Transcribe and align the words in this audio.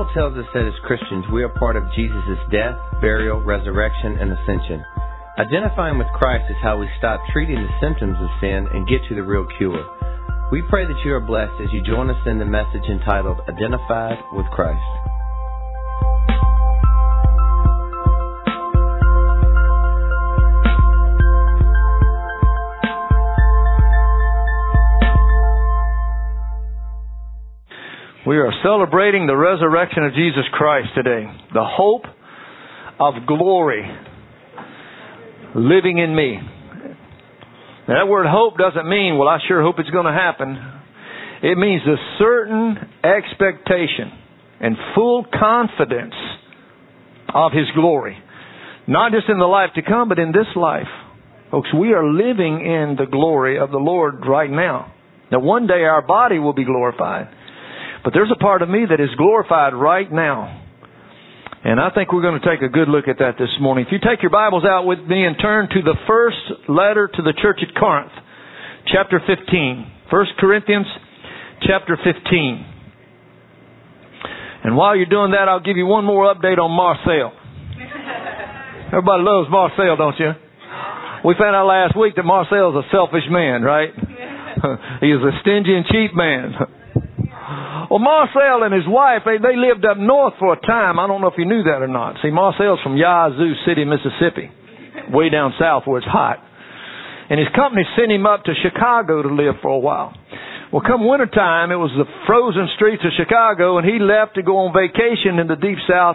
Bible 0.00 0.14
tells 0.14 0.38
us 0.38 0.48
that 0.54 0.64
as 0.64 0.72
Christians 0.86 1.26
we 1.30 1.42
are 1.42 1.52
part 1.60 1.76
of 1.76 1.84
Jesus' 1.94 2.40
death, 2.50 2.72
burial, 3.02 3.38
resurrection, 3.44 4.16
and 4.16 4.32
ascension. 4.32 4.82
Identifying 5.36 5.98
with 5.98 6.06
Christ 6.16 6.48
is 6.48 6.56
how 6.62 6.78
we 6.78 6.88
stop 6.96 7.20
treating 7.34 7.56
the 7.56 7.68
symptoms 7.84 8.16
of 8.16 8.40
sin 8.40 8.66
and 8.72 8.88
get 8.88 9.04
to 9.10 9.14
the 9.14 9.22
real 9.22 9.46
cure. 9.58 9.84
We 10.50 10.62
pray 10.70 10.86
that 10.86 11.04
you 11.04 11.12
are 11.12 11.20
blessed 11.20 11.60
as 11.60 11.68
you 11.70 11.84
join 11.84 12.08
us 12.08 12.16
in 12.24 12.38
the 12.38 12.46
message 12.46 12.88
entitled 12.88 13.44
Identified 13.46 14.16
with 14.32 14.46
Christ. 14.46 15.19
We 28.30 28.38
are 28.38 28.52
celebrating 28.62 29.26
the 29.26 29.34
resurrection 29.36 30.04
of 30.04 30.14
Jesus 30.14 30.44
Christ 30.52 30.90
today. 30.94 31.26
The 31.52 31.66
hope 31.66 32.04
of 33.00 33.26
glory 33.26 33.82
living 35.56 35.98
in 35.98 36.14
me. 36.14 36.38
Now, 37.88 38.04
that 38.04 38.08
word 38.08 38.26
hope 38.30 38.56
doesn't 38.56 38.88
mean, 38.88 39.18
well, 39.18 39.26
I 39.26 39.38
sure 39.48 39.60
hope 39.64 39.80
it's 39.80 39.90
going 39.90 40.06
to 40.06 40.12
happen. 40.12 40.56
It 41.42 41.58
means 41.58 41.82
a 41.82 41.96
certain 42.20 42.76
expectation 43.02 44.12
and 44.60 44.76
full 44.94 45.24
confidence 45.24 46.14
of 47.34 47.50
His 47.50 47.66
glory. 47.74 48.16
Not 48.86 49.10
just 49.10 49.28
in 49.28 49.40
the 49.40 49.46
life 49.46 49.70
to 49.74 49.82
come, 49.82 50.08
but 50.08 50.20
in 50.20 50.30
this 50.30 50.54
life. 50.54 50.86
Folks, 51.50 51.74
we 51.74 51.94
are 51.94 52.06
living 52.06 52.60
in 52.60 52.94
the 52.96 53.06
glory 53.10 53.58
of 53.58 53.72
the 53.72 53.78
Lord 53.78 54.24
right 54.24 54.52
now. 54.52 54.94
Now, 55.32 55.40
one 55.40 55.66
day 55.66 55.82
our 55.82 56.06
body 56.06 56.38
will 56.38 56.54
be 56.54 56.64
glorified. 56.64 57.39
But 58.04 58.14
there's 58.14 58.30
a 58.32 58.38
part 58.38 58.62
of 58.62 58.68
me 58.68 58.86
that 58.88 59.00
is 59.00 59.10
glorified 59.16 59.74
right 59.74 60.10
now. 60.10 60.56
And 61.62 61.78
I 61.78 61.90
think 61.90 62.12
we're 62.12 62.22
going 62.22 62.40
to 62.40 62.46
take 62.46 62.62
a 62.62 62.72
good 62.72 62.88
look 62.88 63.08
at 63.08 63.18
that 63.18 63.36
this 63.38 63.52
morning. 63.60 63.84
If 63.86 63.92
you 63.92 63.98
take 63.98 64.22
your 64.22 64.30
Bibles 64.30 64.64
out 64.64 64.86
with 64.86 65.00
me 65.00 65.24
and 65.24 65.36
turn 65.40 65.68
to 65.68 65.82
the 65.82 65.96
first 66.08 66.68
letter 66.68 67.08
to 67.12 67.22
the 67.22 67.34
church 67.42 67.60
at 67.60 67.74
Corinth, 67.76 68.12
chapter 68.88 69.20
15. 69.20 69.92
1 70.10 70.26
Corinthians, 70.38 70.86
chapter 71.68 71.98
15. 72.02 72.66
And 74.64 74.76
while 74.76 74.96
you're 74.96 75.06
doing 75.06 75.32
that, 75.32 75.48
I'll 75.48 75.60
give 75.60 75.76
you 75.76 75.86
one 75.86 76.04
more 76.04 76.34
update 76.34 76.56
on 76.56 76.72
Marcel. 76.72 77.32
Everybody 78.96 79.22
loves 79.22 79.48
Marcel, 79.50 79.96
don't 79.96 80.18
you? 80.18 80.32
We 81.24 81.34
found 81.38 81.54
out 81.54 81.66
last 81.68 81.96
week 81.96 82.16
that 82.16 82.24
Marcel's 82.24 82.74
a 82.74 82.88
selfish 82.90 83.28
man, 83.28 83.60
right? 83.60 83.90
he 85.00 85.08
is 85.08 85.20
a 85.20 85.32
stingy 85.42 85.76
and 85.76 85.86
cheap 85.86 86.14
man. 86.14 86.79
Well, 87.90 87.98
Marcel 87.98 88.62
and 88.62 88.70
his 88.72 88.86
wife, 88.86 89.26
they, 89.26 89.42
they 89.42 89.58
lived 89.58 89.82
up 89.84 89.98
north 89.98 90.38
for 90.38 90.54
a 90.54 90.60
time. 90.62 91.02
I 91.02 91.10
don't 91.10 91.20
know 91.20 91.26
if 91.26 91.34
you 91.36 91.44
knew 91.44 91.66
that 91.66 91.82
or 91.82 91.90
not. 91.90 92.22
See, 92.22 92.30
Marcel's 92.30 92.78
from 92.86 92.94
Yazoo 92.96 93.58
City, 93.66 93.82
Mississippi, 93.82 94.46
way 95.10 95.28
down 95.28 95.52
south 95.58 95.90
where 95.90 95.98
it's 95.98 96.06
hot. 96.06 96.38
And 97.30 97.42
his 97.42 97.50
company 97.50 97.82
sent 97.98 98.14
him 98.14 98.26
up 98.26 98.46
to 98.46 98.54
Chicago 98.62 99.22
to 99.26 99.34
live 99.34 99.58
for 99.60 99.74
a 99.74 99.78
while. 99.82 100.14
Well, 100.72 100.86
come 100.86 101.02
wintertime, 101.02 101.74
it 101.74 101.82
was 101.82 101.90
the 101.98 102.06
frozen 102.30 102.70
streets 102.78 103.02
of 103.02 103.10
Chicago, 103.18 103.78
and 103.78 103.86
he 103.86 103.98
left 103.98 104.38
to 104.38 104.46
go 104.46 104.62
on 104.62 104.70
vacation 104.70 105.42
in 105.42 105.50
the 105.50 105.58
deep 105.58 105.82
south 105.90 106.14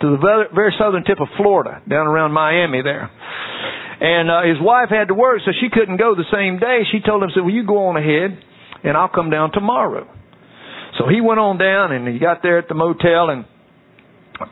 to 0.00 0.16
the 0.16 0.48
very 0.56 0.72
southern 0.80 1.04
tip 1.04 1.20
of 1.20 1.28
Florida, 1.36 1.84
down 1.84 2.08
around 2.08 2.32
Miami 2.32 2.80
there. 2.80 3.12
And 4.00 4.32
uh, 4.32 4.48
his 4.48 4.56
wife 4.56 4.88
had 4.88 5.08
to 5.08 5.14
work, 5.14 5.44
so 5.44 5.52
she 5.60 5.68
couldn't 5.68 6.00
go 6.00 6.16
the 6.16 6.24
same 6.32 6.56
day. 6.56 6.88
She 6.88 7.04
told 7.04 7.22
him, 7.22 7.28
said, 7.36 7.44
well, 7.44 7.52
you 7.52 7.68
go 7.68 7.92
on 7.92 8.00
ahead, 8.00 8.40
and 8.84 8.96
I'll 8.96 9.12
come 9.12 9.28
down 9.28 9.52
tomorrow. 9.52 10.08
So 11.00 11.08
he 11.08 11.24
went 11.24 11.40
on 11.40 11.56
down 11.56 11.96
and 11.96 12.04
he 12.04 12.20
got 12.20 12.44
there 12.44 12.60
at 12.60 12.68
the 12.68 12.76
motel 12.76 13.32
and 13.32 13.48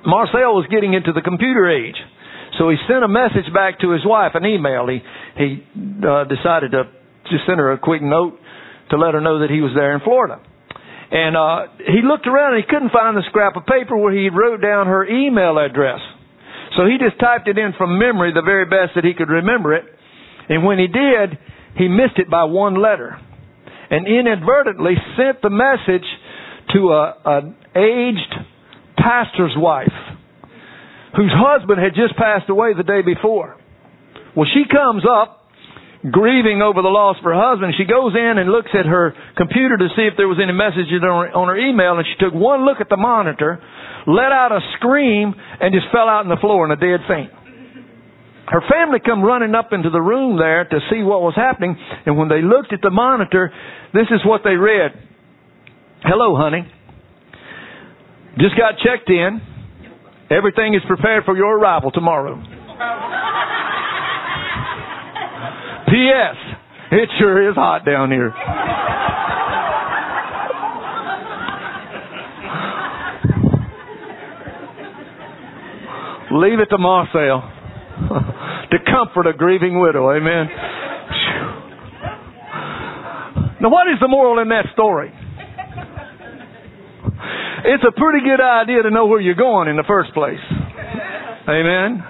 Marcel 0.01 0.57
was 0.57 0.65
getting 0.73 0.97
into 0.97 1.13
the 1.13 1.21
computer 1.21 1.69
age. 1.69 2.01
So 2.57 2.73
he 2.73 2.81
sent 2.89 3.05
a 3.05 3.09
message 3.09 3.53
back 3.53 3.85
to 3.85 3.93
his 3.93 4.01
wife, 4.01 4.33
an 4.33 4.49
email. 4.49 4.89
He 4.89 5.05
he 5.37 5.61
uh, 6.01 6.25
decided 6.25 6.73
to 6.73 6.89
just 7.29 7.45
send 7.45 7.61
her 7.61 7.77
a 7.77 7.79
quick 7.79 8.01
note 8.01 8.41
to 8.89 8.97
let 8.97 9.13
her 9.13 9.21
know 9.21 9.45
that 9.45 9.53
he 9.53 9.61
was 9.61 9.77
there 9.77 9.93
in 9.93 10.01
Florida. 10.01 10.41
And 11.13 11.37
uh, 11.37 11.85
he 11.85 12.01
looked 12.01 12.25
around 12.25 12.57
and 12.57 12.65
he 12.65 12.69
couldn't 12.69 12.97
find 12.97 13.13
the 13.13 13.29
scrap 13.29 13.57
of 13.57 13.69
paper 13.69 13.97
where 14.01 14.17
he 14.17 14.33
wrote 14.33 14.65
down 14.65 14.89
her 14.89 15.05
email 15.05 15.61
address. 15.61 16.01
So 16.81 16.89
he 16.89 16.97
just 16.97 17.21
typed 17.21 17.49
it 17.49 17.61
in 17.61 17.77
from 17.77 18.01
memory 18.01 18.33
the 18.33 18.45
very 18.45 18.65
best 18.65 18.97
that 18.97 19.05
he 19.05 19.13
could 19.13 19.29
remember 19.29 19.77
it. 19.77 19.85
And 20.49 20.65
when 20.65 20.81
he 20.81 20.89
did, 20.89 21.37
he 21.77 21.89
missed 21.89 22.17
it 22.17 22.33
by 22.33 22.45
one 22.45 22.81
letter. 22.81 23.21
And 23.91 24.09
inadvertently 24.09 24.97
sent 25.17 25.41
the 25.45 25.53
message 25.53 26.09
to 26.75 26.93
a, 26.93 27.15
an 27.25 27.57
aged 27.77 28.35
pastor's 28.97 29.55
wife 29.57 29.93
whose 31.17 31.33
husband 31.35 31.81
had 31.81 31.95
just 31.95 32.17
passed 32.17 32.49
away 32.49 32.75
the 32.77 32.83
day 32.83 33.03
before. 33.03 33.57
Well, 34.37 34.47
she 34.53 34.65
comes 34.71 35.03
up 35.09 35.39
grieving 36.07 36.63
over 36.63 36.83
the 36.83 36.93
loss 36.93 37.19
of 37.19 37.25
her 37.27 37.35
husband. 37.35 37.75
She 37.75 37.85
goes 37.85 38.15
in 38.15 38.39
and 38.39 38.51
looks 38.51 38.71
at 38.71 38.87
her 38.87 39.15
computer 39.37 39.77
to 39.77 39.89
see 39.97 40.07
if 40.07 40.15
there 40.17 40.29
was 40.31 40.39
any 40.39 40.55
messages 40.55 41.03
on 41.03 41.27
her, 41.27 41.31
on 41.35 41.49
her 41.51 41.59
email, 41.59 41.99
and 41.99 42.07
she 42.07 42.15
took 42.23 42.35
one 42.35 42.63
look 42.63 42.79
at 42.79 42.89
the 42.89 42.97
monitor, 42.97 43.59
let 44.07 44.31
out 44.31 44.55
a 44.55 44.63
scream, 44.79 45.35
and 45.35 45.75
just 45.75 45.91
fell 45.91 46.07
out 46.07 46.23
on 46.23 46.31
the 46.31 46.39
floor 46.39 46.63
in 46.67 46.71
a 46.71 46.79
dead 46.79 47.03
faint. 47.11 47.35
Her 48.47 48.63
family 48.71 49.03
come 49.05 49.21
running 49.21 49.55
up 49.55 49.75
into 49.75 49.91
the 49.91 50.01
room 50.01 50.39
there 50.39 50.65
to 50.65 50.79
see 50.89 51.03
what 51.03 51.21
was 51.21 51.35
happening, 51.37 51.77
and 52.07 52.17
when 52.17 52.29
they 52.29 52.41
looked 52.41 52.73
at 52.73 52.81
the 52.81 52.95
monitor, 52.95 53.53
this 53.93 54.07
is 54.09 54.25
what 54.25 54.41
they 54.45 54.55
read. 54.55 55.08
Hello, 56.03 56.37
honey. 56.37 56.63
Just 58.39 58.57
got 58.57 58.79
checked 58.79 59.11
in. 59.11 59.41
Everything 60.31 60.75
is 60.75 60.83
prepared 60.87 61.25
for 61.25 61.37
your 61.37 61.59
arrival 61.59 61.91
tomorrow. 61.91 62.37
P.S. 65.89 66.37
It 66.93 67.09
sure 67.19 67.49
is 67.51 67.57
hot 67.57 67.85
down 67.85 68.11
here. 68.11 68.33
Leave 76.31 76.61
it 76.61 76.67
to 76.67 76.79
Marcel 76.79 77.41
to 78.71 78.77
comfort 78.85 79.27
a 79.27 79.33
grieving 79.33 79.81
widow. 79.81 80.13
Amen. 80.13 80.47
Now, 83.61 83.71
what 83.71 83.89
is 83.89 83.99
the 84.01 84.09
moral 84.09 84.41
in 84.41 84.49
that 84.51 84.67
story? 84.73 85.13
It's 87.65 87.85
a 87.87 87.93
pretty 87.93 88.25
good 88.25 88.41
idea 88.41 88.83
to 88.83 88.91
know 88.91 89.07
where 89.07 89.21
you're 89.21 89.35
going 89.35 89.69
in 89.69 89.77
the 89.77 89.85
first 89.87 90.13
place. 90.15 90.41
Amen. 91.49 92.03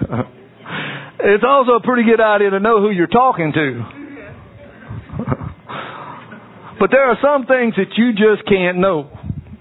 It's 1.21 1.43
also 1.47 1.73
a 1.73 1.81
pretty 1.81 2.03
good 2.03 2.21
idea 2.21 2.51
to 2.51 2.59
know 2.59 2.81
who 2.81 2.91
you're 2.91 3.07
talking 3.07 3.51
to. 3.53 3.83
But 6.79 6.91
there 6.91 7.09
are 7.09 7.17
some 7.21 7.45
things 7.45 7.75
that 7.75 7.97
you 7.97 8.13
just 8.13 8.47
can't 8.47 8.77
know. 8.77 9.09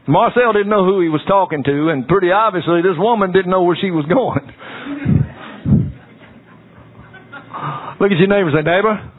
Marcel 0.06 0.53
didn't 0.53 0.71
know 0.71 0.84
who 0.84 1.00
he 1.03 1.09
was 1.09 1.21
talking 1.26 1.65
to, 1.65 1.88
and 1.91 2.06
pretty 2.06 2.31
obviously 2.31 2.81
this 2.81 2.97
woman 2.97 3.32
didn't 3.32 3.50
know 3.50 3.62
where 3.65 3.76
she 3.78 3.91
was 3.91 4.06
going. 4.06 4.53
Look 8.00 8.12
at 8.12 8.19
your 8.19 8.28
neighbor 8.28 8.49
and 8.49 8.56
say, 8.56 8.62
neighbor, 8.62 9.12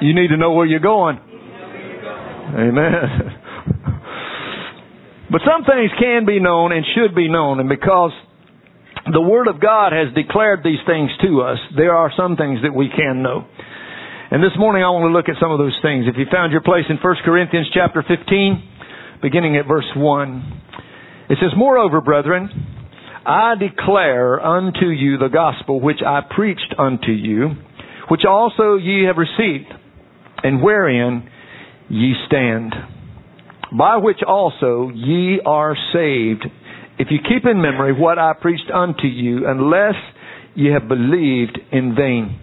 you 0.00 0.14
need 0.14 0.28
to 0.28 0.36
know 0.36 0.52
where 0.52 0.66
you're 0.66 0.78
going. 0.80 1.18
Amen. 2.56 3.40
But 5.34 5.42
some 5.42 5.66
things 5.66 5.90
can 5.98 6.26
be 6.26 6.38
known 6.38 6.70
and 6.70 6.86
should 6.94 7.12
be 7.12 7.26
known, 7.26 7.58
and 7.58 7.68
because 7.68 8.12
the 9.10 9.20
Word 9.20 9.48
of 9.48 9.58
God 9.58 9.90
has 9.90 10.14
declared 10.14 10.60
these 10.62 10.78
things 10.86 11.10
to 11.26 11.42
us, 11.42 11.58
there 11.74 11.90
are 11.90 12.12
some 12.16 12.36
things 12.36 12.60
that 12.62 12.72
we 12.72 12.86
can 12.86 13.20
know. 13.20 13.42
And 14.30 14.38
this 14.40 14.54
morning 14.56 14.84
I 14.84 14.90
want 14.90 15.10
to 15.10 15.12
look 15.12 15.26
at 15.26 15.34
some 15.42 15.50
of 15.50 15.58
those 15.58 15.74
things. 15.82 16.06
If 16.06 16.14
you 16.22 16.26
found 16.30 16.52
your 16.52 16.62
place 16.62 16.86
in 16.88 17.02
1 17.02 17.16
Corinthians 17.24 17.66
chapter 17.74 18.04
15, 18.06 19.18
beginning 19.22 19.56
at 19.56 19.66
verse 19.66 19.90
1, 19.96 20.62
it 21.30 21.38
says, 21.42 21.50
Moreover, 21.56 22.00
brethren, 22.00 22.48
I 23.26 23.56
declare 23.58 24.38
unto 24.38 24.86
you 24.86 25.18
the 25.18 25.34
gospel 25.34 25.80
which 25.80 25.98
I 26.06 26.20
preached 26.30 26.76
unto 26.78 27.10
you, 27.10 27.58
which 28.06 28.22
also 28.24 28.76
ye 28.76 29.06
have 29.10 29.16
received, 29.18 29.66
and 30.44 30.62
wherein 30.62 31.28
ye 31.90 32.14
stand 32.28 32.93
by 33.76 33.96
which 33.96 34.20
also 34.26 34.90
ye 34.94 35.40
are 35.44 35.76
saved, 35.92 36.46
if 36.98 37.08
you 37.10 37.18
keep 37.18 37.44
in 37.44 37.60
memory 37.60 37.92
what 37.92 38.18
I 38.18 38.32
preached 38.40 38.70
unto 38.72 39.06
you, 39.06 39.48
unless 39.48 39.94
ye 40.54 40.70
have 40.72 40.88
believed 40.88 41.58
in 41.72 41.94
vain. 41.96 42.38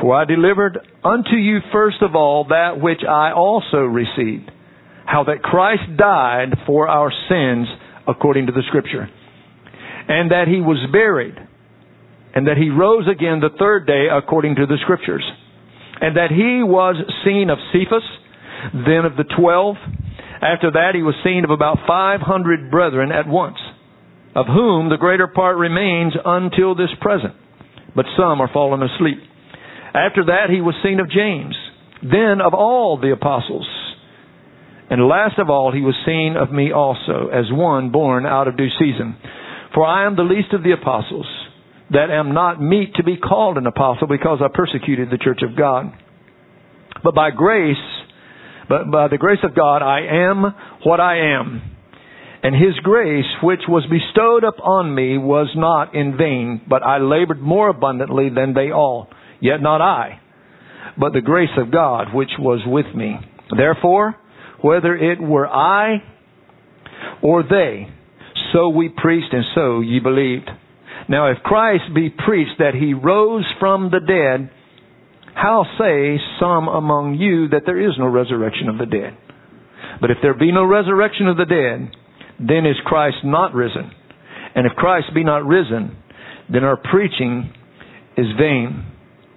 For 0.00 0.14
I 0.14 0.24
delivered 0.24 0.78
unto 1.02 1.36
you 1.36 1.58
first 1.72 2.02
of 2.02 2.14
all 2.14 2.44
that 2.48 2.80
which 2.80 3.00
I 3.08 3.32
also 3.32 3.78
received, 3.78 4.50
how 5.06 5.24
that 5.24 5.42
Christ 5.42 5.96
died 5.96 6.50
for 6.66 6.88
our 6.88 7.10
sins 7.28 7.66
according 8.06 8.46
to 8.46 8.52
the 8.52 8.62
Scripture, 8.68 9.08
and 10.08 10.30
that 10.30 10.46
he 10.46 10.60
was 10.60 10.78
buried, 10.92 11.36
and 12.34 12.46
that 12.46 12.56
he 12.58 12.68
rose 12.68 13.06
again 13.10 13.40
the 13.40 13.56
third 13.58 13.86
day 13.86 14.06
according 14.12 14.56
to 14.56 14.66
the 14.66 14.76
Scriptures, 14.82 15.24
and 16.00 16.16
that 16.16 16.30
he 16.30 16.62
was 16.62 16.96
seen 17.24 17.48
of 17.50 17.58
Cephas, 17.72 18.04
then 18.72 19.04
of 19.04 19.16
the 19.16 19.24
twelve. 19.38 19.76
After 20.42 20.70
that, 20.72 20.92
he 20.94 21.02
was 21.02 21.14
seen 21.22 21.44
of 21.44 21.50
about 21.50 21.78
500 21.86 22.70
brethren 22.70 23.12
at 23.12 23.28
once, 23.28 23.58
of 24.34 24.46
whom 24.46 24.88
the 24.88 24.96
greater 24.96 25.26
part 25.26 25.56
remains 25.56 26.14
until 26.24 26.74
this 26.74 26.90
present, 27.00 27.34
but 27.94 28.06
some 28.16 28.40
are 28.40 28.50
fallen 28.52 28.82
asleep. 28.82 29.18
After 29.92 30.24
that, 30.26 30.48
he 30.48 30.60
was 30.60 30.74
seen 30.82 31.00
of 31.00 31.10
James, 31.10 31.56
then 32.02 32.40
of 32.40 32.54
all 32.54 32.96
the 32.96 33.12
apostles. 33.12 33.68
And 34.88 35.06
last 35.06 35.38
of 35.38 35.50
all, 35.50 35.72
he 35.72 35.82
was 35.82 35.94
seen 36.06 36.36
of 36.36 36.50
me 36.52 36.72
also, 36.72 37.28
as 37.32 37.44
one 37.50 37.90
born 37.90 38.24
out 38.26 38.48
of 38.48 38.56
due 38.56 38.70
season. 38.78 39.16
For 39.74 39.84
I 39.84 40.06
am 40.06 40.16
the 40.16 40.22
least 40.22 40.52
of 40.52 40.62
the 40.62 40.72
apostles, 40.72 41.26
that 41.90 42.10
am 42.10 42.34
not 42.34 42.62
meet 42.62 42.94
to 42.94 43.04
be 43.04 43.16
called 43.16 43.58
an 43.58 43.66
apostle, 43.66 44.06
because 44.06 44.38
I 44.42 44.48
persecuted 44.52 45.10
the 45.10 45.18
church 45.18 45.42
of 45.42 45.56
God. 45.56 45.92
But 47.04 47.14
by 47.14 47.30
grace, 47.30 47.76
but 48.70 48.88
by 48.88 49.08
the 49.08 49.18
grace 49.18 49.40
of 49.42 49.56
God, 49.56 49.82
I 49.82 50.30
am 50.30 50.44
what 50.84 51.00
I 51.00 51.34
am. 51.34 51.60
And 52.44 52.54
his 52.54 52.76
grace, 52.84 53.26
which 53.42 53.62
was 53.68 53.84
bestowed 53.90 54.44
upon 54.44 54.94
me, 54.94 55.18
was 55.18 55.48
not 55.56 55.94
in 55.96 56.16
vain, 56.16 56.62
but 56.68 56.84
I 56.84 56.98
labored 56.98 57.40
more 57.40 57.68
abundantly 57.68 58.30
than 58.30 58.54
they 58.54 58.70
all. 58.70 59.08
Yet 59.40 59.60
not 59.60 59.80
I, 59.80 60.20
but 60.96 61.12
the 61.12 61.20
grace 61.20 61.50
of 61.58 61.72
God, 61.72 62.14
which 62.14 62.30
was 62.38 62.60
with 62.64 62.86
me. 62.94 63.16
Therefore, 63.54 64.14
whether 64.62 64.94
it 64.94 65.20
were 65.20 65.48
I 65.48 65.96
or 67.22 67.42
they, 67.42 67.88
so 68.52 68.68
we 68.68 68.88
preached 68.88 69.32
and 69.32 69.44
so 69.54 69.80
ye 69.80 69.98
believed. 69.98 70.48
Now 71.08 71.32
if 71.32 71.38
Christ 71.42 71.92
be 71.92 72.08
preached 72.08 72.58
that 72.58 72.74
he 72.74 72.94
rose 72.94 73.44
from 73.58 73.90
the 73.90 73.98
dead, 73.98 74.50
how 75.40 75.64
say 75.78 76.18
some 76.38 76.68
among 76.68 77.14
you 77.14 77.48
that 77.48 77.62
there 77.64 77.80
is 77.80 77.94
no 77.98 78.06
resurrection 78.06 78.68
of 78.68 78.76
the 78.76 78.84
dead? 78.84 79.16
But 80.00 80.10
if 80.10 80.18
there 80.22 80.34
be 80.34 80.52
no 80.52 80.64
resurrection 80.64 81.28
of 81.28 81.38
the 81.38 81.46
dead, 81.46 81.96
then 82.38 82.66
is 82.66 82.76
Christ 82.84 83.18
not 83.24 83.54
risen. 83.54 83.90
And 84.54 84.66
if 84.66 84.72
Christ 84.76 85.06
be 85.14 85.24
not 85.24 85.46
risen, 85.46 85.96
then 86.52 86.64
our 86.64 86.76
preaching 86.76 87.52
is 88.18 88.26
vain, 88.38 88.84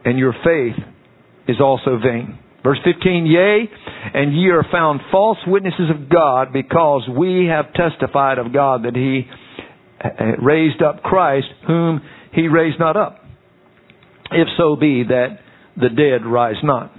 and 0.04 0.18
your 0.18 0.34
faith 0.44 0.76
is 1.48 1.62
also 1.62 1.98
vain. 2.04 2.38
Verse 2.64 2.80
15, 2.84 3.26
Yea, 3.26 3.70
and 4.14 4.34
ye 4.34 4.50
are 4.50 4.66
found 4.72 5.00
false 5.10 5.38
witnesses 5.48 5.90
of 5.90 6.10
God, 6.10 6.52
because 6.52 7.04
we 7.18 7.48
have 7.50 7.74
testified 7.74 8.40
of 8.40 8.54
God 8.54 8.84
that 8.84 8.96
he 8.96 9.24
eh, 10.04 10.08
eh, 10.08 10.24
raised 10.42 10.82
up 10.82 11.02
Christ, 11.02 11.48
whom 11.66 12.02
he 12.34 12.48
raised 12.48 12.80
not 12.80 12.98
up. 12.98 13.20
If 14.32 14.48
so 14.58 14.76
be 14.76 15.04
that 15.04 15.43
the 15.76 15.90
dead 15.90 16.26
rise 16.26 16.62
not. 16.64 16.94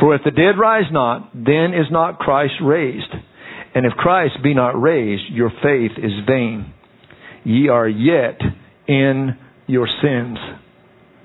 For 0.00 0.14
if 0.14 0.22
the 0.24 0.30
dead 0.30 0.58
rise 0.58 0.90
not, 0.90 1.30
then 1.34 1.74
is 1.74 1.90
not 1.90 2.18
Christ 2.18 2.54
raised. 2.62 3.12
And 3.74 3.86
if 3.86 3.92
Christ 3.92 4.34
be 4.42 4.54
not 4.54 4.80
raised, 4.80 5.24
your 5.30 5.50
faith 5.62 5.92
is 5.96 6.12
vain. 6.26 6.72
Ye 7.44 7.68
are 7.68 7.88
yet 7.88 8.40
in 8.86 9.36
your 9.66 9.88
sins. 10.02 10.38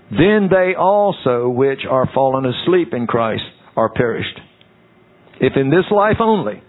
Then 0.09 0.47
they 0.49 0.73
also 0.77 1.49
which 1.49 1.81
are 1.89 2.09
fallen 2.13 2.45
asleep 2.45 2.93
in 2.93 3.07
Christ 3.07 3.43
are 3.75 3.89
perished. 3.89 4.39
If 5.39 5.53
in 5.55 5.69
this 5.69 5.85
life 5.91 6.17
only 6.19 6.63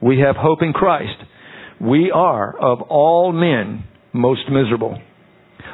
we 0.00 0.18
have 0.20 0.36
hope 0.36 0.62
in 0.62 0.72
Christ, 0.72 1.16
we 1.80 2.10
are 2.10 2.56
of 2.58 2.82
all 2.82 3.32
men 3.32 3.84
most 4.12 4.42
miserable. 4.50 5.00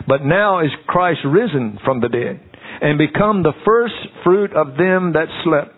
But 0.06 0.24
now 0.24 0.60
is 0.64 0.70
Christ 0.86 1.20
risen 1.24 1.78
from 1.84 2.00
the 2.00 2.08
dead 2.08 2.40
and 2.80 2.98
become 2.98 3.42
the 3.42 3.52
first 3.64 3.94
fruit 4.24 4.52
of 4.54 4.76
them 4.76 5.12
that 5.14 5.26
slept. 5.44 5.74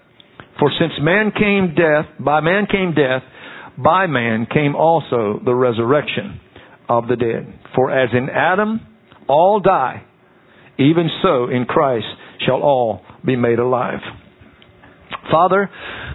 For 0.58 0.70
since 0.78 0.92
man 1.00 1.32
came 1.32 1.74
death, 1.74 2.06
by 2.18 2.40
man 2.40 2.66
came 2.70 2.94
death, 2.94 3.22
by 3.82 4.06
man 4.06 4.46
came 4.52 4.74
also 4.76 5.40
the 5.44 5.54
resurrection 5.54 6.40
of 6.88 7.08
the 7.08 7.16
dead. 7.16 7.58
For 7.74 7.90
as 7.90 8.10
in 8.12 8.28
Adam 8.28 8.80
all 9.28 9.60
die, 9.60 10.02
even 10.78 11.08
so 11.22 11.48
in 11.48 11.64
Christ 11.64 12.06
shall 12.46 12.62
all 12.62 13.02
be 13.24 13.36
made 13.36 13.58
alive. 13.58 14.00
Father, 15.30 15.70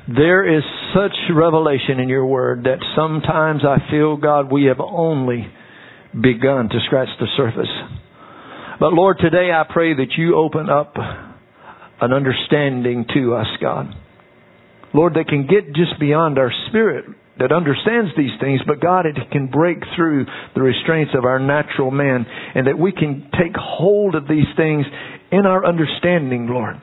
there 0.08 0.58
is 0.58 0.64
such 0.94 1.16
revelation 1.34 2.00
in 2.00 2.10
your 2.10 2.26
word 2.26 2.64
that 2.66 2.80
sometimes 2.96 3.62
I 3.64 3.90
feel, 3.90 4.18
God, 4.18 4.52
we 4.52 4.66
have 4.66 4.80
only 4.80 5.48
begun 6.14 6.70
to 6.70 6.80
scratch 6.86 7.10
the 7.20 7.28
surface. 7.38 7.70
But 8.80 8.94
Lord, 8.94 9.18
today 9.20 9.52
I 9.52 9.64
pray 9.72 9.94
that 9.94 10.18
you 10.18 10.36
open 10.36 10.70
up 10.70 10.96
an 12.02 12.12
understanding 12.12 13.06
to 13.14 13.36
us, 13.36 13.48
God. 13.62 13.88
Lord, 14.94 15.14
that 15.14 15.28
can 15.28 15.48
get 15.48 15.74
just 15.74 16.00
beyond 16.00 16.38
our 16.38 16.52
spirit 16.68 17.06
that 17.40 17.52
understands 17.52 18.12
these 18.16 18.32
things, 18.40 18.62
but 18.66 18.82
God, 18.82 19.06
it 19.06 19.16
can 19.32 19.48
break 19.48 19.78
through 19.96 20.26
the 20.56 20.62
restraints 20.62 21.14
of 21.18 21.26
our 21.26 21.40
natural 21.40 21.92
man 21.92 22.26
and 22.56 22.68
that 22.68 22.80
we 22.80 22.92
can 22.92 23.30
take 23.34 23.56
hold 23.58 24.16
of 24.16 24.28
these 24.28 24.48
things 24.56 24.86
in 25.32 25.46
our 25.46 25.66
understanding, 25.66 26.48
Lord. 26.48 26.76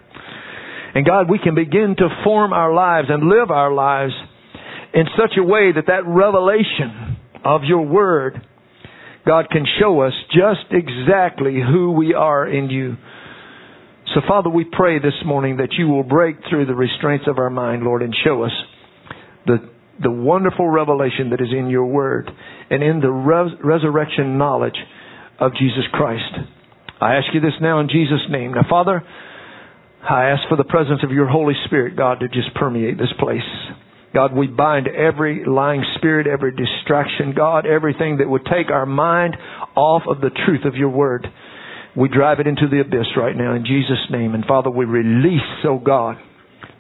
And 0.95 1.07
God, 1.07 1.31
we 1.31 1.39
can 1.39 1.55
begin 1.55 1.95
to 1.97 2.09
form 2.25 2.53
our 2.53 2.73
lives 2.73 3.09
and 3.11 3.29
live 3.29 3.51
our 3.51 3.73
lives 3.73 4.13
in 4.93 5.05
such 5.17 5.39
a 5.39 5.43
way 5.43 5.73
that 5.73 5.87
that 5.87 6.07
revelation 6.07 7.17
of 7.45 7.63
your 7.65 7.83
word 7.83 8.47
God 9.27 9.49
can 9.51 9.65
show 9.81 10.01
us 10.01 10.13
just 10.31 10.73
exactly 10.73 11.61
who 11.61 11.93
we 11.93 12.15
are 12.15 12.47
in 12.47 12.71
you. 12.71 12.97
So, 14.15 14.21
Father, 14.27 14.51
we 14.51 14.65
pray 14.65 14.99
this 14.99 15.15
morning 15.25 15.59
that 15.59 15.73
you 15.79 15.89
will 15.89 16.03
break 16.03 16.37
through 16.51 16.67
the 16.67 16.75
restraints 16.75 17.27
of 17.29 17.39
our 17.39 17.51
mind, 17.51 17.83
Lord, 17.85 18.03
and 18.03 18.15
show 18.25 18.43
us 18.43 18.51
the, 19.47 19.59
the 20.03 20.11
wonderful 20.11 20.69
revelation 20.69 21.31
that 21.31 21.41
is 21.41 21.49
in 21.57 21.71
your 21.71 21.87
word 21.87 22.31
and 22.69 22.83
in 22.83 23.01
the 23.01 23.11
res- 23.11 23.57
resurrection 23.63 24.39
knowledge 24.39 24.77
of 25.39 25.53
Jesus 25.53 25.85
Christ. 25.93 26.35
I 27.01 27.15
ask 27.15 27.27
you 27.33 27.41
this 27.41 27.55
now 27.61 27.81
in 27.81 27.89
Jesus' 27.89 28.27
name. 28.29 28.55
Now, 28.55 28.67
Father, 28.69 29.03
I 30.03 30.31
ask 30.31 30.49
for 30.49 30.57
the 30.57 30.65
presence 30.65 31.01
of 31.05 31.11
your 31.13 31.29
Holy 31.29 31.55
Spirit, 31.67 31.97
God, 31.97 32.21
to 32.21 32.29
just 32.29 32.55
permeate 32.55 32.99
this 32.99 33.13
place. 33.19 33.41
God, 34.15 34.35
we 34.35 34.47
bind 34.47 34.89
every 34.89 35.45
lying 35.47 35.85
spirit, 35.97 36.27
every 36.27 36.53
distraction, 36.53 37.33
God, 37.35 37.67
everything 37.67 38.19
that 38.19 38.29
would 38.29 38.45
take 38.45 38.71
our 38.71 38.87
mind 38.87 39.37
off 39.75 40.03
of 40.07 40.21
the 40.21 40.31
truth 40.45 40.65
of 40.67 40.75
your 40.75 40.91
word. 40.91 41.27
We 41.97 42.09
drive 42.09 42.41
it 42.41 42.47
into 42.47 42.69
the 42.71 42.81
abyss 42.81 43.17
right 43.17 43.37
now 43.37 43.55
in 43.55 43.65
Jesus' 43.65 44.11
name. 44.11 44.35
And 44.35 44.45
Father, 44.45 44.71
we 44.71 44.85
release, 44.85 45.41
oh 45.65 45.79
God, 45.79 46.17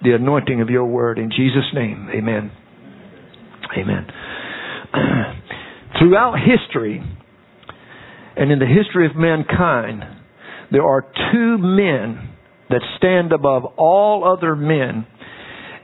the 0.02 0.14
anointing 0.14 0.60
of 0.60 0.68
your 0.68 0.86
word 0.86 1.18
in 1.18 1.30
Jesus' 1.30 1.70
name. 1.74 2.08
Amen. 2.14 2.50
Amen. 3.78 4.06
Throughout 5.98 6.36
history, 6.38 7.02
and 8.36 8.50
in 8.50 8.58
the 8.58 8.66
history 8.66 9.06
of 9.06 9.16
mankind, 9.16 10.02
there 10.70 10.84
are 10.84 11.02
two 11.32 11.58
men 11.58 12.30
that 12.70 12.80
stand 12.96 13.32
above 13.32 13.64
all 13.76 14.24
other 14.24 14.56
men 14.56 15.06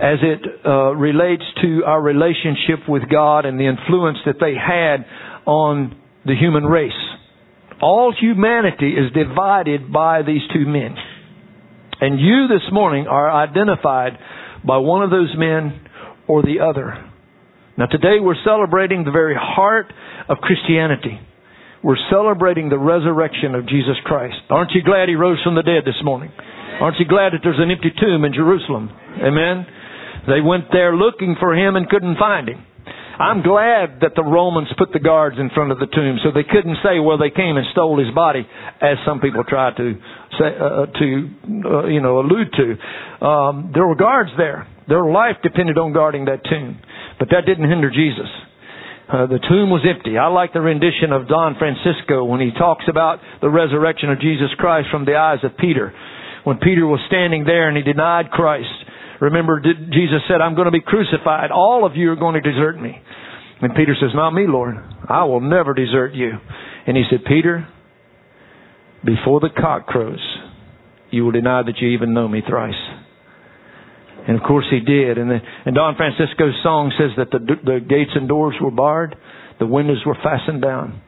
as 0.01 0.19
it 0.23 0.41
uh, 0.65 0.95
relates 0.95 1.43
to 1.63 1.83
our 1.85 2.01
relationship 2.01 2.89
with 2.89 3.03
God 3.11 3.45
and 3.45 3.59
the 3.59 3.67
influence 3.67 4.19
that 4.27 4.37
they 4.41 4.55
had 4.55 5.05
on 5.45 5.97
the 6.25 6.35
human 6.39 6.65
race. 6.65 6.93
All 7.83 8.15
humanity 8.19 8.93
is 8.93 9.13
divided 9.13 9.93
by 9.93 10.23
these 10.23 10.43
two 10.53 10.67
men. 10.67 10.95
And 12.01 12.21
you 12.21 12.47
this 12.47 12.63
morning 12.73 13.07
are 13.09 13.31
identified 13.31 14.13
by 14.65 14.79
one 14.79 15.03
of 15.03 15.11
those 15.11 15.35
men 15.37 15.87
or 16.29 16.43
the 16.43 16.61
other. 16.61 17.11
Now 17.77 17.87
today 17.87 18.19
we're 18.21 18.39
celebrating 18.45 19.05
the 19.05 19.11
very 19.11 19.37
heart 19.39 19.93
of 20.29 20.39
Christianity. 20.39 21.19
We're 21.83 21.99
celebrating 22.11 22.69
the 22.69 22.79
resurrection 22.79 23.55
of 23.55 23.67
Jesus 23.67 23.95
Christ. 24.05 24.37
Aren't 24.51 24.73
you 24.73 24.83
glad 24.83 25.09
he 25.09 25.15
rose 25.15 25.39
from 25.43 25.55
the 25.55 25.63
dead 25.63 25.83
this 25.87 26.03
morning? 26.05 26.31
Aren't 26.81 26.99
you 26.99 27.07
glad 27.07 27.33
that 27.33 27.41
there's 27.43 27.59
an 27.59 27.71
empty 27.71 27.91
tomb 27.99 28.25
in 28.25 28.35
Jerusalem? 28.35 28.91
Amen. 29.23 29.67
They 30.29 30.41
went 30.45 30.71
there 30.71 30.95
looking 30.95 31.37
for 31.41 31.57
him 31.57 31.77
and 31.77 31.89
couldn't 31.89 32.19
find 32.19 32.49
him. 32.49 32.65
I'm 33.19 33.43
glad 33.43 33.99
that 34.07 34.15
the 34.15 34.23
Romans 34.23 34.69
put 34.79 34.93
the 34.93 35.01
guards 35.03 35.37
in 35.41 35.51
front 35.51 35.73
of 35.73 35.81
the 35.83 35.91
tomb 35.91 36.23
so 36.23 36.31
they 36.31 36.47
couldn't 36.47 36.79
say, 36.85 37.01
well, 37.03 37.19
they 37.19 37.35
came 37.35 37.57
and 37.57 37.67
stole 37.73 37.99
his 37.99 38.15
body, 38.15 38.47
as 38.81 38.95
some 39.05 39.19
people 39.19 39.43
try 39.43 39.75
to 39.75 39.95
say, 40.39 40.55
uh, 40.55 40.87
to, 40.87 41.07
uh, 41.67 41.87
you 41.91 42.01
know, 42.01 42.21
allude 42.21 42.47
to. 42.55 43.27
Um, 43.27 43.73
there 43.75 43.87
were 43.87 43.97
guards 43.97 44.31
there. 44.39 44.69
Their 44.87 45.05
life 45.05 45.35
depended 45.43 45.79
on 45.79 45.93
guarding 45.93 46.27
that 46.27 46.45
tomb. 46.45 46.79
But 47.19 47.29
that 47.31 47.43
didn't 47.45 47.69
hinder 47.69 47.91
Jesus. 47.91 48.31
Uh, 49.11 49.27
the 49.27 49.41
tomb 49.41 49.71
was 49.71 49.83
empty. 49.83 50.17
I 50.17 50.29
like 50.29 50.53
the 50.53 50.61
rendition 50.61 51.11
of 51.11 51.27
Don 51.27 51.57
Francisco 51.59 52.23
when 52.25 52.41
he 52.41 52.53
talks 52.53 52.85
about 52.89 53.19
the 53.41 53.51
resurrection 53.51 54.11
of 54.11 54.21
Jesus 54.21 54.55
Christ 54.59 54.89
from 54.93 55.07
the 55.07 55.17
eyes 55.17 55.43
of 55.43 55.57
Peter. 55.57 55.93
When 56.45 56.59
Peter 56.59 56.87
was 56.87 57.01
standing 57.09 57.45
there 57.45 57.69
and 57.69 57.77
he 57.77 57.83
denied 57.83 58.31
Christ, 58.31 58.69
Remember, 59.21 59.61
Jesus 59.61 60.23
said, 60.29 60.41
I'm 60.41 60.55
going 60.55 60.67
to 60.67 60.71
be 60.73 60.81
crucified. 60.81 61.51
All 61.51 61.85
of 61.85 61.97
you 61.97 62.11
are 62.13 62.17
going 62.17 62.41
to 62.41 62.41
desert 62.41 62.81
me. 62.81 62.95
And 63.61 63.75
Peter 63.75 63.97
says, 64.01 64.11
Not 64.15 64.31
me, 64.31 64.47
Lord. 64.47 64.77
I 65.09 65.25
will 65.25 65.41
never 65.41 65.75
desert 65.75 66.15
you. 66.15 66.31
And 66.87 66.97
he 66.97 67.03
said, 67.11 67.25
Peter, 67.27 67.67
before 69.05 69.41
the 69.41 69.51
cock 69.51 69.87
crows, 69.87 70.21
you 71.11 71.25
will 71.25 71.33
deny 71.33 71.63
that 71.63 71.79
you 71.81 71.89
even 71.89 72.15
know 72.15 72.29
me 72.29 72.43
thrice. 72.49 72.75
And 74.29 74.37
of 74.37 74.43
course 74.43 74.67
he 74.71 74.81
did. 74.81 75.19
And, 75.19 75.31
the, 75.31 75.39
and 75.65 75.75
Don 75.75 75.97
Francisco's 75.97 76.55
song 76.63 76.93
says 76.99 77.11
that 77.17 77.31
the, 77.31 77.41
the 77.65 77.81
gates 77.81 78.11
and 78.15 78.29
doors 78.29 78.55
were 78.61 78.71
barred, 78.71 79.17
the 79.59 79.67
windows 79.67 80.03
were 80.07 80.17
fastened 80.23 80.63
down. 80.63 81.03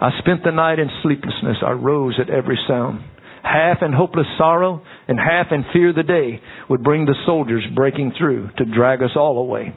I 0.00 0.10
spent 0.18 0.42
the 0.42 0.50
night 0.50 0.78
in 0.78 0.88
sleeplessness. 1.02 1.58
I 1.64 1.72
rose 1.72 2.18
at 2.20 2.30
every 2.30 2.58
sound. 2.66 3.04
Half 3.42 3.78
in 3.82 3.92
hopeless 3.92 4.26
sorrow 4.38 4.82
and 5.08 5.18
half 5.18 5.46
in 5.50 5.64
fear 5.72 5.92
the 5.92 6.02
day 6.02 6.40
would 6.68 6.82
bring 6.82 7.04
the 7.04 7.14
soldiers 7.26 7.64
breaking 7.74 8.12
through 8.18 8.50
to 8.58 8.64
drag 8.64 9.02
us 9.02 9.16
all 9.16 9.38
away. 9.38 9.74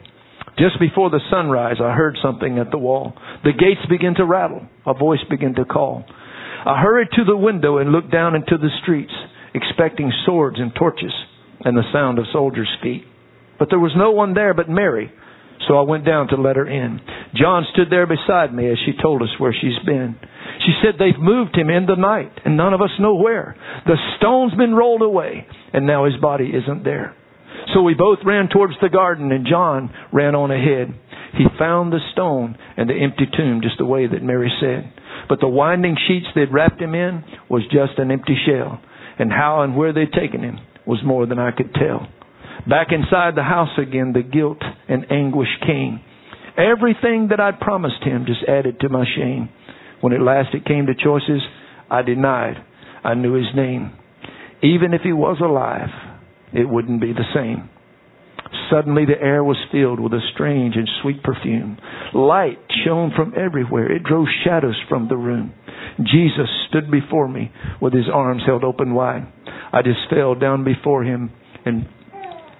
Just 0.58 0.80
before 0.80 1.10
the 1.10 1.20
sunrise, 1.30 1.76
I 1.82 1.92
heard 1.92 2.16
something 2.22 2.58
at 2.58 2.70
the 2.70 2.78
wall. 2.78 3.12
The 3.44 3.52
gates 3.52 3.84
began 3.90 4.14
to 4.14 4.24
rattle. 4.24 4.66
A 4.86 4.94
voice 4.94 5.20
began 5.28 5.54
to 5.56 5.64
call. 5.64 6.04
I 6.64 6.80
hurried 6.80 7.08
to 7.12 7.24
the 7.24 7.36
window 7.36 7.78
and 7.78 7.92
looked 7.92 8.10
down 8.10 8.34
into 8.34 8.56
the 8.56 8.70
streets, 8.82 9.12
expecting 9.54 10.10
swords 10.24 10.58
and 10.58 10.74
torches 10.74 11.12
and 11.64 11.76
the 11.76 11.90
sound 11.92 12.18
of 12.18 12.24
soldiers' 12.32 12.74
feet. 12.82 13.04
But 13.58 13.68
there 13.70 13.78
was 13.78 13.92
no 13.96 14.12
one 14.12 14.34
there 14.34 14.54
but 14.54 14.68
Mary, 14.68 15.10
so 15.68 15.76
I 15.78 15.82
went 15.82 16.04
down 16.04 16.28
to 16.28 16.36
let 16.36 16.56
her 16.56 16.66
in. 16.66 17.00
John 17.34 17.66
stood 17.72 17.88
there 17.90 18.06
beside 18.06 18.54
me 18.54 18.70
as 18.70 18.78
she 18.84 18.92
told 19.00 19.22
us 19.22 19.28
where 19.38 19.54
she's 19.58 19.78
been. 19.84 20.16
She 20.64 20.72
said 20.82 20.94
they've 20.98 21.18
moved 21.18 21.56
him 21.56 21.70
in 21.70 21.86
the 21.86 21.96
night, 21.96 22.32
and 22.44 22.56
none 22.56 22.74
of 22.74 22.80
us 22.80 22.90
know 22.98 23.14
where. 23.14 23.56
The 23.86 23.96
stone's 24.18 24.54
been 24.54 24.74
rolled 24.74 25.02
away, 25.02 25.46
and 25.72 25.86
now 25.86 26.04
his 26.04 26.16
body 26.20 26.50
isn't 26.50 26.84
there. 26.84 27.14
So 27.74 27.82
we 27.82 27.94
both 27.94 28.18
ran 28.24 28.48
towards 28.48 28.74
the 28.80 28.88
garden, 28.88 29.32
and 29.32 29.46
John 29.46 29.90
ran 30.12 30.34
on 30.34 30.50
ahead. 30.50 30.94
He 31.36 31.44
found 31.58 31.92
the 31.92 32.00
stone 32.12 32.56
and 32.76 32.88
the 32.88 32.94
empty 32.94 33.26
tomb 33.36 33.60
just 33.62 33.78
the 33.78 33.84
way 33.84 34.06
that 34.06 34.22
Mary 34.22 34.50
said. 34.60 34.92
But 35.28 35.40
the 35.40 35.48
winding 35.48 35.96
sheets 36.08 36.26
they'd 36.34 36.52
wrapped 36.52 36.80
him 36.80 36.94
in 36.94 37.24
was 37.50 37.62
just 37.64 37.98
an 37.98 38.10
empty 38.10 38.36
shell. 38.46 38.80
And 39.18 39.30
how 39.30 39.62
and 39.62 39.76
where 39.76 39.92
they'd 39.92 40.12
taken 40.12 40.42
him 40.42 40.58
was 40.86 41.00
more 41.04 41.26
than 41.26 41.38
I 41.38 41.50
could 41.50 41.74
tell. 41.74 42.08
Back 42.68 42.88
inside 42.90 43.34
the 43.34 43.42
house 43.42 43.76
again, 43.78 44.12
the 44.12 44.22
guilt 44.22 44.62
and 44.88 45.10
anguish 45.10 45.48
came. 45.66 46.00
Everything 46.56 47.28
that 47.30 47.40
I'd 47.40 47.60
promised 47.60 48.02
him 48.02 48.24
just 48.26 48.48
added 48.48 48.80
to 48.80 48.88
my 48.88 49.04
shame. 49.16 49.50
When 50.00 50.12
at 50.12 50.20
last 50.20 50.54
it 50.54 50.64
came 50.64 50.86
to 50.86 50.94
choices, 50.94 51.42
I 51.90 52.02
denied. 52.02 52.56
I 53.04 53.14
knew 53.14 53.34
his 53.34 53.54
name. 53.54 53.92
Even 54.62 54.94
if 54.94 55.02
he 55.02 55.12
was 55.12 55.38
alive, 55.40 55.90
it 56.52 56.68
wouldn't 56.68 57.00
be 57.00 57.12
the 57.12 57.24
same. 57.34 57.70
Suddenly 58.70 59.04
the 59.04 59.20
air 59.20 59.44
was 59.44 59.56
filled 59.70 60.00
with 60.00 60.12
a 60.12 60.20
strange 60.34 60.74
and 60.76 60.88
sweet 61.02 61.22
perfume. 61.22 61.78
Light 62.14 62.58
shone 62.84 63.12
from 63.14 63.32
everywhere. 63.36 63.90
It 63.90 64.02
drove 64.02 64.26
shadows 64.44 64.80
from 64.88 65.08
the 65.08 65.16
room. 65.16 65.52
Jesus 65.98 66.48
stood 66.68 66.90
before 66.90 67.28
me 67.28 67.52
with 67.80 67.92
his 67.92 68.06
arms 68.12 68.42
held 68.46 68.64
open 68.64 68.94
wide. 68.94 69.26
I 69.72 69.82
just 69.82 70.10
fell 70.10 70.34
down 70.34 70.64
before 70.64 71.04
him 71.04 71.30
and 71.64 71.86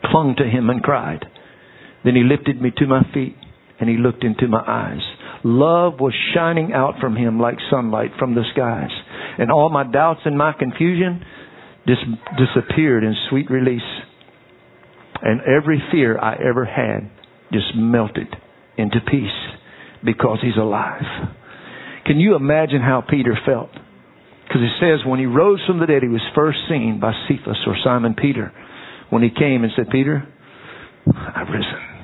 clung 0.05 0.35
to 0.39 0.45
him 0.45 0.71
and 0.71 0.83
cried. 0.83 1.25
Then 2.05 2.15
he 2.15 2.23
lifted 2.23 2.61
me 2.61 2.73
to 2.77 2.87
my 2.87 3.03
feet 3.13 3.37
and 3.81 3.89
he 3.89 3.97
looked 3.97 4.25
into 4.25 4.49
my 4.49 4.63
eyes. 4.67 5.03
Love 5.47 6.01
was 6.01 6.13
shining 6.35 6.73
out 6.73 6.95
from 7.01 7.15
him 7.15 7.39
like 7.39 7.55
sunlight 7.71 8.11
from 8.19 8.35
the 8.35 8.43
skies. 8.53 8.91
And 9.39 9.53
all 9.53 9.71
my 9.71 9.85
doubts 9.85 10.23
and 10.25 10.37
my 10.37 10.53
confusion 10.59 11.23
dis- 11.87 11.97
disappeared 12.37 13.05
in 13.05 13.15
sweet 13.31 13.49
release. 13.49 13.81
And 15.23 15.41
every 15.43 15.81
fear 15.93 16.19
I 16.19 16.35
ever 16.35 16.65
had 16.65 17.09
just 17.53 17.77
melted 17.77 18.27
into 18.77 18.97
peace 19.09 19.31
because 20.05 20.39
he's 20.43 20.57
alive. 20.57 21.03
Can 22.07 22.19
you 22.19 22.35
imagine 22.35 22.81
how 22.81 23.05
Peter 23.09 23.39
felt? 23.47 23.71
Because 23.71 24.63
he 24.63 24.71
says 24.81 25.07
when 25.07 25.21
he 25.21 25.27
rose 25.27 25.61
from 25.65 25.79
the 25.79 25.87
dead, 25.87 26.03
he 26.03 26.09
was 26.09 26.23
first 26.35 26.59
seen 26.69 26.99
by 27.01 27.13
Cephas 27.29 27.59
or 27.69 27.77
Simon 27.85 28.17
Peter 28.21 28.53
when 29.11 29.23
he 29.23 29.31
came 29.31 29.63
and 29.63 29.73
said, 29.77 29.91
Peter, 29.91 30.27
I've 31.07 31.49
risen. 31.49 31.97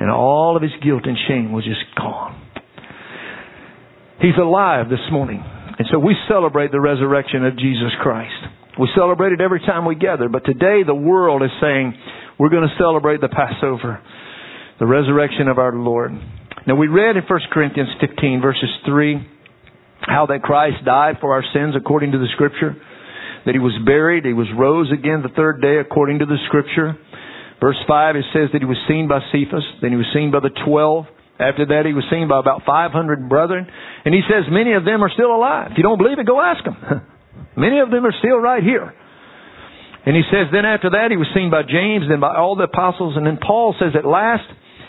And 0.00 0.10
all 0.10 0.54
of 0.54 0.62
his 0.62 0.72
guilt 0.82 1.04
and 1.04 1.16
shame 1.28 1.52
was 1.52 1.64
just 1.64 1.80
gone. 1.96 2.41
He's 4.22 4.38
alive 4.38 4.88
this 4.88 5.02
morning. 5.10 5.42
And 5.42 5.88
so 5.90 5.98
we 5.98 6.14
celebrate 6.28 6.70
the 6.70 6.80
resurrection 6.80 7.44
of 7.44 7.58
Jesus 7.58 7.90
Christ. 8.00 8.30
We 8.78 8.88
celebrate 8.94 9.32
it 9.32 9.40
every 9.40 9.58
time 9.58 9.84
we 9.84 9.96
gather, 9.96 10.28
but 10.28 10.44
today 10.44 10.86
the 10.86 10.94
world 10.94 11.42
is 11.42 11.50
saying 11.60 11.92
we're 12.38 12.48
going 12.48 12.62
to 12.62 12.76
celebrate 12.78 13.20
the 13.20 13.28
Passover, 13.28 14.00
the 14.78 14.86
resurrection 14.86 15.48
of 15.48 15.58
our 15.58 15.74
Lord. 15.74 16.12
Now 16.68 16.76
we 16.76 16.86
read 16.86 17.16
in 17.16 17.24
1 17.26 17.40
Corinthians 17.50 17.88
15 18.00 18.40
verses 18.40 18.70
3 18.86 19.28
how 20.02 20.26
that 20.26 20.42
Christ 20.42 20.84
died 20.84 21.16
for 21.20 21.34
our 21.34 21.42
sins 21.52 21.74
according 21.76 22.12
to 22.12 22.18
the 22.18 22.28
scripture, 22.34 22.76
that 23.44 23.54
he 23.54 23.58
was 23.58 23.74
buried, 23.84 24.24
he 24.24 24.32
was 24.32 24.46
rose 24.56 24.92
again 24.92 25.22
the 25.22 25.34
third 25.34 25.60
day 25.60 25.78
according 25.78 26.20
to 26.20 26.26
the 26.26 26.38
scripture. 26.46 26.94
Verse 27.60 27.78
5 27.88 28.14
it 28.14 28.24
says 28.32 28.50
that 28.52 28.62
he 28.62 28.66
was 28.66 28.78
seen 28.86 29.08
by 29.08 29.18
Cephas, 29.32 29.64
then 29.82 29.90
he 29.90 29.96
was 29.96 30.06
seen 30.14 30.30
by 30.30 30.38
the 30.38 30.54
12. 30.64 31.06
After 31.40 31.66
that 31.66 31.86
he 31.86 31.92
was 31.92 32.04
seen 32.10 32.28
by 32.28 32.38
about 32.38 32.62
500 32.66 33.28
brethren, 33.28 33.66
and 34.04 34.14
he 34.14 34.20
says 34.28 34.44
many 34.50 34.74
of 34.74 34.84
them 34.84 35.02
are 35.02 35.10
still 35.10 35.34
alive. 35.34 35.72
If 35.72 35.78
you 35.78 35.82
don't 35.82 35.98
believe 35.98 36.18
it, 36.18 36.26
go 36.26 36.40
ask 36.40 36.62
them. 36.64 36.76
Many 37.56 37.80
of 37.80 37.90
them 37.90 38.06
are 38.06 38.14
still 38.18 38.38
right 38.38 38.62
here. 38.62 38.94
And 40.04 40.16
he 40.16 40.22
says, 40.30 40.48
then 40.52 40.64
after 40.64 40.90
that, 40.90 41.10
he 41.10 41.16
was 41.16 41.28
seen 41.34 41.50
by 41.50 41.62
James, 41.62 42.06
then 42.08 42.18
by 42.18 42.34
all 42.34 42.56
the 42.56 42.64
apostles, 42.64 43.14
and 43.16 43.26
then 43.26 43.38
Paul 43.38 43.74
says, 43.78 43.92
at 43.94 44.04
last, 44.04 44.44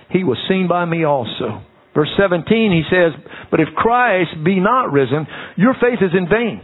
he 0.10 0.24
was 0.24 0.38
seen 0.48 0.68
by 0.68 0.86
me 0.86 1.04
also. 1.04 1.62
Verse 1.94 2.10
17, 2.18 2.72
he 2.72 2.84
says, 2.90 3.14
But 3.52 3.60
if 3.60 3.68
Christ 3.76 4.32
be 4.44 4.60
not 4.60 4.92
risen, 4.92 5.28
your 5.56 5.76
faith 5.76 6.00
is 6.02 6.18
in 6.18 6.28
vain, 6.28 6.62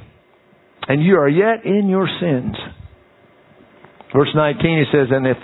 and 0.87 1.03
you 1.03 1.17
are 1.17 1.29
yet 1.29 1.65
in 1.65 1.89
your 1.89 2.07
sins. 2.19 2.55
Verse 4.15 4.29
19, 4.33 4.61
he 4.61 4.85
says, 4.91 5.07
And 5.11 5.27
if 5.27 5.37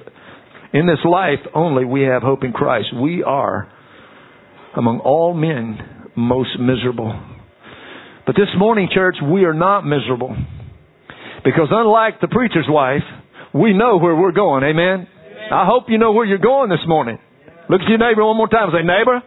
in 0.73 0.87
this 0.87 1.03
life 1.05 1.39
only 1.53 1.85
we 1.85 2.01
have 2.03 2.23
hope 2.23 2.43
in 2.43 2.51
Christ, 2.53 2.87
we 2.99 3.21
are 3.21 3.71
among 4.77 4.99
all 4.99 5.33
men 5.33 5.79
most 6.15 6.59
miserable. 6.59 7.13
But 8.25 8.35
this 8.35 8.49
morning, 8.57 8.89
church, 8.91 9.15
we 9.21 9.45
are 9.45 9.53
not 9.53 9.85
miserable. 9.85 10.35
Because 11.43 11.69
unlike 11.69 12.21
the 12.21 12.27
preacher's 12.27 12.65
wife, 12.67 13.05
we 13.53 13.73
know 13.73 13.97
where 13.97 14.15
we're 14.15 14.31
going. 14.33 14.63
Amen? 14.63 15.05
Amen. 15.05 15.53
I 15.53 15.65
hope 15.65 15.85
you 15.87 15.97
know 15.97 16.11
where 16.11 16.25
you're 16.25 16.41
going 16.41 16.69
this 16.69 16.83
morning. 16.87 17.19
Look 17.69 17.81
at 17.81 17.87
your 17.87 17.99
neighbor 17.99 18.25
one 18.25 18.37
more 18.37 18.49
time. 18.49 18.69
Say, 18.73 18.81
neighbor, 18.81 19.21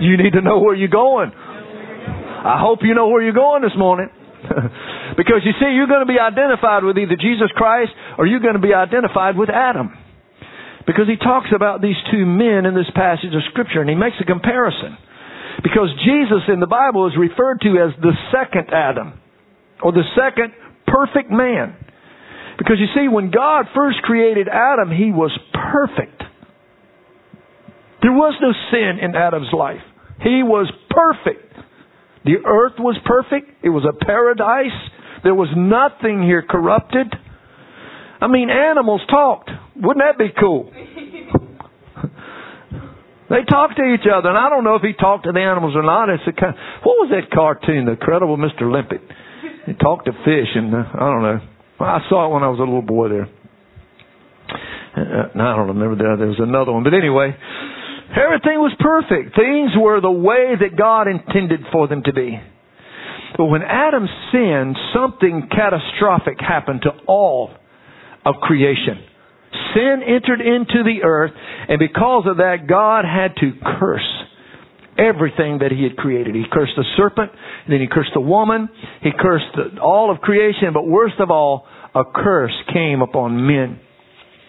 you 0.00 0.16
need 0.16 0.32
to 0.32 0.42
know 0.42 0.58
where 0.58 0.74
you're 0.74 0.88
going. 0.88 1.30
I 1.32 2.58
hope 2.60 2.80
you 2.82 2.94
know 2.94 3.08
where 3.08 3.22
you're 3.22 3.32
going 3.32 3.62
this 3.62 3.76
morning. 3.76 4.10
because 5.16 5.42
you 5.42 5.52
see, 5.58 5.74
you're 5.74 5.90
going 5.90 6.06
to 6.06 6.10
be 6.10 6.18
identified 6.18 6.84
with 6.84 6.98
either 6.98 7.16
Jesus 7.18 7.50
Christ 7.54 7.90
or 8.18 8.26
you're 8.26 8.40
going 8.40 8.54
to 8.54 8.62
be 8.62 8.74
identified 8.74 9.36
with 9.36 9.50
Adam. 9.50 9.94
Because 10.88 11.04
he 11.04 11.20
talks 11.20 11.52
about 11.54 11.84
these 11.84 12.00
two 12.10 12.24
men 12.24 12.64
in 12.64 12.72
this 12.72 12.88
passage 12.96 13.36
of 13.36 13.44
Scripture 13.52 13.84
and 13.84 13.90
he 13.90 13.94
makes 13.94 14.16
a 14.20 14.24
comparison. 14.24 14.96
Because 15.62 15.92
Jesus 16.00 16.48
in 16.48 16.60
the 16.60 16.66
Bible 16.66 17.06
is 17.06 17.12
referred 17.12 17.60
to 17.60 17.76
as 17.76 17.92
the 18.00 18.16
second 18.32 18.72
Adam, 18.72 19.20
or 19.82 19.92
the 19.92 20.06
second 20.16 20.54
perfect 20.86 21.30
man. 21.30 21.76
Because 22.56 22.80
you 22.80 22.86
see, 22.96 23.06
when 23.06 23.30
God 23.30 23.66
first 23.74 24.00
created 24.00 24.48
Adam, 24.48 24.90
he 24.90 25.12
was 25.12 25.30
perfect. 25.52 26.22
There 28.00 28.12
was 28.12 28.34
no 28.40 28.52
sin 28.70 28.98
in 29.04 29.14
Adam's 29.14 29.52
life. 29.52 29.84
He 30.22 30.42
was 30.42 30.72
perfect. 30.88 31.52
The 32.24 32.36
earth 32.46 32.78
was 32.78 32.96
perfect. 33.04 33.62
It 33.62 33.68
was 33.68 33.84
a 33.84 33.92
paradise. 33.92 34.74
There 35.22 35.34
was 35.34 35.48
nothing 35.54 36.22
here 36.22 36.42
corrupted. 36.42 37.12
I 38.20 38.26
mean, 38.26 38.48
animals 38.48 39.02
talked. 39.10 39.50
Wouldn't 39.80 40.04
that 40.04 40.18
be 40.18 40.30
cool? 40.38 40.72
They 43.28 43.44
talk 43.44 43.76
to 43.76 43.84
each 43.92 44.08
other, 44.08 44.30
and 44.30 44.38
I 44.38 44.48
don't 44.48 44.64
know 44.64 44.76
if 44.76 44.82
he 44.82 44.94
talked 44.96 45.24
to 45.28 45.32
the 45.32 45.40
animals 45.40 45.76
or 45.76 45.82
not. 45.82 46.08
It's 46.08 46.24
a 46.26 46.32
kind. 46.32 46.56
Of, 46.56 46.60
what 46.80 46.96
was 46.96 47.12
that 47.12 47.28
cartoon, 47.28 47.84
The 47.84 47.92
Incredible 47.92 48.38
Mr. 48.38 48.64
Limpet? 48.72 49.02
He 49.66 49.74
talked 49.74 50.06
to 50.06 50.12
fish, 50.24 50.48
and 50.56 50.72
uh, 50.72 50.80
I 50.96 51.04
don't 51.12 51.22
know. 51.22 51.40
I 51.78 52.00
saw 52.08 52.24
it 52.24 52.32
when 52.32 52.42
I 52.42 52.48
was 52.48 52.58
a 52.58 52.64
little 52.64 52.80
boy 52.80 53.08
there. 53.10 53.28
Uh, 54.96 55.28
I 55.36 55.56
don't 55.56 55.76
remember 55.76 55.96
that. 55.96 56.16
There 56.18 56.32
was 56.32 56.40
another 56.40 56.72
one, 56.72 56.84
but 56.84 56.94
anyway, 56.94 57.36
everything 58.16 58.64
was 58.64 58.72
perfect. 58.80 59.36
Things 59.36 59.76
were 59.76 60.00
the 60.00 60.10
way 60.10 60.56
that 60.56 60.78
God 60.78 61.06
intended 61.06 61.60
for 61.70 61.86
them 61.86 62.02
to 62.04 62.12
be. 62.14 62.32
But 63.36 63.44
when 63.44 63.60
Adam 63.60 64.08
sinned, 64.32 64.74
something 64.96 65.48
catastrophic 65.52 66.40
happened 66.40 66.80
to 66.88 66.90
all 67.06 67.52
of 68.24 68.36
creation. 68.40 69.04
Sin 69.74 70.02
entered 70.06 70.40
into 70.40 70.82
the 70.84 71.02
earth, 71.04 71.32
and 71.68 71.78
because 71.78 72.24
of 72.26 72.38
that, 72.38 72.66
God 72.68 73.04
had 73.04 73.36
to 73.36 73.52
curse 73.78 74.08
everything 74.98 75.58
that 75.60 75.70
He 75.70 75.84
had 75.84 75.96
created. 75.96 76.34
He 76.34 76.44
cursed 76.50 76.72
the 76.76 76.84
serpent, 76.96 77.30
then 77.68 77.80
He 77.80 77.86
cursed 77.86 78.10
the 78.14 78.20
woman, 78.20 78.68
He 79.02 79.10
cursed 79.18 79.80
all 79.80 80.10
of 80.10 80.20
creation, 80.20 80.72
but 80.72 80.86
worst 80.86 81.20
of 81.20 81.30
all, 81.30 81.66
a 81.94 82.02
curse 82.04 82.54
came 82.72 83.02
upon 83.02 83.46
men. 83.46 83.80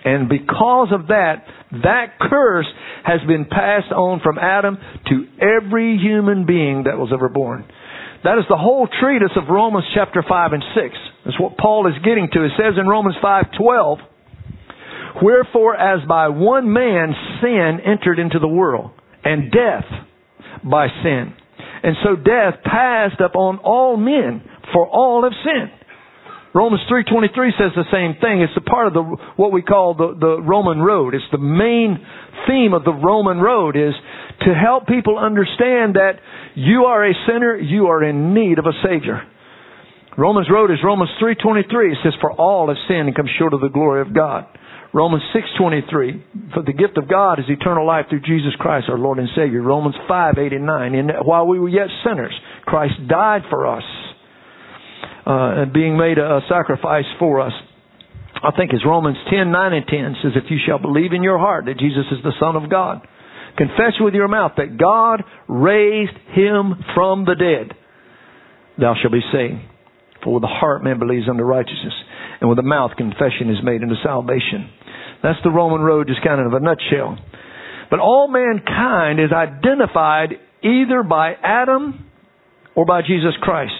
And 0.05 0.29
because 0.29 0.89
of 0.91 1.07
that, 1.07 1.43
that 1.83 2.19
curse 2.19 2.67
has 3.03 3.19
been 3.27 3.45
passed 3.45 3.91
on 3.91 4.21
from 4.23 4.37
Adam 4.39 4.77
to 5.09 5.27
every 5.41 5.97
human 5.97 6.45
being 6.45 6.83
that 6.83 6.97
was 6.97 7.11
ever 7.13 7.29
born. 7.29 7.65
That 8.23 8.37
is 8.37 8.45
the 8.49 8.57
whole 8.57 8.87
treatise 8.99 9.31
of 9.35 9.49
Romans 9.49 9.85
chapter 9.93 10.23
5 10.27 10.53
and 10.53 10.63
6. 10.75 10.95
That's 11.25 11.39
what 11.39 11.57
Paul 11.57 11.87
is 11.87 11.93
getting 12.03 12.27
to. 12.33 12.43
It 12.43 12.51
says 12.57 12.75
in 12.77 12.87
Romans 12.87 13.15
5:12, 13.23 13.99
Wherefore, 15.21 15.75
as 15.75 16.07
by 16.07 16.29
one 16.29 16.71
man 16.71 17.13
sin 17.41 17.79
entered 17.85 18.19
into 18.19 18.39
the 18.39 18.47
world, 18.47 18.91
and 19.23 19.51
death 19.51 19.85
by 20.63 20.87
sin. 21.03 21.33
And 21.83 21.95
so 22.03 22.15
death 22.15 22.63
passed 22.63 23.19
upon 23.19 23.59
all 23.59 23.97
men, 23.97 24.43
for 24.73 24.87
all 24.87 25.23
have 25.23 25.33
sinned. 25.43 25.71
Romans 26.53 26.81
3.23 26.91 27.29
says 27.57 27.71
the 27.75 27.85
same 27.91 28.19
thing. 28.19 28.41
It's 28.41 28.57
a 28.57 28.61
part 28.61 28.87
of 28.87 28.93
the, 28.93 29.03
what 29.35 29.51
we 29.51 29.61
call 29.61 29.93
the, 29.93 30.15
the 30.19 30.41
Roman 30.41 30.79
road. 30.79 31.13
It's 31.13 31.23
the 31.31 31.37
main 31.37 31.99
theme 32.47 32.73
of 32.73 32.83
the 32.83 32.93
Roman 32.93 33.37
road 33.37 33.75
is 33.77 33.93
to 34.41 34.53
help 34.55 34.87
people 34.87 35.19
understand 35.19 35.95
that 35.95 36.13
you 36.55 36.85
are 36.85 37.05
a 37.05 37.13
sinner, 37.27 37.55
you 37.55 37.87
are 37.87 38.03
in 38.03 38.33
need 38.33 38.57
of 38.57 38.65
a 38.65 38.73
Savior. 38.83 39.21
Romans 40.17 40.47
road 40.51 40.71
is 40.71 40.79
Romans 40.83 41.11
3.23. 41.21 41.91
It 41.91 41.97
says, 42.03 42.13
for 42.19 42.31
all 42.33 42.67
have 42.67 42.77
sinned 42.87 43.07
and 43.07 43.15
come 43.15 43.27
short 43.37 43.53
of 43.53 43.61
the 43.61 43.69
glory 43.69 44.01
of 44.01 44.13
God. 44.13 44.45
Romans 44.93 45.23
6:23 45.33 46.53
for 46.53 46.63
the 46.63 46.73
gift 46.73 46.97
of 46.97 47.07
God 47.07 47.39
is 47.39 47.45
eternal 47.47 47.85
life 47.85 48.07
through 48.09 48.21
Jesus 48.21 48.55
Christ 48.57 48.89
our 48.89 48.97
Lord 48.97 49.19
and 49.19 49.29
Savior. 49.35 49.61
Romans 49.61 49.95
5:8 50.07 50.53
and 50.53 50.65
9 50.65 50.95
and 50.95 51.11
while 51.23 51.45
we 51.45 51.59
were 51.59 51.69
yet 51.69 51.87
sinners 52.03 52.33
Christ 52.65 52.95
died 53.07 53.43
for 53.49 53.67
us 53.67 53.83
uh, 55.27 55.61
and 55.61 55.73
being 55.73 55.97
made 55.97 56.17
a, 56.17 56.37
a 56.37 56.41
sacrifice 56.49 57.05
for 57.19 57.39
us. 57.39 57.53
I 58.41 58.51
think 58.57 58.73
it's 58.73 58.85
Romans 58.85 59.17
10:9 59.31 59.73
and 59.73 59.87
10 59.87 60.15
says 60.23 60.31
if 60.35 60.49
you 60.49 60.57
shall 60.65 60.79
believe 60.79 61.13
in 61.13 61.21
your 61.21 61.37
heart 61.37 61.65
that 61.65 61.77
Jesus 61.77 62.05
is 62.11 62.23
the 62.23 62.33
son 62.39 62.55
of 62.55 62.69
God 62.69 63.05
confess 63.57 63.93
with 63.99 64.13
your 64.13 64.27
mouth 64.27 64.53
that 64.57 64.77
God 64.77 65.23
raised 65.47 66.17
him 66.33 66.73
from 66.95 67.25
the 67.25 67.35
dead 67.35 67.75
thou 68.79 68.95
shalt 68.99 69.13
be 69.13 69.21
saved. 69.31 69.59
For 70.23 70.33
with 70.33 70.43
the 70.43 70.47
heart 70.47 70.83
man 70.83 70.99
believes 70.99 71.27
unto 71.29 71.43
righteousness 71.43 71.93
and 72.41 72.49
with 72.49 72.57
the 72.57 72.63
mouth 72.63 72.91
confession 72.97 73.49
is 73.51 73.63
made 73.63 73.83
unto 73.83 73.95
salvation. 74.03 74.69
That's 75.21 75.39
the 75.43 75.51
Roman 75.51 75.81
road, 75.81 76.07
just 76.07 76.23
kind 76.23 76.39
of 76.39 76.53
a 76.53 76.59
nutshell. 76.59 77.17
But 77.89 77.99
all 77.99 78.27
mankind 78.27 79.19
is 79.19 79.31
identified 79.33 80.35
either 80.63 81.03
by 81.03 81.33
Adam 81.43 82.05
or 82.75 82.85
by 82.85 83.01
Jesus 83.01 83.33
Christ. 83.41 83.73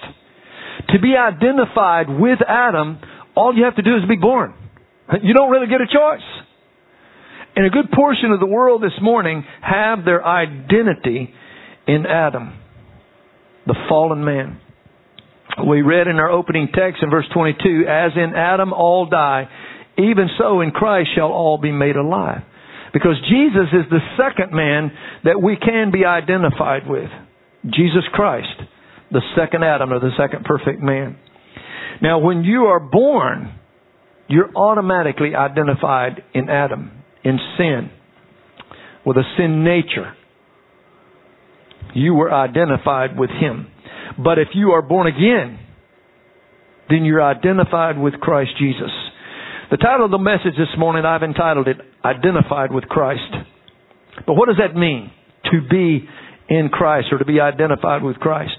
To 0.90 1.00
be 1.00 1.16
identified 1.16 2.10
with 2.10 2.40
Adam, 2.48 3.00
all 3.36 3.56
you 3.56 3.66
have 3.66 3.76
to 3.76 3.82
do 3.82 3.96
is 3.96 4.04
be 4.08 4.16
born. 4.16 4.54
You 5.22 5.34
don't 5.34 5.52
really 5.52 5.68
get 5.68 5.82
a 5.82 5.86
choice. 5.86 6.26
And 7.56 7.66
a 7.66 7.70
good 7.70 7.92
portion 7.92 8.32
of 8.32 8.40
the 8.40 8.46
world 8.46 8.82
this 8.82 8.98
morning 9.02 9.44
have 9.62 10.06
their 10.06 10.26
identity 10.26 11.34
in 11.88 12.06
Adam, 12.06 12.54
the 13.66 13.76
fallen 13.90 14.24
man. 14.24 14.60
We 15.68 15.82
read 15.82 16.08
in 16.08 16.18
our 16.18 16.30
opening 16.30 16.70
text 16.74 17.04
in 17.04 17.10
verse 17.10 17.26
22, 17.34 17.86
as 17.88 18.12
in 18.16 18.34
Adam 18.36 18.72
all 18.72 19.08
die, 19.08 19.50
even 20.00 20.30
so 20.38 20.62
in 20.62 20.72
Christ 20.72 21.10
shall 21.16 21.32
all 21.32 21.58
be 21.58 21.72
made 21.72 21.96
alive. 21.96 22.42
Because 22.94 23.16
Jesus 23.30 23.70
is 23.74 23.86
the 23.90 24.00
second 24.18 24.52
man 24.52 24.92
that 25.24 25.42
we 25.42 25.56
can 25.56 25.92
be 25.92 26.06
identified 26.06 26.88
with. 26.88 27.10
Jesus 27.66 28.04
Christ, 28.14 28.48
the 29.12 29.22
second 29.36 29.64
Adam 29.64 29.94
or 29.94 30.00
the 30.00 30.12
second 30.18 30.46
perfect 30.46 30.82
man. 30.82 31.18
Now 32.02 32.20
when 32.20 32.44
you 32.44 32.66
are 32.66 32.80
born, 32.80 33.54
you're 34.28 34.56
automatically 34.56 35.36
identified 35.36 36.24
in 36.34 36.50
Adam, 36.50 36.92
in 37.24 37.38
sin, 37.58 37.92
with 39.06 39.18
a 39.18 39.24
sin 39.38 39.64
nature. 39.64 40.14
You 41.94 42.14
were 42.14 42.32
identified 42.32 43.18
with 43.18 43.30
him. 43.32 43.68
But 44.24 44.38
if 44.38 44.50
you 44.54 44.72
are 44.72 44.82
born 44.82 45.08
again, 45.08 45.60
then 46.90 47.06
you're 47.06 47.24
identified 47.24 47.98
with 47.98 48.16
Christ 48.20 48.52
Jesus. 48.60 48.92
The 49.72 49.78
title 49.78 50.06
of 50.06 50.12
the 50.12 50.18
message 50.18 50.58
this 50.58 50.74
morning, 50.80 51.06
I've 51.06 51.22
entitled 51.22 51.68
it, 51.68 51.78
Identified 52.04 52.72
with 52.72 52.86
Christ. 52.86 53.22
But 54.26 54.34
what 54.34 54.48
does 54.48 54.58
that 54.58 54.76
mean? 54.76 55.12
To 55.52 55.62
be 55.70 56.10
in 56.50 56.70
Christ 56.70 57.10
or 57.12 57.20
to 57.20 57.26
be 57.26 57.40
identified 57.40 58.02
with 58.02 58.18
Christ. 58.18 58.58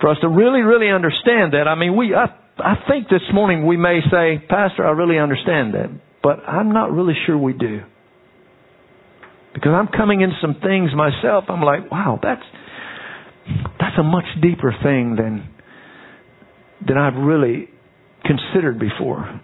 For 0.00 0.08
us 0.08 0.16
to 0.22 0.28
really, 0.28 0.60
really 0.60 0.88
understand 0.88 1.52
that, 1.52 1.68
I 1.68 1.74
mean, 1.74 1.94
we, 1.94 2.14
I, 2.14 2.24
I 2.56 2.76
think 2.88 3.08
this 3.10 3.20
morning 3.34 3.66
we 3.66 3.76
may 3.76 4.00
say, 4.10 4.38
Pastor, 4.48 4.86
I 4.86 4.92
really 4.92 5.18
understand 5.18 5.74
that, 5.74 5.90
but 6.22 6.38
I'm 6.48 6.72
not 6.72 6.90
really 6.90 7.14
sure 7.26 7.36
we 7.36 7.52
do. 7.52 7.82
Because 9.52 9.72
I'm 9.74 9.88
coming 9.88 10.22
in 10.22 10.30
some 10.40 10.54
things 10.62 10.90
myself, 10.94 11.44
I'm 11.48 11.62
like, 11.62 11.90
wow, 11.90 12.18
that's, 12.22 12.42
that's 13.78 13.98
a 13.98 14.02
much 14.02 14.26
deeper 14.40 14.74
thing 14.82 15.16
than, 15.16 15.48
than 16.86 16.96
I've 16.96 17.16
really 17.16 17.68
considered 18.24 18.78
before, 18.78 19.40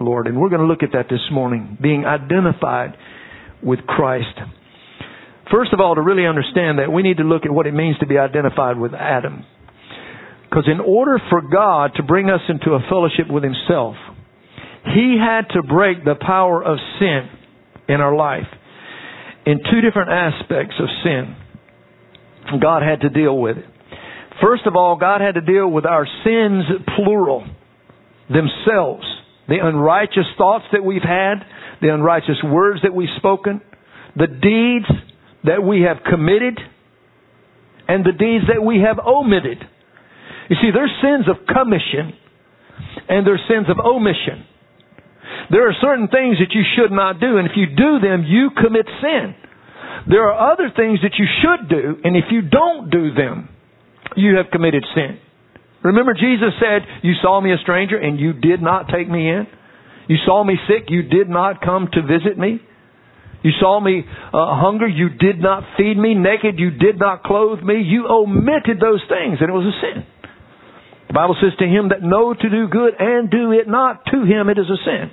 Lord. 0.00 0.26
And 0.26 0.40
we're 0.40 0.48
going 0.48 0.60
to 0.60 0.66
look 0.66 0.82
at 0.82 0.92
that 0.92 1.06
this 1.08 1.26
morning, 1.30 1.78
being 1.80 2.04
identified 2.04 2.96
with 3.62 3.80
Christ. 3.86 4.38
First 5.50 5.72
of 5.72 5.80
all, 5.80 5.94
to 5.94 6.02
really 6.02 6.26
understand 6.26 6.78
that, 6.78 6.92
we 6.92 7.02
need 7.02 7.16
to 7.18 7.24
look 7.24 7.44
at 7.44 7.50
what 7.50 7.66
it 7.66 7.72
means 7.72 7.98
to 7.98 8.06
be 8.06 8.18
identified 8.18 8.78
with 8.78 8.92
Adam. 8.94 9.44
Because 10.48 10.68
in 10.70 10.80
order 10.80 11.18
for 11.30 11.42
God 11.42 11.92
to 11.96 12.02
bring 12.02 12.30
us 12.30 12.40
into 12.48 12.72
a 12.72 12.80
fellowship 12.88 13.30
with 13.30 13.42
Himself, 13.44 13.96
He 14.94 15.16
had 15.20 15.48
to 15.54 15.62
break 15.62 16.04
the 16.04 16.16
power 16.20 16.62
of 16.62 16.78
sin 16.98 17.28
in 17.88 18.00
our 18.00 18.14
life 18.14 18.46
in 19.46 19.58
two 19.70 19.80
different 19.80 20.10
aspects 20.10 20.74
of 20.78 20.88
sin. 21.02 21.36
God 22.60 22.82
had 22.82 23.00
to 23.00 23.08
deal 23.08 23.38
with 23.38 23.58
it. 23.58 23.64
First 24.42 24.66
of 24.66 24.76
all, 24.76 24.96
God 24.96 25.20
had 25.20 25.34
to 25.34 25.40
deal 25.40 25.68
with 25.68 25.84
our 25.84 26.06
sins, 26.24 26.64
plural, 26.96 27.46
themselves. 28.28 29.06
The 29.48 29.58
unrighteous 29.62 30.26
thoughts 30.36 30.64
that 30.72 30.84
we've 30.84 31.02
had, 31.02 31.36
the 31.80 31.92
unrighteous 31.92 32.42
words 32.44 32.80
that 32.82 32.94
we've 32.94 33.08
spoken, 33.16 33.60
the 34.16 34.26
deeds 34.26 34.90
that 35.44 35.62
we 35.62 35.82
have 35.82 35.98
committed, 36.08 36.58
and 37.88 38.04
the 38.04 38.12
deeds 38.12 38.44
that 38.52 38.62
we 38.62 38.80
have 38.80 38.98
omitted. 38.98 39.58
You 40.50 40.56
see, 40.60 40.70
there's 40.72 40.92
sins 41.00 41.26
of 41.28 41.46
commission 41.46 42.12
and 43.08 43.26
there's 43.26 43.40
sins 43.48 43.66
of 43.68 43.78
omission. 43.84 44.44
There 45.50 45.68
are 45.68 45.74
certain 45.80 46.08
things 46.08 46.38
that 46.40 46.52
you 46.52 46.62
should 46.76 46.92
not 46.92 47.20
do, 47.20 47.38
and 47.38 47.46
if 47.46 47.52
you 47.56 47.66
do 47.66 47.98
them, 48.00 48.24
you 48.26 48.50
commit 48.50 48.86
sin. 49.00 49.34
There 50.08 50.28
are 50.30 50.52
other 50.52 50.70
things 50.74 51.00
that 51.02 51.16
you 51.18 51.26
should 51.40 51.68
do, 51.68 51.96
and 52.04 52.16
if 52.16 52.24
you 52.30 52.42
don't 52.42 52.90
do 52.90 53.14
them, 53.14 53.48
you 54.16 54.36
have 54.36 54.46
committed 54.52 54.84
sin. 54.94 55.18
Remember 55.82 56.12
Jesus 56.14 56.52
said, 56.58 56.82
you 57.02 57.14
saw 57.22 57.40
me 57.40 57.52
a 57.52 57.58
stranger 57.62 57.96
and 57.96 58.18
you 58.18 58.32
did 58.32 58.60
not 58.60 58.88
take 58.88 59.08
me 59.08 59.28
in? 59.28 59.46
You 60.08 60.16
saw 60.26 60.42
me 60.42 60.54
sick, 60.66 60.88
you 60.88 61.02
did 61.02 61.28
not 61.28 61.60
come 61.60 61.88
to 61.92 62.02
visit 62.02 62.38
me? 62.38 62.60
You 63.42 63.52
saw 63.60 63.78
me 63.78 64.02
uh, 64.02 64.58
hunger, 64.58 64.88
you 64.88 65.10
did 65.10 65.38
not 65.38 65.62
feed 65.76 65.96
me. 65.96 66.14
Naked, 66.14 66.58
you 66.58 66.70
did 66.70 66.98
not 66.98 67.22
clothe 67.22 67.62
me. 67.62 67.82
You 67.86 68.08
omitted 68.08 68.80
those 68.80 69.02
things, 69.08 69.38
and 69.40 69.48
it 69.48 69.52
was 69.52 69.62
a 69.62 69.76
sin. 69.78 70.02
The 71.06 71.14
Bible 71.14 71.36
says 71.40 71.56
to 71.58 71.64
him 71.64 71.90
that 71.90 72.02
know 72.02 72.34
to 72.34 72.48
do 72.50 72.68
good 72.68 72.94
and 72.98 73.30
do 73.30 73.52
it 73.52 73.68
not, 73.68 74.04
to 74.06 74.24
him 74.24 74.48
it 74.48 74.58
is 74.58 74.66
a 74.66 74.80
sin. 74.84 75.10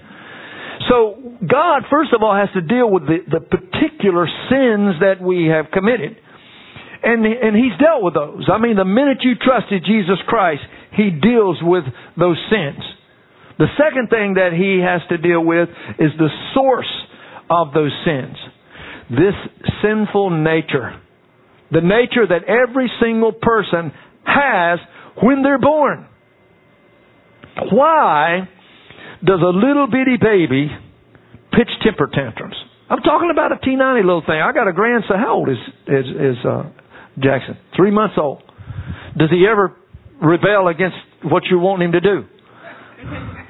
So 0.89 1.38
God, 1.39 1.84
first 1.89 2.12
of 2.13 2.21
all, 2.21 2.36
has 2.36 2.49
to 2.54 2.62
deal 2.62 2.89
with 2.89 3.04
the, 3.08 3.19
the 3.30 3.39
particular 3.39 4.28
sins 4.49 4.99
that 4.99 5.21
we 5.21 5.47
have 5.47 5.71
committed. 5.71 6.17
And, 7.05 7.23
and 7.23 7.55
He's 7.55 7.77
dealt 7.79 8.01
with 8.01 8.15
those. 8.15 8.49
I 8.51 8.57
mean, 8.57 8.75
the 8.75 8.85
minute 8.85 9.19
you 9.21 9.35
trusted 9.35 9.85
Jesus 9.85 10.17
Christ, 10.25 10.61
He 10.97 11.11
deals 11.11 11.57
with 11.61 11.83
those 12.17 12.37
sins. 12.49 12.81
The 13.59 13.67
second 13.77 14.09
thing 14.09 14.33
that 14.35 14.51
He 14.51 14.81
has 14.81 15.01
to 15.09 15.17
deal 15.17 15.45
with 15.45 15.69
is 15.99 16.11
the 16.17 16.29
source 16.55 16.91
of 17.49 17.73
those 17.73 17.93
sins. 18.03 18.35
This 19.09 19.37
sinful 19.83 20.31
nature. 20.43 20.99
The 21.71 21.81
nature 21.81 22.25
that 22.27 22.49
every 22.49 22.91
single 22.99 23.31
person 23.31 23.91
has 24.25 24.79
when 25.21 25.43
they're 25.43 25.59
born. 25.59 26.07
Why 27.71 28.49
does 29.23 29.39
a 29.41 29.53
little 29.53 29.87
bitty 29.87 30.17
baby 30.19 30.69
pitch 31.51 31.69
temper 31.83 32.09
tantrums? 32.11 32.55
I'm 32.89 33.01
talking 33.01 33.29
about 33.31 33.51
a 33.51 33.55
T90 33.55 34.03
little 34.03 34.23
thing. 34.25 34.41
I 34.41 34.51
got 34.51 34.67
a 34.67 34.73
grandson. 34.73 35.17
How 35.17 35.35
old 35.35 35.49
is 35.49 35.57
is, 35.87 36.05
is 36.05 36.37
uh, 36.45 36.63
Jackson? 37.21 37.58
Three 37.75 37.91
months 37.91 38.15
old. 38.17 38.43
Does 39.17 39.30
he 39.30 39.47
ever 39.49 39.75
rebel 40.21 40.67
against 40.67 40.97
what 41.23 41.43
you 41.49 41.60
want 41.60 41.82
him 41.82 41.91
to 41.93 42.01
do? 42.01 42.23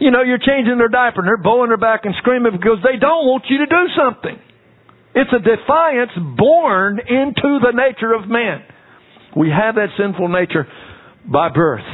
You 0.00 0.10
know, 0.10 0.22
you're 0.22 0.42
changing 0.42 0.76
their 0.76 0.88
diaper 0.88 1.20
and 1.20 1.28
they're 1.28 1.38
bowing 1.38 1.68
their 1.68 1.78
back 1.78 2.04
and 2.04 2.14
screaming 2.18 2.52
because 2.52 2.78
they 2.82 2.98
don't 2.98 3.26
want 3.30 3.44
you 3.48 3.58
to 3.58 3.66
do 3.66 3.82
something. 3.96 4.36
It's 5.14 5.30
a 5.32 5.38
defiance 5.38 6.10
born 6.36 6.98
into 6.98 7.62
the 7.62 7.70
nature 7.72 8.12
of 8.12 8.28
man. 8.28 8.64
We 9.36 9.50
have 9.50 9.76
that 9.76 9.94
sinful 9.96 10.28
nature 10.28 10.66
by 11.30 11.48
birth. 11.48 11.86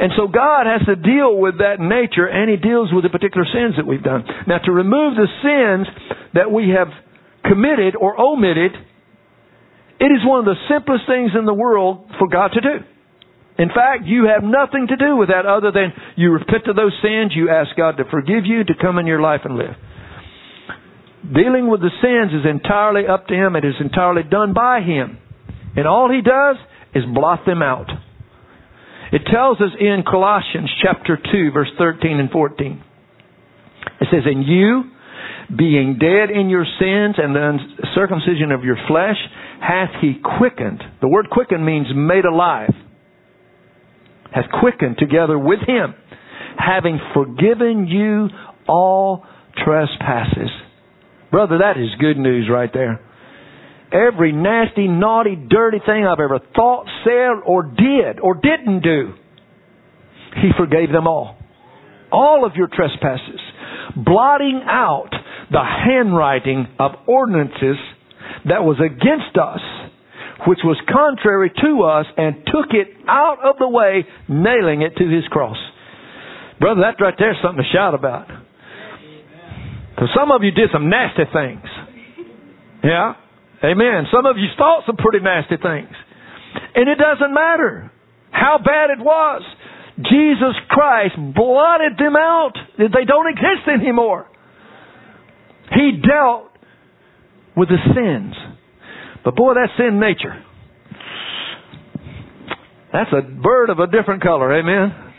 And 0.00 0.12
so 0.16 0.28
God 0.28 0.64
has 0.64 0.86
to 0.86 0.96
deal 0.96 1.36
with 1.36 1.58
that 1.58 1.78
nature 1.78 2.26
and 2.26 2.50
He 2.50 2.56
deals 2.56 2.88
with 2.92 3.04
the 3.04 3.10
particular 3.10 3.46
sins 3.52 3.76
that 3.76 3.86
we've 3.86 4.02
done. 4.02 4.24
Now 4.46 4.58
to 4.58 4.72
remove 4.72 5.14
the 5.16 5.28
sins 5.44 5.86
that 6.32 6.50
we 6.50 6.70
have 6.70 6.88
committed 7.44 7.96
or 7.96 8.18
omitted, 8.18 8.72
it 10.00 10.10
is 10.10 10.24
one 10.24 10.40
of 10.40 10.46
the 10.46 10.56
simplest 10.68 11.04
things 11.06 11.32
in 11.38 11.44
the 11.44 11.54
world 11.54 12.08
for 12.18 12.26
God 12.26 12.52
to 12.54 12.60
do. 12.60 12.76
In 13.58 13.68
fact, 13.68 14.06
you 14.06 14.24
have 14.32 14.42
nothing 14.42 14.88
to 14.88 14.96
do 14.96 15.16
with 15.16 15.28
that 15.28 15.44
other 15.44 15.70
than 15.70 15.92
you 16.16 16.32
repent 16.32 16.66
of 16.66 16.76
those 16.76 16.96
sins, 17.02 17.32
you 17.36 17.50
ask 17.50 17.76
God 17.76 17.98
to 17.98 18.04
forgive 18.10 18.46
you, 18.46 18.64
to 18.64 18.74
come 18.80 18.96
in 18.96 19.06
your 19.06 19.20
life 19.20 19.42
and 19.44 19.56
live. 19.56 19.76
Dealing 21.20 21.68
with 21.68 21.82
the 21.82 21.92
sins 22.00 22.32
is 22.32 22.48
entirely 22.48 23.06
up 23.06 23.26
to 23.26 23.34
Him. 23.34 23.54
It 23.56 23.66
is 23.66 23.74
entirely 23.78 24.22
done 24.22 24.54
by 24.54 24.80
Him. 24.80 25.18
And 25.76 25.86
all 25.86 26.10
He 26.10 26.22
does 26.22 26.56
is 26.94 27.04
blot 27.12 27.44
them 27.44 27.60
out. 27.60 27.90
It 29.12 29.22
tells 29.30 29.60
us 29.60 29.76
in 29.78 30.04
Colossians 30.08 30.70
chapter 30.82 31.18
2 31.20 31.50
verse 31.52 31.68
13 31.76 32.18
and 32.18 32.30
14. 32.30 32.82
It 34.00 34.08
says, 34.10 34.22
And 34.24 34.46
you, 34.46 34.84
being 35.54 35.98
dead 35.98 36.30
in 36.30 36.48
your 36.48 36.64
sins 36.64 37.16
and 37.18 37.36
the 37.36 37.58
circumcision 37.94 38.52
of 38.52 38.64
your 38.64 38.76
flesh, 38.88 39.18
hath 39.60 39.90
he 40.00 40.14
quickened. 40.38 40.82
The 41.00 41.08
word 41.08 41.28
quickened 41.30 41.64
means 41.64 41.86
made 41.94 42.24
alive. 42.24 42.72
Hath 44.32 44.46
quickened 44.60 44.96
together 44.98 45.38
with 45.38 45.60
him, 45.66 45.94
having 46.56 46.98
forgiven 47.14 47.86
you 47.86 48.28
all 48.68 49.24
trespasses. 49.64 50.50
Brother, 51.30 51.58
that 51.58 51.78
is 51.78 51.88
good 52.00 52.16
news 52.16 52.48
right 52.50 52.70
there. 52.72 53.00
Every 53.92 54.32
nasty, 54.32 54.86
naughty, 54.86 55.36
dirty 55.36 55.78
thing 55.84 56.06
I've 56.06 56.20
ever 56.20 56.38
thought, 56.54 56.86
said, 57.04 57.42
or 57.44 57.64
did, 57.64 58.20
or 58.20 58.34
didn't 58.34 58.82
do, 58.82 59.14
He 60.36 60.50
forgave 60.56 60.92
them 60.92 61.08
all. 61.08 61.36
All 62.12 62.46
of 62.46 62.52
your 62.54 62.68
trespasses. 62.68 63.40
Blotting 63.96 64.62
out 64.64 65.10
the 65.50 65.62
handwriting 65.62 66.68
of 66.78 66.92
ordinances 67.08 67.76
that 68.46 68.64
was 68.64 68.78
against 68.78 69.36
us, 69.36 69.60
which 70.46 70.60
was 70.64 70.80
contrary 70.88 71.50
to 71.50 71.82
us, 71.82 72.06
and 72.16 72.46
took 72.46 72.72
it 72.72 72.88
out 73.08 73.38
of 73.44 73.56
the 73.58 73.68
way, 73.68 74.06
nailing 74.28 74.82
it 74.82 74.96
to 74.96 75.08
his 75.08 75.24
cross. 75.28 75.58
Brother, 76.60 76.82
that 76.82 77.02
right 77.02 77.14
there 77.18 77.32
is 77.32 77.38
something 77.42 77.64
to 77.64 77.70
shout 77.72 77.94
about. 77.94 78.28
So 79.98 80.06
some 80.16 80.30
of 80.30 80.42
you 80.42 80.50
did 80.50 80.70
some 80.72 80.88
nasty 80.88 81.24
things. 81.32 81.64
Yeah? 82.84 83.14
Amen. 83.64 84.08
Some 84.12 84.24
of 84.24 84.36
you 84.38 84.48
thought 84.56 84.84
some 84.86 84.96
pretty 84.96 85.20
nasty 85.20 85.56
things. 85.56 85.92
And 86.74 86.88
it 86.88 86.96
doesn't 86.96 87.34
matter 87.34 87.92
how 88.30 88.58
bad 88.64 88.90
it 88.90 88.98
was. 88.98 89.42
Jesus 89.98 90.56
Christ 90.68 91.14
blotted 91.16 91.98
them 91.98 92.16
out. 92.16 92.52
They 92.78 93.04
don't 93.04 93.28
exist 93.28 93.68
anymore. 93.68 94.26
He 95.74 96.00
dealt 96.00 96.49
with 97.56 97.68
the 97.68 97.78
sins. 97.94 98.34
But 99.24 99.36
boy, 99.36 99.54
that 99.54 99.68
sin 99.76 100.00
nature. 100.00 100.44
That's 102.92 103.10
a 103.12 103.22
bird 103.22 103.70
of 103.70 103.78
a 103.78 103.86
different 103.86 104.22
color, 104.22 104.52
amen? 104.58 105.10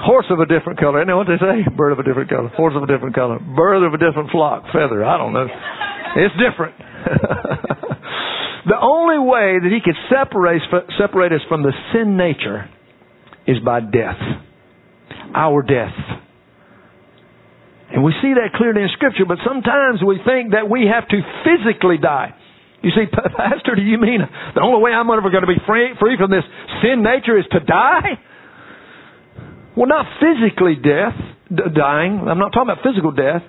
Horse 0.00 0.26
of 0.30 0.38
a 0.40 0.46
different 0.46 0.78
color. 0.78 1.00
You 1.00 1.06
know 1.06 1.18
what 1.18 1.26
they 1.26 1.36
say? 1.36 1.68
Bird 1.76 1.92
of 1.92 1.98
a 1.98 2.02
different 2.02 2.30
color. 2.30 2.48
Horse 2.48 2.74
of 2.76 2.82
a 2.82 2.86
different 2.86 3.14
color. 3.14 3.38
Bird 3.38 3.84
of 3.84 3.92
a 3.92 3.98
different 3.98 4.30
flock. 4.30 4.64
Feather. 4.72 5.04
I 5.04 5.18
don't 5.18 5.32
know. 5.32 5.46
It's 6.16 6.34
different. 6.40 6.74
the 8.66 8.80
only 8.80 9.18
way 9.18 9.58
that 9.60 9.70
he 9.70 9.80
could 9.84 9.96
separate, 10.08 10.62
separate 10.98 11.32
us 11.32 11.40
from 11.48 11.62
the 11.62 11.72
sin 11.92 12.16
nature 12.16 12.70
is 13.46 13.58
by 13.64 13.80
death. 13.80 14.16
Our 15.34 15.62
death. 15.62 15.92
And 18.00 18.08
we 18.08 18.16
see 18.24 18.32
that 18.32 18.56
clearly 18.56 18.80
in 18.80 18.88
Scripture, 18.96 19.28
but 19.28 19.44
sometimes 19.44 20.00
we 20.00 20.16
think 20.24 20.56
that 20.56 20.72
we 20.72 20.88
have 20.88 21.04
to 21.12 21.20
physically 21.44 22.00
die. 22.00 22.32
You 22.80 22.96
see, 22.96 23.04
Pastor, 23.36 23.76
do 23.76 23.84
you 23.84 24.00
mean 24.00 24.24
the 24.56 24.62
only 24.64 24.80
way 24.80 24.96
I'm 24.96 25.04
ever 25.12 25.28
going 25.28 25.44
to 25.44 25.52
be 25.52 25.60
free, 25.68 25.92
free 26.00 26.16
from 26.16 26.32
this 26.32 26.40
sin 26.80 27.04
nature 27.04 27.36
is 27.36 27.44
to 27.52 27.60
die? 27.60 28.16
Well, 29.76 29.84
not 29.84 30.08
physically 30.16 30.80
death, 30.80 31.12
dying. 31.52 32.24
I'm 32.24 32.40
not 32.40 32.56
talking 32.56 32.72
about 32.72 32.80
physical 32.80 33.12
death. 33.12 33.44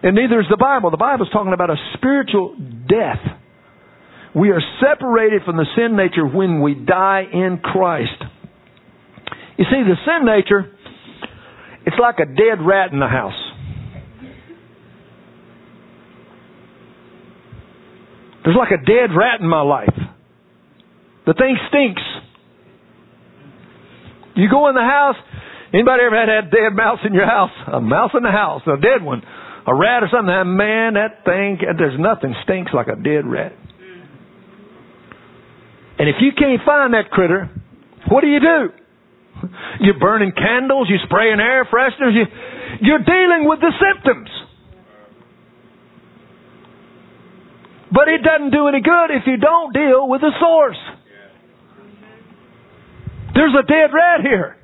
And 0.00 0.16
neither 0.16 0.40
is 0.40 0.48
the 0.48 0.56
Bible. 0.56 0.88
The 0.90 0.96
Bible 0.96 1.26
is 1.26 1.30
talking 1.30 1.52
about 1.52 1.68
a 1.68 1.76
spiritual 1.92 2.56
death. 2.88 3.20
We 4.32 4.48
are 4.48 4.64
separated 4.80 5.44
from 5.44 5.60
the 5.60 5.68
sin 5.76 5.92
nature 5.92 6.24
when 6.24 6.62
we 6.62 6.72
die 6.72 7.28
in 7.30 7.60
Christ. 7.62 8.16
You 9.60 9.66
see, 9.68 9.84
the 9.84 10.00
sin 10.08 10.24
nature 10.24 10.72
it's 11.86 11.96
like 12.00 12.18
a 12.18 12.26
dead 12.26 12.60
rat 12.60 12.92
in 12.92 12.98
the 12.98 13.06
house. 13.06 13.40
There's 18.44 18.56
like 18.56 18.70
a 18.70 18.84
dead 18.84 19.14
rat 19.16 19.40
in 19.40 19.48
my 19.48 19.62
life. 19.62 19.94
The 21.26 21.34
thing 21.34 21.56
stinks. 21.68 22.02
You 24.36 24.50
go 24.50 24.68
in 24.68 24.74
the 24.74 24.82
house, 24.82 25.16
anybody 25.72 26.02
ever 26.06 26.14
had 26.14 26.28
a 26.28 26.42
dead 26.42 26.76
mouse 26.76 26.98
in 27.04 27.14
your 27.14 27.26
house? 27.26 27.50
A 27.72 27.80
mouse 27.80 28.10
in 28.14 28.22
the 28.22 28.30
house, 28.30 28.62
a 28.66 28.76
dead 28.80 29.02
one. 29.02 29.22
A 29.66 29.74
rat 29.74 30.02
or 30.02 30.08
something. 30.12 30.56
Man, 30.56 30.94
that 30.94 31.24
thing, 31.24 31.58
there's 31.78 31.98
nothing 31.98 32.34
stinks 32.44 32.70
like 32.72 32.86
a 32.86 32.94
dead 32.94 33.26
rat. 33.26 33.52
And 35.98 36.08
if 36.08 36.16
you 36.20 36.30
can't 36.38 36.60
find 36.64 36.94
that 36.94 37.10
critter, 37.10 37.50
what 38.10 38.20
do 38.20 38.28
you 38.28 38.38
do? 38.38 38.85
You're 39.80 39.98
burning 39.98 40.32
candles, 40.32 40.88
you're 40.88 41.04
spraying 41.04 41.40
air 41.40 41.64
fresheners, 41.64 42.14
you, 42.14 42.24
you're 42.80 43.04
dealing 43.04 43.48
with 43.48 43.60
the 43.60 43.72
symptoms. 43.76 44.30
But 47.92 48.08
it 48.08 48.22
doesn't 48.22 48.50
do 48.50 48.68
any 48.68 48.80
good 48.80 49.10
if 49.10 49.22
you 49.26 49.36
don't 49.36 49.72
deal 49.72 50.08
with 50.08 50.20
the 50.20 50.32
source. 50.40 50.78
There's 53.34 53.54
a 53.54 53.66
dead 53.66 53.92
rat 53.92 54.20
here. 54.22 54.56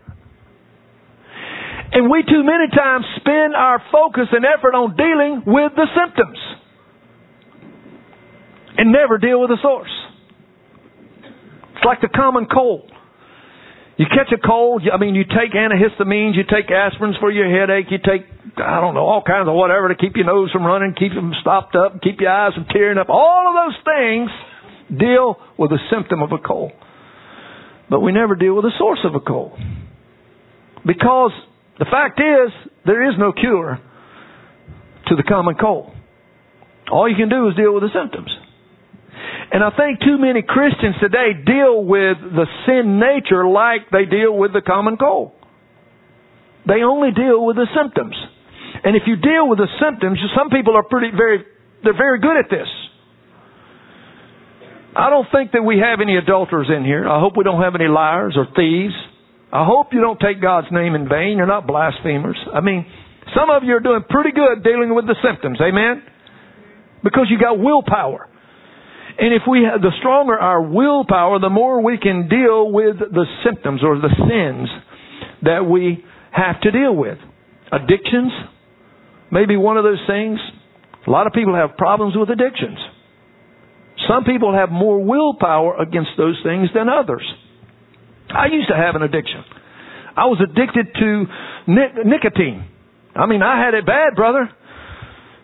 And 1.93 2.11
we 2.11 2.23
too 2.23 2.43
many 2.43 2.69
times 2.75 3.05
spend 3.17 3.55
our 3.55 3.83
focus 3.93 4.29
and 4.33 4.45
effort 4.47 4.75
on 4.75 4.97
dealing 4.97 5.43
with 5.47 5.73
the 5.77 5.87
symptoms 5.95 6.39
and 8.79 8.91
never 8.91 9.19
deal 9.19 9.41
with 9.41 9.51
the 9.51 9.59
source. 9.63 9.91
It's 11.77 11.85
like 11.85 12.01
the 12.01 12.09
common 12.09 12.47
cold. 12.53 12.92
You 13.97 14.07
catch 14.09 14.33
a 14.33 14.41
cold, 14.41 14.83
I 14.93 14.97
mean, 14.97 15.15
you 15.15 15.25
take 15.25 15.53
antihistamines, 15.53 16.35
you 16.35 16.45
take 16.45 16.69
aspirins 16.69 17.21
for 17.21 17.31
your 17.31 17.45
headache, 17.45 17.87
you 17.91 17.99
take, 17.99 18.27
I 18.57 18.81
don't 18.81 18.95
know, 18.95 19.05
all 19.05 19.23
kinds 19.23 19.49
of 19.49 19.55
whatever 19.55 19.89
to 19.89 19.95
keep 19.95 20.17
your 20.17 20.25
nose 20.25 20.51
from 20.51 20.65
running, 20.65 20.95
keep 20.99 21.13
them 21.13 21.33
stopped 21.41 21.77
up, 21.77 22.01
keep 22.01 22.21
your 22.21 22.31
eyes 22.31 22.55
from 22.55 22.65
tearing 22.73 22.97
up. 22.97 23.09
All 23.11 23.45
of 23.49 23.55
those 23.55 23.79
things 23.85 24.31
deal 24.99 25.37
with 25.59 25.71
the 25.71 25.79
symptom 25.93 26.23
of 26.23 26.33
a 26.33 26.39
cold. 26.39 26.73
But 27.91 28.01
we 28.01 28.13
never 28.13 28.35
deal 28.35 28.55
with 28.55 28.65
the 28.65 28.73
source 28.79 29.01
of 29.05 29.15
a 29.15 29.21
cold. 29.21 29.59
Because 30.87 31.33
the 31.79 31.85
fact 31.85 32.19
is, 32.19 32.51
there 32.87 33.09
is 33.11 33.15
no 33.19 33.33
cure 33.33 33.79
to 35.09 35.17
the 35.17 35.23
common 35.23 35.57
cold. 35.61 35.93
All 36.91 37.09
you 37.09 37.17
can 37.17 37.29
do 37.29 37.49
is 37.49 37.57
deal 37.57 37.75
with 37.75 37.83
the 37.83 37.91
symptoms. 37.93 38.31
And 39.53 39.63
I 39.63 39.69
think 39.77 40.01
too 40.01 40.17
many 40.17 40.41
Christians 40.41 40.97
today 40.99 41.37
deal 41.45 41.85
with 41.85 42.17
the 42.25 42.47
sin 42.65 42.99
nature 42.99 43.47
like 43.47 43.93
they 43.93 44.07
deal 44.07 44.33
with 44.33 44.55
the 44.55 44.63
common 44.63 44.97
cold. 44.97 45.33
They 46.67 46.81
only 46.81 47.13
deal 47.13 47.45
with 47.45 47.57
the 47.57 47.69
symptoms. 47.77 48.17
And 48.83 48.97
if 48.97 49.03
you 49.07 49.17
deal 49.17 49.47
with 49.49 49.59
the 49.59 49.69
symptoms, 49.77 50.19
some 50.35 50.49
people 50.49 50.75
are 50.75 50.83
pretty 50.83 51.15
very 51.15 51.45
they're 51.85 51.97
very 51.97 52.21
good 52.21 52.37
at 52.39 52.49
this. 52.49 52.69
I 54.97 55.11
don't 55.11 55.27
think 55.33 55.53
that 55.53 55.63
we 55.63 55.79
have 55.79 56.01
any 56.01 56.17
adulterers 56.17 56.69
in 56.75 56.85
here. 56.85 57.09
I 57.09 57.21
hope 57.21 57.37
we 57.37 57.45
don't 57.45 57.61
have 57.61 57.75
any 57.75 57.89
liars 57.89 58.37
or 58.37 58.47
thieves. 58.57 58.95
I 59.53 59.67
hope 59.67 59.89
you 59.93 60.01
don't 60.01 60.21
take 60.21 60.41
God's 60.41 60.69
name 60.71 60.95
in 60.95 61.09
vain. 61.09 61.37
You're 61.37 61.47
not 61.47 61.67
blasphemers. 61.67 62.39
I 62.55 62.61
mean, 62.61 62.87
some 63.37 63.51
of 63.51 63.65
you 63.65 63.77
are 63.77 63.81
doing 63.81 64.01
pretty 64.09 64.31
good 64.33 64.65
dealing 64.65 64.95
with 64.95 65.07
the 65.07 65.17
symptoms. 65.25 65.59
Amen? 65.61 66.03
Because 67.03 67.27
you 67.29 67.39
got 67.39 67.59
willpower. 67.59 68.29
And 69.19 69.35
if 69.35 69.43
we 69.49 69.65
have, 69.71 69.81
the 69.83 69.93
stronger 70.01 70.39
our 70.39 70.63
willpower, 70.63 71.39
the 71.39 71.51
more 71.51 71.83
we 71.83 71.99
can 71.99 72.29
deal 72.29 72.71
with 72.71 72.99
the 72.99 73.27
symptoms 73.45 73.83
or 73.85 73.97
the 73.97 74.09
sins 74.09 74.69
that 75.43 75.67
we 75.67 76.05
have 76.33 76.61
to 76.63 76.71
deal 76.71 76.95
with. 76.95 77.19
Addictions, 77.71 78.33
maybe 79.31 79.57
one 79.57 79.77
of 79.77 79.85
those 79.85 80.03
things. 80.07 80.39
A 81.07 81.11
lot 81.11 81.27
of 81.27 81.33
people 81.33 81.55
have 81.55 81.77
problems 81.77 82.15
with 82.17 82.31
addictions. 82.31 82.79
Some 84.09 84.25
people 84.25 84.55
have 84.55 84.71
more 84.71 85.03
willpower 85.05 85.77
against 85.81 86.11
those 86.17 86.41
things 86.43 86.69
than 86.75 86.89
others. 86.89 87.23
I 88.31 88.47
used 88.47 88.69
to 88.69 88.77
have 88.77 88.95
an 88.95 89.03
addiction. 89.03 89.45
I 90.17 90.27
was 90.27 90.41
addicted 90.43 90.87
to 90.95 91.25
nic- 91.67 92.07
nicotine. 92.07 92.69
I 93.15 93.27
mean, 93.27 93.43
I 93.43 93.63
had 93.63 93.75
it 93.75 93.85
bad, 93.87 94.15
brother. 94.17 94.51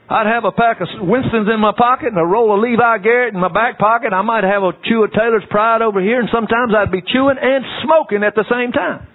I'd 0.09 0.25
have 0.25 0.45
a 0.49 0.53
pack 0.53 0.81
of 0.81 0.89
Winston's 1.05 1.53
in 1.53 1.61
my 1.61 1.73
pocket 1.77 2.09
and 2.09 2.17
a 2.17 2.25
roll 2.25 2.57
of 2.57 2.65
Levi 2.65 2.99
Garrett 3.05 3.35
in 3.35 3.41
my 3.41 3.53
back 3.53 3.79
pocket. 3.79 4.17
I 4.17 4.23
might 4.23 4.43
have 4.43 4.63
a 4.65 4.73
chew 4.89 5.05
of 5.05 5.13
Taylor's 5.13 5.45
Pride 5.51 5.83
over 5.83 6.01
here, 6.01 6.19
and 6.19 6.29
sometimes 6.33 6.73
I'd 6.73 6.91
be 6.91 7.05
chewing 7.05 7.37
and 7.37 7.65
smoking 7.85 8.25
at 8.25 8.35
the 8.35 8.45
same 8.49 8.73
time. 8.73 9.07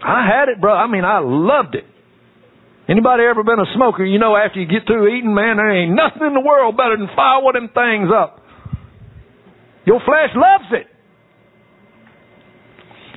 I 0.00 0.24
had 0.24 0.48
it, 0.48 0.60
bro. 0.60 0.72
I 0.72 0.86
mean, 0.86 1.04
I 1.04 1.20
loved 1.20 1.74
it. 1.74 1.84
Anybody 2.88 3.24
ever 3.24 3.44
been 3.44 3.60
a 3.60 3.68
smoker? 3.76 4.04
You 4.04 4.18
know, 4.18 4.36
after 4.36 4.60
you 4.60 4.66
get 4.66 4.86
through 4.86 5.16
eating, 5.16 5.34
man, 5.34 5.56
there 5.56 5.72
ain't 5.72 5.92
nothing 5.92 6.26
in 6.26 6.32
the 6.32 6.44
world 6.44 6.76
better 6.76 6.96
than 6.96 7.08
fire 7.16 7.42
one 7.42 7.56
of 7.56 7.62
them 7.62 7.72
things 7.72 8.08
up. 8.12 8.40
Your 9.84 10.00
flesh 10.04 10.32
loves 10.36 10.72
it. 10.72 10.86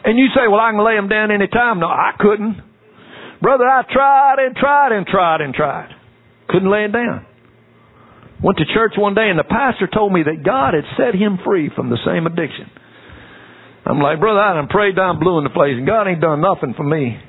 And 0.04 0.20
you 0.20 0.28
say, 0.36 0.48
well, 0.48 0.60
I 0.60 0.72
can 0.72 0.84
lay 0.84 0.96
them 0.96 1.08
down 1.08 1.32
any 1.32 1.48
time. 1.48 1.80
No, 1.80 1.88
I 1.88 2.12
couldn't. 2.20 2.64
Brother, 3.42 3.66
I 3.66 3.84
tried 3.92 4.40
and 4.40 4.56
tried 4.56 4.92
and 4.92 5.06
tried 5.06 5.42
and 5.42 5.54
tried. 5.54 5.97
Couldn't 6.58 6.74
lay 6.74 6.90
it 6.90 6.92
down. 6.92 7.22
Went 8.42 8.58
to 8.58 8.66
church 8.74 8.98
one 8.98 9.14
day 9.14 9.30
and 9.30 9.38
the 9.38 9.46
pastor 9.46 9.86
told 9.86 10.10
me 10.10 10.26
that 10.26 10.42
God 10.42 10.74
had 10.74 10.90
set 10.98 11.14
him 11.14 11.38
free 11.46 11.70
from 11.70 11.94
the 11.94 12.02
same 12.02 12.26
addiction. 12.26 12.66
I'm 13.86 14.02
like, 14.02 14.18
brother, 14.18 14.42
I 14.42 14.58
done 14.58 14.66
prayed 14.66 14.98
down 14.98 15.22
blue 15.22 15.38
in 15.38 15.44
the 15.46 15.54
place 15.54 15.78
and 15.78 15.86
God 15.86 16.10
ain't 16.10 16.18
done 16.18 16.42
nothing 16.42 16.74
for 16.74 16.82
me. 16.82 17.22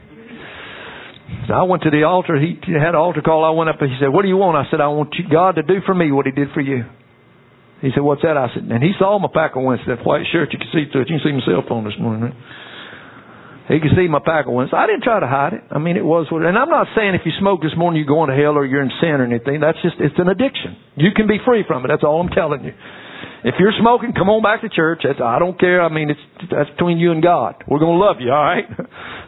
So 1.44 1.52
I 1.52 1.68
went 1.68 1.82
to 1.84 1.92
the 1.92 2.08
altar. 2.08 2.40
He 2.40 2.56
had 2.72 2.96
an 2.96 3.00
altar 3.04 3.20
call. 3.20 3.44
I 3.44 3.52
went 3.52 3.68
up 3.68 3.76
and 3.84 3.92
he 3.92 4.00
said, 4.00 4.08
what 4.08 4.22
do 4.22 4.32
you 4.32 4.40
want? 4.40 4.56
I 4.56 4.64
said, 4.70 4.80
I 4.80 4.88
want 4.88 5.12
God 5.28 5.60
to 5.60 5.62
do 5.62 5.84
for 5.84 5.92
me 5.92 6.08
what 6.08 6.24
he 6.24 6.32
did 6.32 6.48
for 6.56 6.64
you. 6.64 6.88
He 7.84 7.92
said, 7.92 8.00
what's 8.00 8.22
that? 8.22 8.40
I 8.40 8.48
said, 8.56 8.64
and 8.64 8.82
he 8.82 8.96
saw 8.98 9.20
my 9.20 9.28
pack 9.28 9.56
of 9.56 9.62
wins, 9.62 9.84
that 9.88 10.00
white 10.08 10.24
shirt. 10.32 10.56
You 10.56 10.58
can 10.58 10.72
see 10.72 10.88
through 10.88 11.04
it. 11.04 11.10
You 11.12 11.20
can 11.20 11.28
see 11.28 11.36
my 11.36 11.44
cell 11.44 11.68
phone 11.68 11.84
this 11.84 12.00
morning. 12.00 12.32
Right? 12.32 12.36
He 13.68 13.84
could 13.84 13.92
see 13.92 14.08
my 14.08 14.24
pack 14.24 14.48
of 14.48 14.56
wins. 14.56 14.72
I 14.72 14.88
didn't 14.88 15.04
try 15.04 15.20
to 15.20 15.28
hide 15.28 15.52
it. 15.52 15.60
I 15.68 15.76
mean, 15.76 16.00
it 16.00 16.04
was 16.04 16.24
what, 16.32 16.40
and 16.40 16.56
I'm 16.56 16.72
not 16.72 16.88
saying 16.96 17.12
if 17.12 17.20
you 17.28 17.36
smoke 17.36 17.60
this 17.60 17.76
morning 17.76 18.00
you're 18.00 18.08
going 18.08 18.32
to 18.32 18.36
hell 18.36 18.56
or 18.56 18.64
you're 18.64 18.80
in 18.80 18.92
sin 18.96 19.20
or 19.20 19.28
anything. 19.28 19.60
That's 19.60 19.76
just, 19.84 20.00
it's 20.00 20.16
an 20.16 20.32
addiction. 20.32 20.80
You 20.96 21.12
can 21.12 21.28
be 21.28 21.36
free 21.44 21.68
from 21.68 21.84
it. 21.84 21.92
That's 21.92 22.00
all 22.00 22.24
I'm 22.24 22.32
telling 22.32 22.64
you. 22.64 22.72
If 23.44 23.60
you're 23.60 23.76
smoking, 23.76 24.16
come 24.16 24.32
on 24.32 24.40
back 24.40 24.64
to 24.64 24.72
church. 24.72 25.04
That's, 25.04 25.20
I 25.20 25.38
don't 25.38 25.60
care. 25.60 25.84
I 25.84 25.92
mean, 25.92 26.08
it's, 26.08 26.24
that's 26.48 26.72
between 26.80 26.96
you 26.96 27.12
and 27.12 27.22
God. 27.22 27.60
We're 27.68 27.78
going 27.78 28.00
to 28.00 28.04
love 28.04 28.16
you, 28.24 28.32
alright? 28.32 28.64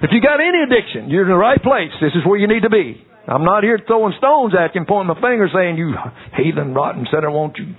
If 0.00 0.08
you 0.16 0.24
got 0.24 0.40
any 0.40 0.64
addiction, 0.64 1.12
you're 1.12 1.28
in 1.28 1.28
the 1.28 1.36
right 1.36 1.60
place. 1.60 1.92
This 2.00 2.16
is 2.16 2.24
where 2.24 2.40
you 2.40 2.48
need 2.48 2.64
to 2.64 2.72
be. 2.72 3.04
I'm 3.28 3.44
not 3.44 3.62
here 3.62 3.78
throwing 3.86 4.14
stones 4.16 4.54
at 4.56 4.74
you 4.74 4.80
and 4.80 4.88
pointing 4.88 5.12
my 5.12 5.20
finger 5.20 5.44
saying, 5.52 5.76
you 5.76 5.92
heathen, 6.40 6.72
rotten 6.72 7.06
sinner, 7.12 7.30
won't 7.30 7.58
you? 7.58 7.76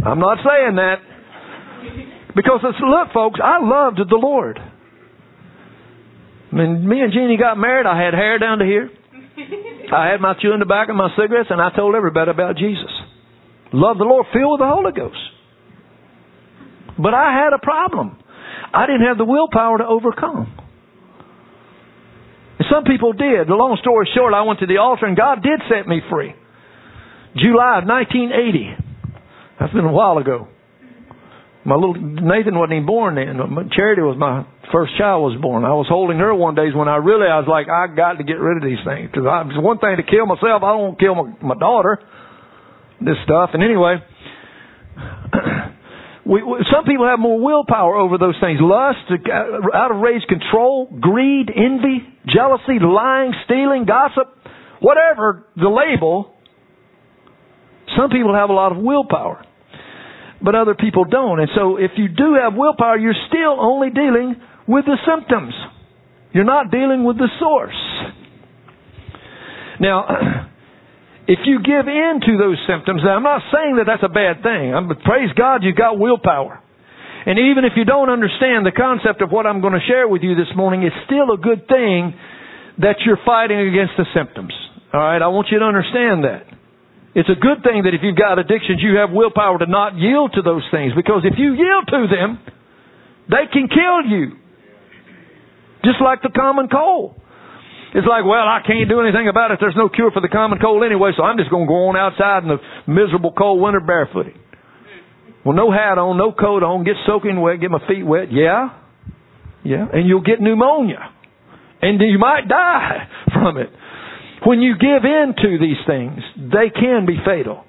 I'm 0.00 0.18
not 0.18 0.38
saying 0.40 0.80
that. 0.80 1.04
Because 2.34 2.64
look, 2.64 3.12
folks, 3.12 3.38
I 3.44 3.60
loved 3.60 4.00
the 4.00 4.16
Lord. 4.16 4.58
When 6.50 6.88
me 6.88 7.00
and 7.00 7.12
Jeannie 7.12 7.36
got 7.36 7.58
married, 7.58 7.86
I 7.86 8.00
had 8.00 8.14
hair 8.14 8.38
down 8.38 8.58
to 8.58 8.64
here. 8.64 8.90
I 9.92 10.08
had 10.08 10.20
my 10.20 10.34
chewing 10.40 10.60
tobacco 10.60 10.90
and 10.92 10.98
my 10.98 11.10
cigarettes, 11.16 11.48
and 11.50 11.60
I 11.60 11.70
told 11.74 11.94
everybody 11.94 12.30
about 12.30 12.56
Jesus. 12.56 12.90
Love 13.72 13.98
the 13.98 14.04
Lord, 14.04 14.26
filled 14.32 14.58
with 14.58 14.60
the 14.60 14.68
Holy 14.68 14.92
Ghost. 14.92 15.18
But 16.98 17.14
I 17.14 17.32
had 17.32 17.52
a 17.52 17.58
problem. 17.58 18.18
I 18.72 18.86
didn't 18.86 19.06
have 19.06 19.18
the 19.18 19.24
willpower 19.24 19.78
to 19.78 19.86
overcome. 19.86 20.52
And 22.58 22.66
some 22.70 22.84
people 22.84 23.12
did. 23.12 23.46
The 23.46 23.54
long 23.54 23.78
story 23.80 24.08
short, 24.14 24.34
I 24.34 24.42
went 24.42 24.60
to 24.60 24.66
the 24.66 24.78
altar 24.78 25.06
and 25.06 25.16
God 25.16 25.42
did 25.42 25.62
set 25.70 25.86
me 25.86 26.00
free. 26.10 26.34
July 27.36 27.78
of 27.78 27.86
1980. 27.86 28.74
That's 29.60 29.72
been 29.72 29.84
a 29.84 29.92
while 29.92 30.18
ago. 30.18 30.48
My 31.64 31.76
little 31.76 31.94
Nathan 31.94 32.58
wasn't 32.58 32.72
even 32.72 32.86
born 32.86 33.14
then. 33.14 33.38
Charity 33.76 34.02
was 34.02 34.16
my 34.18 34.44
first 34.72 34.96
child 34.98 35.22
was 35.22 35.40
born. 35.40 35.64
I 35.64 35.74
was 35.74 35.86
holding 35.88 36.18
her 36.18 36.34
one 36.34 36.54
day 36.54 36.68
when 36.74 36.88
I 36.88 36.96
really 36.96 37.26
I 37.26 37.38
was 37.38 37.48
like 37.48 37.68
I 37.68 37.86
got 37.94 38.18
to 38.18 38.24
get 38.24 38.38
rid 38.38 38.56
of 38.56 38.64
these 38.64 38.82
things 38.84 39.10
because 39.10 39.24
it's 39.48 39.60
one 39.60 39.78
thing 39.78 39.96
to 39.96 40.02
kill 40.02 40.26
myself. 40.26 40.62
I 40.62 40.72
don't 40.76 40.98
kill 40.98 41.14
my, 41.14 41.54
my 41.54 41.58
daughter. 41.58 41.98
This 43.00 43.16
stuff 43.24 43.50
and 43.54 43.62
anyway. 43.62 44.02
We, 46.28 46.44
some 46.70 46.84
people 46.84 47.08
have 47.08 47.18
more 47.18 47.40
willpower 47.40 47.96
over 47.96 48.18
those 48.18 48.36
things. 48.38 48.60
Lust, 48.60 48.98
uh, 49.08 49.74
out 49.74 49.90
of 49.90 50.02
rage, 50.02 50.20
control, 50.28 50.84
greed, 51.00 51.48
envy, 51.48 52.04
jealousy, 52.26 52.76
lying, 52.84 53.32
stealing, 53.46 53.86
gossip, 53.86 54.28
whatever 54.80 55.46
the 55.56 55.70
label. 55.70 56.34
Some 57.96 58.10
people 58.10 58.34
have 58.34 58.50
a 58.50 58.52
lot 58.52 58.72
of 58.72 58.78
willpower, 58.78 59.42
but 60.44 60.54
other 60.54 60.74
people 60.74 61.06
don't. 61.06 61.40
And 61.40 61.48
so 61.56 61.78
if 61.78 61.92
you 61.96 62.08
do 62.08 62.36
have 62.38 62.52
willpower, 62.54 62.98
you're 62.98 63.16
still 63.28 63.56
only 63.58 63.88
dealing 63.88 64.36
with 64.68 64.84
the 64.84 64.98
symptoms. 65.08 65.54
You're 66.32 66.44
not 66.44 66.70
dealing 66.70 67.04
with 67.04 67.16
the 67.16 67.28
source. 67.40 67.80
Now, 69.80 70.04
if 71.26 71.40
you 71.48 71.64
give 71.64 71.88
in 71.88 72.20
to 72.20 72.32
those 72.36 72.60
symptoms, 72.68 73.00
I'm 73.02 73.24
not 73.24 73.40
saying 73.48 73.80
that 73.80 73.88
that's 73.88 74.04
a 74.04 74.12
bad 74.12 74.44
thing. 74.44 74.76
I'm, 74.76 74.86
praise 75.02 75.32
God, 75.34 75.64
you've 75.64 75.80
got 75.80 75.98
willpower. 75.98 76.62
And 77.26 77.38
even 77.50 77.64
if 77.64 77.72
you 77.76 77.84
don't 77.84 78.08
understand 78.08 78.64
the 78.64 78.72
concept 78.72 79.20
of 79.22 79.32
what 79.32 79.44
I'm 79.44 79.60
going 79.60 79.74
to 79.74 79.84
share 79.88 80.06
with 80.06 80.22
you 80.22 80.36
this 80.36 80.48
morning, 80.54 80.84
it's 80.84 80.96
still 81.08 81.32
a 81.32 81.40
good 81.40 81.66
thing 81.66 82.14
that 82.78 83.02
you're 83.04 83.18
fighting 83.26 83.58
against 83.58 83.98
the 83.98 84.06
symptoms. 84.14 84.52
All 84.92 85.00
right, 85.00 85.20
I 85.20 85.28
want 85.28 85.48
you 85.50 85.58
to 85.58 85.64
understand 85.64 86.24
that. 86.24 86.46
It's 87.16 87.28
a 87.28 87.36
good 87.36 87.64
thing 87.66 87.82
that 87.84 87.92
if 87.92 88.00
you've 88.04 88.16
got 88.16 88.38
addictions, 88.38 88.78
you 88.80 88.96
have 89.02 89.10
willpower 89.10 89.58
to 89.58 89.66
not 89.66 89.96
yield 89.96 90.38
to 90.38 90.42
those 90.42 90.62
things 90.70 90.92
because 90.94 91.24
if 91.24 91.34
you 91.36 91.52
yield 91.56 91.84
to 91.88 92.06
them, 92.06 92.38
they 93.28 93.50
can 93.50 93.66
kill 93.66 94.06
you. 94.06 94.38
Just 95.84 96.00
like 96.02 96.22
the 96.22 96.30
common 96.34 96.68
cold. 96.68 97.14
It's 97.94 98.06
like, 98.06 98.24
well, 98.24 98.44
I 98.44 98.60
can't 98.66 98.88
do 98.88 99.00
anything 99.00 99.28
about 99.28 99.50
it. 99.50 99.58
There's 99.60 99.76
no 99.76 99.88
cure 99.88 100.10
for 100.10 100.20
the 100.20 100.28
common 100.28 100.58
cold 100.58 100.84
anyway, 100.84 101.12
so 101.16 101.22
I'm 101.22 101.38
just 101.38 101.50
going 101.50 101.64
to 101.64 101.68
go 101.70 101.88
on 101.88 101.96
outside 101.96 102.44
in 102.44 102.50
the 102.52 102.60
miserable 102.84 103.32
cold 103.32 103.62
winter 103.62 103.80
barefooted. 103.80 104.36
Well, 105.44 105.56
no 105.56 105.72
hat 105.72 105.96
on, 105.96 106.18
no 106.18 106.32
coat 106.32 106.62
on, 106.62 106.84
get 106.84 106.96
soaking 107.06 107.40
wet, 107.40 107.60
get 107.60 107.70
my 107.70 107.80
feet 107.88 108.04
wet. 108.04 108.28
Yeah. 108.30 108.76
Yeah. 109.64 109.86
And 109.90 110.06
you'll 110.06 110.26
get 110.26 110.40
pneumonia. 110.40 111.00
And 111.80 112.00
you 112.00 112.18
might 112.18 112.48
die 112.48 113.08
from 113.32 113.56
it. 113.56 113.70
When 114.44 114.60
you 114.60 114.74
give 114.76 115.04
in 115.04 115.34
to 115.34 115.58
these 115.58 115.80
things, 115.86 116.20
they 116.36 116.68
can 116.68 117.06
be 117.06 117.16
fatal. 117.24 117.64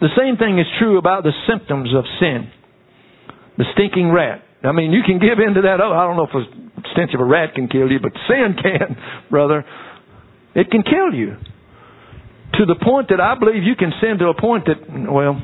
The 0.00 0.08
same 0.16 0.36
thing 0.36 0.58
is 0.58 0.66
true 0.78 0.98
about 0.98 1.22
the 1.22 1.32
symptoms 1.48 1.90
of 1.94 2.04
sin. 2.18 2.50
The 3.58 3.64
stinking 3.74 4.10
rat. 4.10 4.42
I 4.64 4.72
mean, 4.72 4.92
you 4.92 5.02
can 5.04 5.18
give 5.18 5.38
in 5.38 5.54
to 5.54 5.62
that. 5.62 5.80
Oh, 5.80 5.92
I 5.92 6.04
don't 6.04 6.16
know 6.16 6.26
if 6.26 6.34
a 6.34 6.69
stench 6.92 7.12
of 7.14 7.20
a 7.20 7.24
rat 7.24 7.54
can 7.54 7.68
kill 7.68 7.90
you, 7.90 7.98
but 8.00 8.12
sin 8.28 8.56
can, 8.60 8.96
brother. 9.30 9.64
It 10.54 10.70
can 10.70 10.82
kill 10.82 11.14
you. 11.14 11.36
To 12.54 12.66
the 12.66 12.74
point 12.82 13.08
that 13.10 13.20
I 13.20 13.38
believe 13.38 13.62
you 13.62 13.76
can 13.76 13.92
sin 14.00 14.18
to 14.18 14.26
a 14.28 14.34
point 14.34 14.66
that, 14.66 14.82
well, 15.08 15.40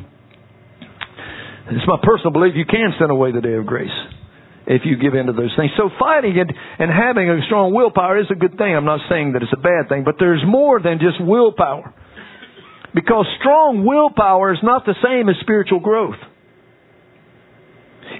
it's 1.70 1.86
my 1.86 1.98
personal 2.02 2.32
belief 2.32 2.54
you 2.54 2.66
can 2.66 2.94
send 2.98 3.10
away 3.10 3.32
the 3.32 3.40
day 3.40 3.54
of 3.54 3.66
grace 3.66 3.94
if 4.66 4.82
you 4.84 4.96
give 4.96 5.14
in 5.14 5.26
to 5.26 5.32
those 5.32 5.54
things. 5.56 5.70
So 5.76 5.90
fighting 5.98 6.36
it 6.36 6.50
and 6.50 6.90
having 6.90 7.30
a 7.30 7.38
strong 7.46 7.72
willpower 7.72 8.18
is 8.18 8.26
a 8.30 8.34
good 8.34 8.58
thing. 8.58 8.74
I'm 8.74 8.84
not 8.84 9.00
saying 9.08 9.32
that 9.32 9.42
it's 9.42 9.54
a 9.54 9.62
bad 9.62 9.88
thing, 9.88 10.02
but 10.04 10.16
there's 10.18 10.42
more 10.46 10.80
than 10.80 10.98
just 10.98 11.22
willpower. 11.22 11.94
Because 12.94 13.26
strong 13.38 13.84
willpower 13.84 14.52
is 14.52 14.58
not 14.62 14.84
the 14.84 14.94
same 15.02 15.28
as 15.28 15.36
spiritual 15.40 15.80
growth. 15.80 16.18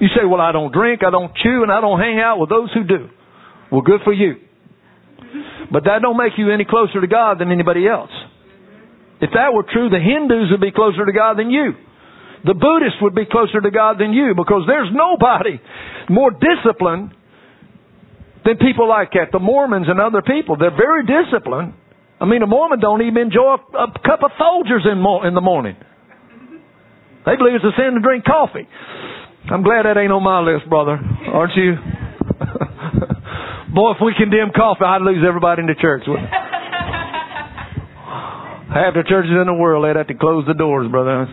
You 0.01 0.09
say, 0.15 0.25
well, 0.25 0.41
I 0.41 0.53
don't 0.53 0.73
drink, 0.73 1.03
I 1.07 1.11
don't 1.11 1.33
chew, 1.43 1.63
and 1.63 1.73
I 1.73 1.81
don't 1.81 1.99
hang 1.99 2.21
out 2.21 2.39
with 2.39 2.51
those 2.51 2.73
who 2.73 2.85
do. 2.85 3.09
Well, 3.71 3.83
good 3.83 4.01
for 4.05 4.13
you. 4.13 4.37
But 5.73 5.85
that 5.85 6.03
don't 6.03 6.17
make 6.17 6.35
you 6.37 6.53
any 6.53 6.65
closer 6.65 7.01
to 7.01 7.07
God 7.07 7.39
than 7.41 7.51
anybody 7.51 7.89
else. 7.89 8.13
If 9.21 9.31
that 9.33 9.53
were 9.53 9.65
true, 9.65 9.89
the 9.89 9.99
Hindus 9.99 10.53
would 10.53 10.61
be 10.61 10.71
closer 10.71 11.05
to 11.05 11.13
God 11.13 11.39
than 11.39 11.51
you. 11.51 11.73
The 12.45 12.55
Buddhists 12.55 13.01
would 13.01 13.15
be 13.15 13.25
closer 13.25 13.61
to 13.61 13.71
God 13.71 13.99
than 13.99 14.13
you 14.13 14.35
because 14.37 14.63
there's 14.69 14.89
nobody 14.93 15.59
more 16.09 16.31
disciplined 16.31 17.11
than 18.45 18.59
people 18.59 18.89
like 18.89 19.11
that. 19.13 19.33
The 19.33 19.41
Mormons 19.41 19.89
and 19.89 19.99
other 19.99 20.23
people, 20.23 20.57
they're 20.57 20.77
very 20.77 21.03
disciplined. 21.09 21.75
I 22.21 22.25
mean, 22.25 22.43
a 22.43 22.47
Mormon 22.47 22.79
don't 22.79 23.03
even 23.03 23.19
enjoy 23.19 23.57
a, 23.57 23.89
a 23.89 23.93
cup 24.05 24.23
of 24.23 24.31
Folgers 24.39 24.87
in, 24.87 25.03
in 25.27 25.35
the 25.35 25.43
morning. 25.43 25.77
They 27.27 27.35
believe 27.35 27.59
it's 27.59 27.65
a 27.65 27.75
sin 27.75 27.95
to 27.95 28.01
drink 28.01 28.25
coffee. 28.25 28.69
I'm 29.47 29.63
glad 29.63 29.87
that 29.87 29.95
ain't 29.95 30.11
on 30.11 30.27
my 30.27 30.43
list, 30.43 30.67
brother. 30.69 30.99
Aren't 30.99 31.55
you? 31.55 31.79
Boy, 33.75 33.95
if 33.95 34.03
we 34.03 34.11
condemn 34.19 34.51
coffee, 34.51 34.83
I'd 34.83 35.07
lose 35.07 35.23
everybody 35.23 35.63
in 35.63 35.71
the 35.71 35.79
church. 35.79 36.03
Half 38.75 38.99
the 38.99 39.07
churches 39.07 39.31
in 39.31 39.47
the 39.47 39.55
world, 39.55 39.87
they'd 39.87 39.95
have 39.95 40.11
to 40.11 40.19
close 40.19 40.43
the 40.51 40.55
doors, 40.59 40.91
brother. 40.91 41.31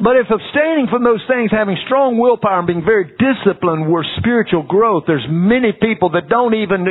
But 0.00 0.16
if 0.16 0.32
abstaining 0.32 0.88
from 0.88 1.04
those 1.04 1.20
things, 1.28 1.52
having 1.52 1.76
strong 1.84 2.16
willpower 2.16 2.64
and 2.64 2.66
being 2.66 2.84
very 2.84 3.12
disciplined 3.20 3.92
were 3.92 4.04
spiritual 4.16 4.64
growth, 4.64 5.04
there's 5.06 5.24
many 5.28 5.72
people 5.76 6.16
that 6.16 6.32
don't 6.32 6.54
even 6.56 6.88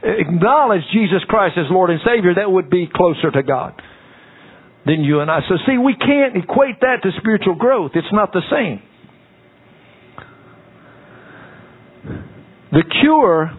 acknowledge 0.00 0.80
Jesus 0.96 1.20
Christ 1.28 1.60
as 1.60 1.68
Lord 1.68 1.90
and 1.90 2.00
Savior 2.04 2.40
that 2.40 2.50
would 2.50 2.70
be 2.70 2.88
closer 2.88 3.30
to 3.30 3.42
God 3.42 3.76
than 4.86 5.04
you 5.04 5.20
and 5.20 5.30
I. 5.30 5.40
So 5.48 5.56
see, 5.66 5.78
we 5.78 5.94
can't 5.94 6.36
equate 6.36 6.80
that 6.80 7.02
to 7.02 7.10
spiritual 7.18 7.54
growth. 7.54 7.92
It's 7.94 8.12
not 8.12 8.32
the 8.32 8.42
same. 8.50 8.82
The 12.72 12.82
cure 13.00 13.50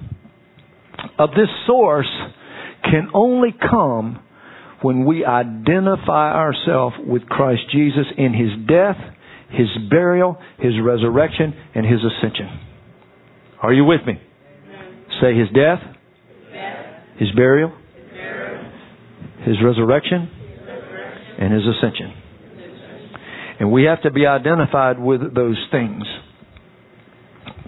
of 1.20 1.30
this 1.32 1.50
source 1.68 2.10
can 2.84 3.10
only 3.14 3.54
come 3.54 4.20
when 4.82 5.06
we 5.06 5.24
identify 5.24 6.34
ourselves 6.34 6.96
with 7.06 7.26
Christ 7.28 7.62
Jesus 7.72 8.06
in 8.18 8.34
His 8.34 8.68
death, 8.68 8.98
His 9.52 9.68
burial, 9.90 10.38
His 10.60 10.74
resurrection, 10.84 11.54
and 11.74 11.86
His 11.86 12.00
ascension. 12.04 12.60
Are 13.62 13.72
you 13.72 13.86
with 13.86 14.02
me? 14.06 14.14
Say 15.22 15.38
His 15.38 15.48
death, 15.56 15.80
His 17.18 17.30
burial, 17.36 17.72
His 19.46 19.56
resurrection, 19.64 20.30
and 21.44 21.54
his 21.54 21.64
ascension. 21.68 22.14
And 23.60 23.72
we 23.72 23.84
have 23.84 24.02
to 24.04 24.12
be 24.12 24.26
identified 24.26 24.98
with 24.98 25.36
those 25.36 25.58
things. 25.72 26.04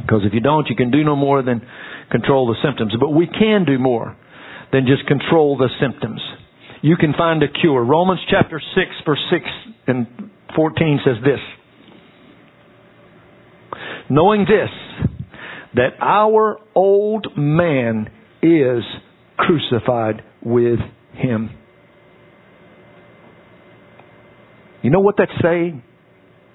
Because 0.01 0.21
if 0.23 0.33
you 0.33 0.39
don't, 0.39 0.67
you 0.69 0.75
can 0.75 0.91
do 0.91 1.03
no 1.03 1.15
more 1.15 1.43
than 1.43 1.61
control 2.09 2.47
the 2.47 2.55
symptoms. 2.63 2.93
But 2.99 3.09
we 3.09 3.27
can 3.27 3.65
do 3.65 3.77
more 3.77 4.15
than 4.71 4.87
just 4.87 5.05
control 5.07 5.57
the 5.57 5.69
symptoms. 5.81 6.21
You 6.81 6.95
can 6.95 7.13
find 7.17 7.43
a 7.43 7.47
cure. 7.47 7.83
Romans 7.83 8.19
chapter 8.29 8.61
6 8.61 8.85
verse 9.05 9.19
6 9.29 9.43
and 9.87 10.07
14 10.55 10.99
says 11.03 11.15
this. 11.23 11.39
Knowing 14.09 14.45
this, 14.45 14.69
that 15.73 15.93
our 15.99 16.59
old 16.75 17.27
man 17.35 18.09
is 18.41 18.83
crucified 19.37 20.21
with 20.43 20.79
him. 21.13 21.49
You 24.85 24.91
know 24.91 24.99
what 24.99 25.15
that's 25.17 25.33
saying? 25.41 25.81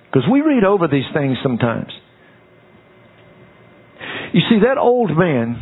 Because 0.06 0.22
we 0.30 0.40
read 0.40 0.62
over 0.62 0.86
these 0.86 1.10
things 1.12 1.36
sometimes. 1.42 1.90
You 4.32 4.42
see, 4.48 4.60
that 4.62 4.78
old 4.78 5.10
man, 5.18 5.58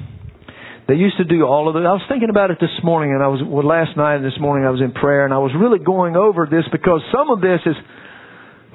they 0.87 0.93
used 0.93 1.17
to 1.17 1.25
do 1.25 1.47
all 1.47 1.71
of 1.71 1.77
it. 1.77 1.79
I 1.79 1.97
was 1.97 2.03
thinking 2.11 2.29
about 2.29 2.51
it 2.51 2.59
this 2.61 2.85
morning, 2.85 3.15
and 3.15 3.23
I 3.23 3.29
was 3.29 3.41
well, 3.43 3.67
last 3.67 3.97
night 3.97 4.17
and 4.17 4.25
this 4.25 4.39
morning 4.39 4.67
I 4.67 4.71
was 4.71 4.83
in 4.83 4.93
prayer, 4.93 5.25
and 5.25 5.33
I 5.33 5.39
was 5.39 5.51
really 5.59 5.79
going 5.79 6.15
over 6.15 6.45
this 6.45 6.65
because 6.71 7.01
some 7.11 7.31
of 7.31 7.41
this 7.41 7.61
is 7.65 7.75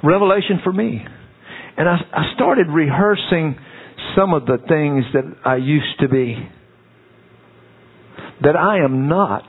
revelation 0.04 0.60
for 0.64 0.74
me. 0.74 1.06
And 1.78 1.88
I, 1.88 1.98
I 2.14 2.34
started 2.34 2.70
rehearsing 2.70 3.58
some 4.18 4.34
of 4.34 4.48
the 4.48 4.58
things 4.58 5.06
that 5.14 5.38
I 5.46 5.58
used 5.58 6.00
to 6.00 6.10
be 6.10 6.50
that 8.42 8.56
I 8.56 8.84
am 8.84 9.08
not 9.08 9.44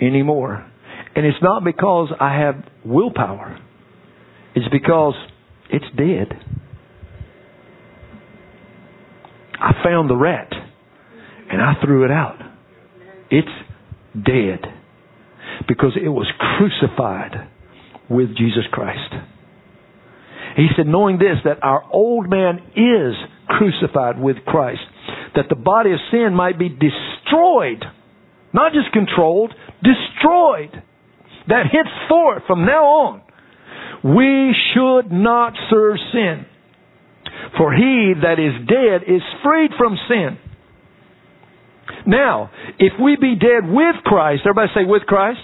anymore. 0.00 0.69
And 1.14 1.26
it's 1.26 1.42
not 1.42 1.64
because 1.64 2.08
I 2.20 2.38
have 2.38 2.64
willpower. 2.84 3.58
It's 4.54 4.68
because 4.70 5.14
it's 5.70 5.84
dead. 5.96 6.28
I 9.60 9.72
found 9.84 10.08
the 10.08 10.16
rat 10.16 10.50
and 11.50 11.60
I 11.60 11.74
threw 11.84 12.04
it 12.04 12.10
out. 12.10 12.38
It's 13.30 13.48
dead 14.14 14.60
because 15.68 15.92
it 16.02 16.08
was 16.08 16.26
crucified 16.38 17.48
with 18.08 18.36
Jesus 18.36 18.64
Christ. 18.72 19.14
He 20.56 20.66
said, 20.76 20.86
knowing 20.86 21.18
this, 21.18 21.36
that 21.44 21.62
our 21.62 21.84
old 21.92 22.28
man 22.28 22.58
is 22.74 23.14
crucified 23.46 24.20
with 24.20 24.36
Christ, 24.46 24.80
that 25.36 25.46
the 25.48 25.54
body 25.54 25.92
of 25.92 25.98
sin 26.10 26.34
might 26.34 26.58
be 26.58 26.68
destroyed, 26.68 27.84
not 28.52 28.72
just 28.72 28.92
controlled, 28.92 29.54
destroyed. 29.82 30.82
That 31.48 31.64
henceforth, 31.70 32.42
from 32.46 32.64
now 32.66 32.84
on, 32.84 33.22
we 34.04 34.54
should 34.74 35.12
not 35.12 35.54
serve 35.70 35.96
sin. 36.12 36.46
For 37.56 37.72
he 37.72 38.14
that 38.22 38.38
is 38.38 38.66
dead 38.68 39.02
is 39.12 39.22
freed 39.42 39.70
from 39.76 39.96
sin. 40.08 40.38
Now, 42.06 42.50
if 42.78 42.92
we 43.00 43.16
be 43.16 43.34
dead 43.34 43.68
with 43.68 43.96
Christ, 44.04 44.42
everybody 44.46 44.72
say 44.74 44.84
with 44.84 45.02
Christ. 45.02 45.40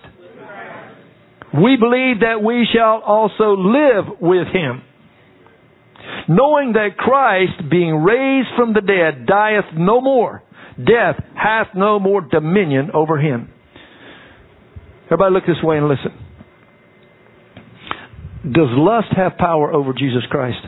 We 1.55 1.77
believe 1.77 2.21
that 2.21 2.43
we 2.45 2.67
shall 2.75 3.01
also 3.05 3.57
live 3.57 4.21
with 4.21 4.49
him. 4.49 4.83
Knowing 6.29 6.73
that 6.75 6.97
Christ, 6.99 7.71
being 7.71 7.95
raised 7.97 8.49
from 8.57 8.75
the 8.75 8.81
dead, 8.81 9.27
dieth 9.27 9.75
no 9.77 10.01
more. 10.01 10.43
Death 10.77 11.17
hath 11.35 11.69
no 11.75 11.99
more 11.99 12.21
dominion 12.21 12.91
over 12.93 13.19
him. 13.19 13.51
Everybody 15.07 15.35
look 15.35 15.47
this 15.47 15.62
way 15.62 15.79
and 15.79 15.88
listen. 15.88 16.12
Does 18.45 18.69
lust 18.73 19.09
have 19.16 19.37
power 19.38 19.73
over 19.73 19.92
Jesus 19.92 20.23
Christ? 20.31 20.59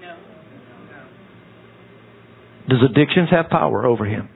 No. 0.00 0.16
Does 2.68 2.78
addictions 2.90 3.28
have 3.30 3.48
power 3.50 3.84
over 3.86 4.04
him? 4.04 4.28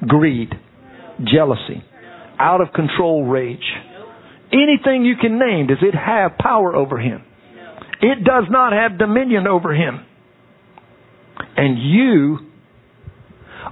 No. 0.00 0.08
Greed, 0.08 0.50
no. 0.50 1.26
jealousy, 1.32 1.84
out 2.38 2.60
of 2.60 2.72
control 2.72 3.24
rage. 3.24 3.58
Anything 4.52 5.04
you 5.04 5.14
can 5.20 5.38
name, 5.38 5.66
does 5.68 5.78
it 5.80 5.94
have 5.94 6.36
power 6.38 6.76
over 6.76 6.98
him? 6.98 7.24
It 8.02 8.24
does 8.24 8.44
not 8.50 8.72
have 8.72 8.98
dominion 8.98 9.46
over 9.46 9.72
him. 9.72 10.04
And 11.56 11.78
you 11.78 12.38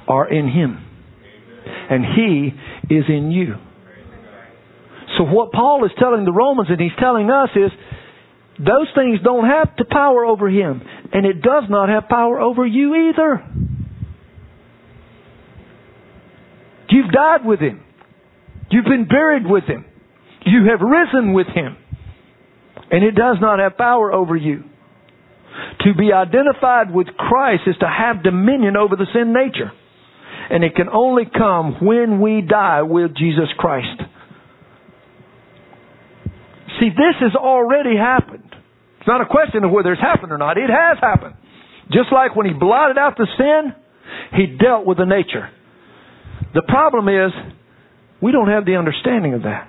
are 0.09 0.33
in 0.33 0.49
him. 0.49 0.87
And 1.90 2.05
he 2.05 2.94
is 2.94 3.05
in 3.09 3.33
you. 3.33 3.57
So 5.20 5.26
what 5.26 5.52
Paul 5.52 5.85
is 5.85 5.90
telling 5.98 6.24
the 6.24 6.33
Romans 6.33 6.68
and 6.70 6.80
he's 6.80 6.96
telling 6.98 7.30
us 7.30 7.50
is 7.54 7.70
those 8.59 8.88
things 8.94 9.18
don't 9.22 9.44
have 9.44 9.68
the 9.76 9.85
power 9.85 10.24
over 10.24 10.48
him. 10.48 10.80
And 11.12 11.26
it 11.26 11.42
does 11.42 11.64
not 11.68 11.90
have 11.90 12.09
power 12.09 12.40
over 12.40 12.64
you 12.64 13.11
either. 13.11 13.44
You've 16.88 17.12
died 17.12 17.44
with 17.44 17.61
him. 17.61 17.83
You've 18.70 18.87
been 18.87 19.09
buried 19.09 19.42
with 19.44 19.64
him. 19.64 19.85
You 20.46 20.70
have 20.70 20.80
risen 20.80 21.35
with 21.35 21.48
him. 21.48 21.76
And 22.90 23.04
it 23.04 23.14
does 23.14 23.37
not 23.42 23.59
have 23.59 23.76
power 23.76 24.11
over 24.11 24.35
you. 24.35 24.64
To 25.80 25.94
be 25.94 26.14
identified 26.14 26.94
with 26.94 27.09
Christ 27.09 27.64
is 27.66 27.76
to 27.80 27.87
have 27.87 28.22
dominion 28.22 28.74
over 28.74 28.96
the 28.96 29.06
sin 29.12 29.35
nature. 29.35 29.70
And 30.48 30.64
it 30.64 30.74
can 30.74 30.88
only 30.88 31.24
come 31.26 31.76
when 31.83 32.22
we 32.22 32.40
die 32.40 32.80
with 32.80 33.14
Jesus 33.14 33.50
Christ. 33.59 34.00
See, 36.81 36.88
this 36.88 37.16
has 37.21 37.37
already 37.37 37.97
happened. 37.97 38.49
It's 38.99 39.07
not 39.07 39.21
a 39.21 39.27
question 39.27 39.64
of 39.64 39.71
whether 39.71 39.93
it's 39.93 40.01
happened 40.01 40.33
or 40.33 40.38
not. 40.38 40.57
It 40.57 40.71
has 40.71 40.99
happened. 41.01 41.35
Just 41.93 42.12
like 42.12 42.35
when 42.35 42.47
he 42.47 42.53
blotted 42.53 42.99
out 42.99 43.16
the 43.16 43.27
sin, 43.37 43.75
he 44.35 44.57
dealt 44.57 44.87
with 44.87 44.99
the 44.99 45.05
nature. 45.05 45.51
The 46.55 46.62
problem 46.62 47.09
is, 47.09 47.33
we 48.23 48.33
don't 48.33 48.49
have 48.49 48.64
the 48.64 48.77
understanding 48.77 49.35
of 49.35 49.43
that. 49.43 49.69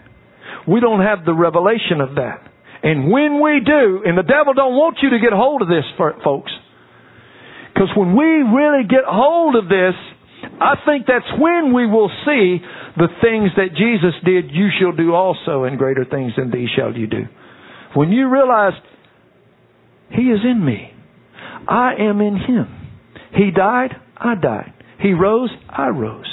We 0.67 0.79
don't 0.79 1.01
have 1.01 1.25
the 1.25 1.33
revelation 1.33 2.01
of 2.01 2.15
that. 2.15 2.47
And 2.83 3.11
when 3.11 3.41
we 3.41 3.61
do, 3.65 4.01
and 4.05 4.17
the 4.17 4.23
devil 4.23 4.53
don't 4.53 4.73
want 4.73 4.97
you 5.01 5.11
to 5.11 5.19
get 5.19 5.33
hold 5.33 5.61
of 5.61 5.67
this, 5.67 5.85
folks. 5.97 6.51
Because 7.73 7.89
when 7.95 8.15
we 8.15 8.25
really 8.25 8.83
get 8.87 9.05
hold 9.05 9.55
of 9.55 9.69
this, 9.69 9.95
I 10.61 10.75
think 10.85 11.07
that's 11.07 11.25
when 11.39 11.73
we 11.73 11.87
will 11.87 12.11
see 12.23 12.59
the 12.95 13.07
things 13.19 13.49
that 13.57 13.75
Jesus 13.75 14.13
did, 14.23 14.51
you 14.51 14.69
shall 14.79 14.91
do 14.91 15.11
also, 15.11 15.63
and 15.63 15.75
greater 15.75 16.05
things 16.05 16.33
than 16.37 16.51
these 16.51 16.69
shall 16.77 16.95
you 16.95 17.07
do. 17.07 17.23
When 17.95 18.11
you 18.11 18.29
realize 18.29 18.73
He 20.11 20.21
is 20.21 20.39
in 20.43 20.63
me, 20.63 20.93
I 21.67 21.93
am 21.99 22.21
in 22.21 22.35
Him. 22.37 22.89
He 23.33 23.49
died, 23.49 23.95
I 24.15 24.35
died. 24.35 24.73
He 24.99 25.13
rose, 25.13 25.49
I 25.67 25.87
rose. 25.87 26.29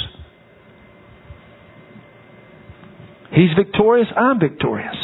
He's 3.31 3.51
victorious, 3.57 4.09
I'm 4.15 4.39
victorious. 4.39 4.97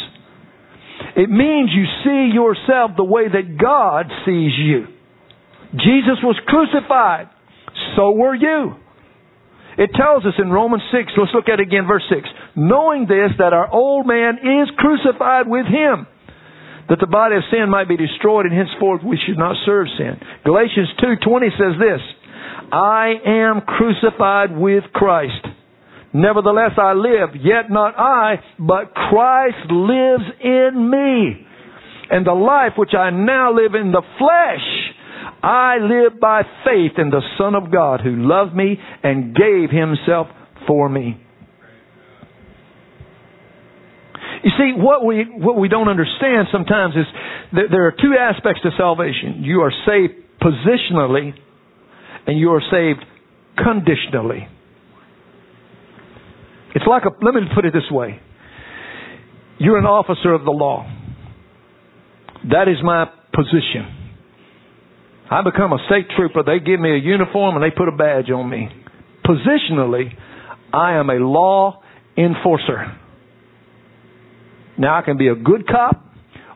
It 1.15 1.31
means 1.31 1.71
you 1.73 1.85
see 2.03 2.31
yourself 2.31 2.91
the 2.95 3.03
way 3.03 3.27
that 3.27 3.57
God 3.59 4.05
sees 4.23 4.51
you. 4.55 4.85
Jesus 5.71 6.19
was 6.21 6.39
crucified. 6.45 7.29
So 7.95 8.11
were 8.11 8.35
you. 8.35 8.84
It 9.77 9.91
tells 9.93 10.25
us 10.25 10.33
in 10.39 10.49
Romans 10.49 10.83
6, 10.91 11.11
let's 11.17 11.33
look 11.33 11.49
at 11.49 11.59
it 11.59 11.67
again, 11.67 11.85
verse 11.87 12.05
6. 12.09 12.23
Knowing 12.55 13.07
this, 13.07 13.35
that 13.37 13.51
our 13.51 13.69
old 13.69 14.07
man 14.07 14.39
is 14.39 14.71
crucified 14.77 15.47
with 15.47 15.67
him, 15.67 16.07
that 16.87 16.99
the 16.99 17.07
body 17.07 17.35
of 17.35 17.43
sin 17.51 17.69
might 17.69 17.89
be 17.89 17.97
destroyed, 17.97 18.45
and 18.45 18.55
henceforth 18.55 19.03
we 19.03 19.19
should 19.27 19.37
not 19.37 19.55
serve 19.65 19.87
sin. 19.97 20.15
Galatians 20.45 20.89
2.20 21.03 21.51
says 21.59 21.75
this, 21.79 22.01
I 22.71 23.13
am 23.25 23.61
crucified 23.61 24.55
with 24.55 24.83
Christ. 24.93 25.43
Nevertheless 26.13 26.71
I 26.77 26.93
live, 26.93 27.35
yet 27.35 27.69
not 27.69 27.99
I, 27.99 28.39
but 28.57 28.95
Christ 28.95 29.69
lives 29.69 30.23
in 30.41 30.89
me. 30.89 31.45
And 32.09 32.25
the 32.25 32.33
life 32.33 32.73
which 32.77 32.93
I 32.97 33.09
now 33.09 33.51
live 33.53 33.75
in 33.75 33.91
the 33.91 34.03
flesh, 34.17 34.63
I 35.45 35.77
live 35.77 36.19
by 36.19 36.41
faith 36.65 36.93
in 36.97 37.11
the 37.11 37.21
Son 37.37 37.53
of 37.53 37.71
God 37.71 38.01
who 38.01 38.15
loved 38.15 38.55
me 38.55 38.79
and 39.03 39.35
gave 39.35 39.69
himself 39.69 40.25
for 40.65 40.89
me. 40.89 41.21
You 44.43 44.51
see, 44.57 44.71
what 44.75 45.05
we, 45.05 45.23
what 45.37 45.59
we 45.59 45.69
don't 45.69 45.87
understand 45.87 46.47
sometimes 46.51 46.95
is 46.95 47.05
that 47.53 47.65
there 47.69 47.85
are 47.85 47.91
two 47.91 48.15
aspects 48.19 48.61
to 48.63 48.71
salvation. 48.75 49.43
You 49.43 49.61
are 49.61 49.71
saved 49.85 50.13
positionally 50.41 51.33
and 52.25 52.39
you 52.39 52.49
are 52.49 52.61
saved 52.71 53.05
conditionally. 53.55 54.47
It's 56.73 56.85
like 56.87 57.03
a, 57.03 57.23
let 57.23 57.35
me 57.35 57.41
put 57.53 57.65
it 57.65 57.73
this 57.73 57.91
way. 57.91 58.19
You're 59.59 59.77
an 59.77 59.85
officer 59.85 60.33
of 60.33 60.43
the 60.43 60.51
law. 60.51 60.91
That 62.49 62.67
is 62.67 62.77
my 62.83 63.05
position. 63.31 64.04
I 65.29 65.41
become 65.41 65.73
a 65.73 65.77
state 65.87 66.07
trooper. 66.15 66.43
They 66.43 66.59
give 66.59 66.79
me 66.79 66.91
a 66.91 66.97
uniform 66.99 67.55
and 67.55 67.63
they 67.63 67.75
put 67.75 67.87
a 67.87 67.91
badge 67.91 68.29
on 68.29 68.49
me. 68.49 68.69
Positionally, 69.25 70.13
I 70.73 70.93
am 70.97 71.09
a 71.09 71.15
law 71.15 71.81
enforcer. 72.17 72.97
Now 74.77 74.97
I 74.97 75.01
can 75.01 75.17
be 75.17 75.27
a 75.27 75.35
good 75.35 75.67
cop 75.67 76.03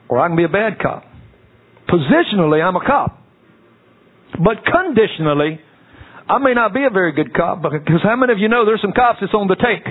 or 0.07 0.19
I 0.19 0.27
can 0.27 0.35
be 0.37 0.43
a 0.43 0.49
bad 0.49 0.79
cop. 0.79 1.03
Positionally, 1.89 2.63
I'm 2.63 2.75
a 2.75 2.85
cop. 2.85 3.17
But 4.33 4.63
conditionally, 4.65 5.59
I 6.27 6.37
may 6.37 6.53
not 6.53 6.73
be 6.73 6.85
a 6.85 6.91
very 6.91 7.11
good 7.11 7.33
cop 7.33 7.63
because 7.63 8.01
how 8.03 8.15
many 8.15 8.33
of 8.33 8.39
you 8.39 8.49
know 8.49 8.65
there's 8.65 8.81
some 8.81 8.93
cops 8.93 9.17
that's 9.21 9.33
on 9.33 9.47
the 9.47 9.55
take? 9.55 9.85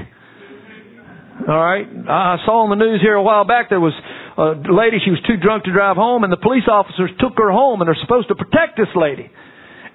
All 1.48 1.58
right. 1.58 1.86
I 1.86 2.36
saw 2.46 2.62
on 2.62 2.70
the 2.70 2.76
news 2.76 3.00
here 3.02 3.14
a 3.14 3.22
while 3.22 3.44
back 3.44 3.70
there 3.70 3.80
was 3.80 3.92
a 4.38 4.54
lady, 4.70 5.02
she 5.02 5.10
was 5.10 5.18
too 5.26 5.34
drunk 5.36 5.64
to 5.64 5.72
drive 5.72 5.96
home, 5.98 6.22
and 6.22 6.32
the 6.32 6.38
police 6.38 6.70
officers 6.70 7.10
took 7.18 7.34
her 7.38 7.50
home, 7.50 7.82
and 7.82 7.88
they're 7.90 7.98
supposed 8.00 8.28
to 8.28 8.38
protect 8.38 8.78
this 8.78 8.90
lady. 8.94 9.26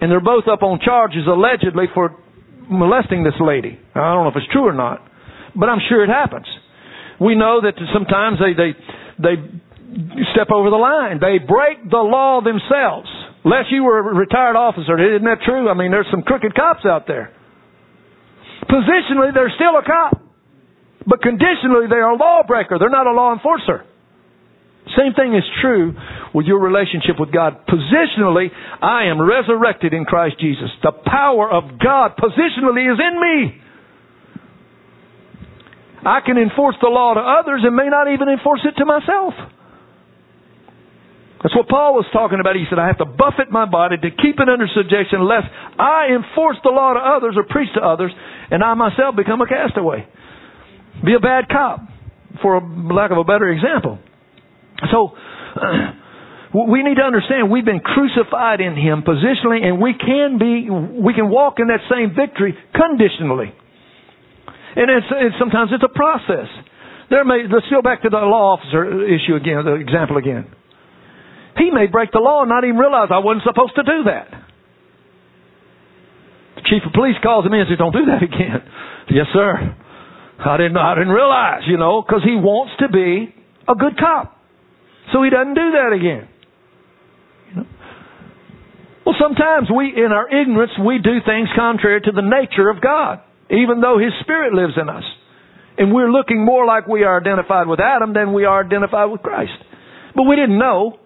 And 0.01 0.11
they're 0.11 0.19
both 0.19 0.51
up 0.51 0.63
on 0.63 0.83
charges 0.83 1.23
allegedly 1.31 1.87
for 1.95 2.11
molesting 2.67 3.23
this 3.23 3.39
lady. 3.39 3.79
I 3.95 4.11
don't 4.11 4.27
know 4.27 4.31
if 4.31 4.35
it's 4.35 4.51
true 4.51 4.67
or 4.67 4.75
not, 4.75 4.99
but 5.55 5.69
I'm 5.69 5.79
sure 5.87 6.03
it 6.03 6.11
happens. 6.11 6.45
We 7.23 7.35
know 7.39 7.63
that 7.63 7.79
sometimes 7.95 8.35
they, 8.43 8.51
they, 8.51 8.71
they 9.15 9.35
step 10.35 10.51
over 10.51 10.67
the 10.67 10.81
line. 10.81 11.23
They 11.23 11.39
break 11.39 11.87
the 11.87 12.03
law 12.03 12.43
themselves. 12.43 13.07
Unless 13.47 13.71
you 13.71 13.83
were 13.83 13.99
a 13.99 14.15
retired 14.15 14.55
officer, 14.55 14.99
isn't 14.99 15.23
that 15.23 15.39
true? 15.47 15.69
I 15.69 15.73
mean, 15.73 15.91
there's 15.91 16.07
some 16.11 16.23
crooked 16.23 16.55
cops 16.55 16.83
out 16.83 17.07
there. 17.07 17.31
Positionally, 18.67 19.31
they're 19.33 19.51
still 19.55 19.75
a 19.79 19.83
cop. 19.83 20.19
But 21.07 21.21
conditionally, 21.21 21.87
they 21.87 21.99
are 21.99 22.11
a 22.11 22.15
lawbreaker. 22.15 22.79
They're 22.79 22.89
not 22.89 23.07
a 23.07 23.11
law 23.11 23.31
enforcer. 23.31 23.83
Same 24.97 25.13
thing 25.15 25.33
is 25.33 25.43
true 25.61 25.95
with 26.33 26.45
your 26.45 26.59
relationship 26.59 27.15
with 27.19 27.31
God. 27.31 27.65
Positionally, 27.67 28.51
I 28.81 29.05
am 29.05 29.21
resurrected 29.21 29.93
in 29.93 30.05
Christ 30.05 30.35
Jesus. 30.39 30.69
The 30.83 30.91
power 30.91 31.49
of 31.49 31.79
God 31.79 32.13
positionally 32.19 32.91
is 32.91 32.99
in 32.99 33.15
me. 33.19 33.63
I 36.05 36.19
can 36.19 36.37
enforce 36.37 36.75
the 36.81 36.89
law 36.89 37.13
to 37.13 37.21
others 37.21 37.61
and 37.63 37.75
may 37.75 37.87
not 37.87 38.11
even 38.11 38.27
enforce 38.27 38.59
it 38.65 38.75
to 38.77 38.85
myself. 38.85 39.33
That's 41.41 41.55
what 41.55 41.67
Paul 41.67 41.95
was 41.95 42.05
talking 42.11 42.39
about. 42.39 42.55
He 42.55 42.65
said, 42.69 42.79
I 42.79 42.87
have 42.87 42.99
to 42.99 43.05
buffet 43.05 43.51
my 43.51 43.65
body 43.65 43.97
to 43.97 44.09
keep 44.11 44.39
it 44.39 44.47
under 44.47 44.67
subjection 44.67 45.23
lest 45.27 45.47
I 45.79 46.15
enforce 46.15 46.57
the 46.63 46.71
law 46.71 46.93
to 46.93 46.99
others 46.99 47.35
or 47.35 47.43
preach 47.43 47.71
to 47.75 47.81
others 47.81 48.11
and 48.51 48.63
I 48.63 48.73
myself 48.75 49.15
become 49.15 49.41
a 49.41 49.47
castaway. 49.47 50.07
Be 51.03 51.15
a 51.15 51.19
bad 51.19 51.49
cop, 51.49 51.81
for 52.41 52.61
lack 52.61 53.11
of 53.11 53.17
a 53.17 53.23
better 53.23 53.49
example. 53.51 53.99
So, 54.91 55.13
we 56.53 56.83
need 56.83 56.95
to 57.01 57.05
understand 57.05 57.49
we've 57.49 57.65
been 57.65 57.81
crucified 57.81 58.61
in 58.61 58.77
Him 58.77 59.01
positionally 59.01 59.65
and 59.65 59.81
we 59.81 59.93
can 59.97 60.37
be, 60.37 60.69
we 60.69 61.13
can 61.13 61.29
walk 61.29 61.57
in 61.59 61.67
that 61.67 61.81
same 61.89 62.13
victory 62.15 62.53
conditionally. 62.73 63.53
And 64.75 64.89
it's, 64.89 65.07
it's 65.09 65.35
sometimes 65.37 65.71
it's 65.73 65.83
a 65.83 65.93
process. 65.93 66.49
There 67.09 67.23
may, 67.25 67.45
let's 67.45 67.69
go 67.69 67.81
back 67.81 68.01
to 68.03 68.09
the 68.09 68.17
law 68.17 68.57
officer 68.57 69.05
issue 69.05 69.35
again, 69.35 69.65
the 69.65 69.77
example 69.77 70.17
again. 70.17 70.49
He 71.57 71.69
may 71.69 71.85
break 71.87 72.11
the 72.11 72.19
law 72.19 72.41
and 72.41 72.49
not 72.49 72.63
even 72.63 72.77
realize 72.77 73.09
I 73.13 73.19
wasn't 73.19 73.45
supposed 73.45 73.75
to 73.75 73.83
do 73.83 74.09
that. 74.09 74.27
The 76.57 76.63
chief 76.65 76.81
of 76.85 76.93
police 76.93 77.15
calls 77.21 77.45
him 77.45 77.53
in 77.53 77.61
and 77.61 77.69
says, 77.69 77.77
"Don't 77.77 77.93
do 77.93 78.05
that 78.09 78.23
again." 78.23 78.61
yes, 79.13 79.27
sir. 79.33 79.77
I 80.41 80.57
didn't. 80.57 80.77
I 80.77 80.95
didn't 80.95 81.13
realize, 81.13 81.61
you 81.67 81.77
know, 81.77 82.01
because 82.01 82.23
he 82.25 82.33
wants 82.33 82.73
to 82.79 82.89
be 82.89 83.29
a 83.67 83.75
good 83.75 83.97
cop, 83.97 84.32
so 85.11 85.23
he 85.23 85.29
doesn't 85.29 85.55
do 85.55 85.71
that 85.75 85.91
again. 85.91 86.29
You 87.49 87.55
know? 87.55 87.67
Well, 89.05 89.15
sometimes 89.19 89.67
we, 89.67 89.91
in 89.91 90.11
our 90.11 90.29
ignorance, 90.29 90.71
we 90.79 90.99
do 90.99 91.19
things 91.25 91.49
contrary 91.55 92.01
to 92.01 92.11
the 92.11 92.23
nature 92.23 92.69
of 92.69 92.81
God, 92.81 93.19
even 93.49 93.81
though 93.81 93.99
His 93.99 94.13
Spirit 94.21 94.53
lives 94.53 94.73
in 94.79 94.87
us, 94.87 95.03
and 95.77 95.93
we're 95.93 96.11
looking 96.11 96.45
more 96.45 96.65
like 96.65 96.87
we 96.87 97.03
are 97.03 97.19
identified 97.19 97.67
with 97.67 97.79
Adam 97.79 98.13
than 98.13 98.33
we 98.33 98.45
are 98.45 98.63
identified 98.63 99.11
with 99.11 99.21
Christ. 99.21 99.57
But 100.15 100.23
we 100.23 100.35
didn't 100.35 100.57
know. 100.57 100.99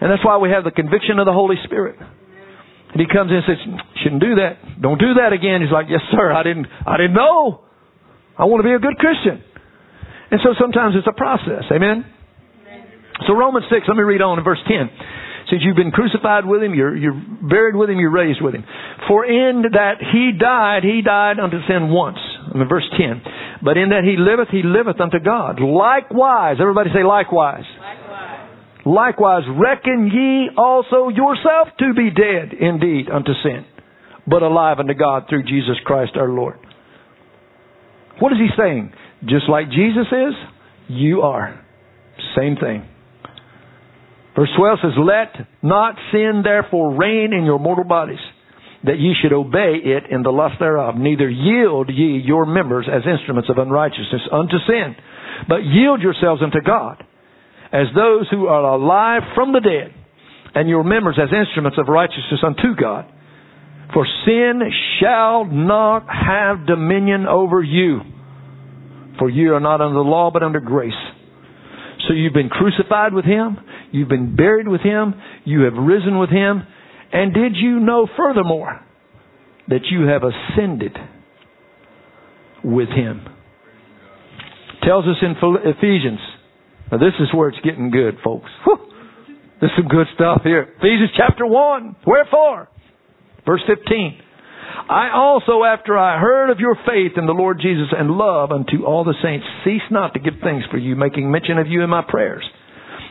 And 0.00 0.10
that's 0.10 0.24
why 0.24 0.38
we 0.38 0.50
have 0.50 0.64
the 0.64 0.70
conviction 0.70 1.18
of 1.18 1.26
the 1.26 1.32
Holy 1.32 1.56
Spirit. 1.64 1.96
And 1.98 2.96
he 2.96 3.04
comes 3.04 3.30
in 3.30 3.36
and 3.36 3.44
says, 3.44 3.60
shouldn't 4.02 4.22
do 4.22 4.40
that. 4.40 4.80
Don't 4.80 4.98
do 4.98 5.20
that 5.20 5.36
again. 5.36 5.60
He's 5.60 5.72
like, 5.72 5.86
yes, 5.90 6.00
sir. 6.10 6.32
I 6.32 6.42
didn't, 6.42 6.66
I 6.86 6.96
didn't 6.96 7.14
know. 7.14 7.68
I 8.38 8.46
want 8.46 8.64
to 8.64 8.68
be 8.68 8.72
a 8.72 8.80
good 8.80 8.96
Christian. 8.96 9.44
And 10.30 10.40
so 10.40 10.56
sometimes 10.56 10.94
it's 10.96 11.06
a 11.06 11.12
process. 11.12 11.68
Amen? 11.68 12.06
So 13.26 13.34
Romans 13.34 13.66
6, 13.70 13.86
let 13.88 13.96
me 13.96 14.02
read 14.02 14.22
on 14.22 14.38
in 14.38 14.44
verse 14.44 14.62
10. 14.68 14.90
Since 15.50 15.62
you've 15.64 15.76
been 15.76 15.90
crucified 15.90 16.44
with 16.44 16.62
him, 16.62 16.74
you're, 16.74 16.94
you're 16.94 17.16
buried 17.42 17.74
with 17.74 17.88
him, 17.88 17.98
you're 17.98 18.12
raised 18.12 18.42
with 18.42 18.54
him. 18.54 18.64
For 19.08 19.24
in 19.24 19.62
that 19.72 19.96
he 20.12 20.32
died, 20.38 20.84
he 20.84 21.00
died 21.00 21.40
unto 21.40 21.56
sin 21.66 21.88
once. 21.88 22.18
I 22.52 22.58
mean, 22.58 22.68
verse 22.68 22.84
10. 22.96 23.22
But 23.62 23.76
in 23.76 23.88
that 23.90 24.04
he 24.04 24.16
liveth, 24.18 24.48
he 24.50 24.62
liveth 24.62 25.00
unto 25.00 25.18
God. 25.18 25.60
Likewise, 25.60 26.56
everybody 26.60 26.90
say 26.94 27.02
likewise. 27.02 27.64
Likewise, 28.84 29.42
reckon 29.58 30.10
ye 30.12 30.50
also 30.56 31.08
yourself 31.08 31.68
to 31.78 31.92
be 31.94 32.10
dead 32.10 32.52
indeed 32.58 33.08
unto 33.10 33.32
sin, 33.42 33.64
but 34.26 34.42
alive 34.42 34.78
unto 34.78 34.94
God 34.94 35.24
through 35.28 35.42
Jesus 35.44 35.76
Christ 35.84 36.12
our 36.16 36.28
Lord. 36.28 36.58
What 38.20 38.32
is 38.32 38.38
he 38.38 38.48
saying? 38.56 38.92
Just 39.24 39.48
like 39.48 39.70
Jesus 39.70 40.06
is, 40.10 40.34
you 40.88 41.22
are. 41.22 41.64
Same 42.36 42.56
thing. 42.56 42.86
Verse 44.38 44.50
12 44.56 44.78
says, 44.82 44.92
Let 44.96 45.48
not 45.62 45.96
sin 46.12 46.42
therefore 46.44 46.94
reign 46.94 47.32
in 47.32 47.44
your 47.44 47.58
mortal 47.58 47.82
bodies, 47.82 48.22
that 48.84 49.00
ye 49.00 49.12
should 49.20 49.32
obey 49.32 49.82
it 49.82 50.04
in 50.12 50.22
the 50.22 50.30
lust 50.30 50.54
thereof. 50.60 50.94
Neither 50.94 51.28
yield 51.28 51.90
ye 51.90 52.22
your 52.24 52.46
members 52.46 52.86
as 52.86 53.02
instruments 53.02 53.50
of 53.50 53.58
unrighteousness 53.58 54.22
unto 54.30 54.58
sin, 54.68 54.94
but 55.48 55.64
yield 55.64 56.02
yourselves 56.02 56.40
unto 56.40 56.60
God 56.64 57.02
as 57.72 57.86
those 57.94 58.26
who 58.30 58.46
are 58.46 58.74
alive 58.74 59.22
from 59.34 59.52
the 59.52 59.60
dead, 59.60 59.92
and 60.54 60.68
your 60.68 60.84
members 60.84 61.18
as 61.20 61.28
instruments 61.34 61.76
of 61.78 61.88
righteousness 61.88 62.40
unto 62.42 62.74
God. 62.80 63.04
For 63.92 64.06
sin 64.24 64.60
shall 65.00 65.44
not 65.44 66.06
have 66.08 66.66
dominion 66.66 67.26
over 67.26 67.62
you, 67.62 68.00
for 69.18 69.28
you 69.28 69.54
are 69.54 69.60
not 69.60 69.80
under 69.80 69.94
the 69.94 70.00
law, 70.00 70.30
but 70.32 70.42
under 70.42 70.60
grace. 70.60 70.92
So 72.08 72.14
you've 72.14 72.32
been 72.32 72.48
crucified 72.48 73.12
with 73.12 73.26
Him, 73.26 73.58
you've 73.92 74.08
been 74.08 74.34
buried 74.34 74.66
with 74.66 74.80
Him, 74.80 75.14
you 75.44 75.60
have 75.62 75.74
risen 75.74 76.18
with 76.18 76.30
Him, 76.30 76.62
and 77.12 77.34
did 77.34 77.54
you 77.54 77.78
know 77.80 78.08
furthermore 78.16 78.80
that 79.68 79.84
you 79.90 80.06
have 80.06 80.22
ascended 80.22 80.96
with 82.64 82.88
Him? 82.88 83.26
Tells 84.82 85.04
us 85.04 85.16
in 85.22 85.34
Ephesians 85.64 86.20
now 86.90 86.98
this 86.98 87.14
is 87.20 87.28
where 87.34 87.48
it's 87.48 87.60
getting 87.62 87.90
good, 87.90 88.16
folks. 88.24 88.48
Whew. 88.64 88.78
There's 89.60 89.72
some 89.76 89.88
good 89.88 90.06
stuff 90.14 90.42
here. 90.44 90.68
Ephesians 90.78 91.10
chapter 91.16 91.46
1. 91.46 91.96
Wherefore? 92.06 92.68
Verse 93.44 93.60
15. 93.66 94.20
I 94.88 95.10
also, 95.14 95.64
after 95.64 95.96
I 95.96 96.18
heard 96.18 96.50
of 96.50 96.60
your 96.60 96.76
faith 96.86 97.12
in 97.16 97.26
the 97.26 97.32
Lord 97.32 97.58
Jesus 97.60 97.88
and 97.96 98.10
love 98.10 98.52
unto 98.52 98.84
all 98.84 99.04
the 99.04 99.14
saints, 99.22 99.46
cease 99.64 99.86
not 99.90 100.14
to 100.14 100.20
give 100.20 100.34
thanks 100.42 100.66
for 100.70 100.78
you, 100.78 100.96
making 100.96 101.30
mention 101.30 101.58
of 101.58 101.66
you 101.66 101.82
in 101.82 101.90
my 101.90 102.02
prayers, 102.06 102.44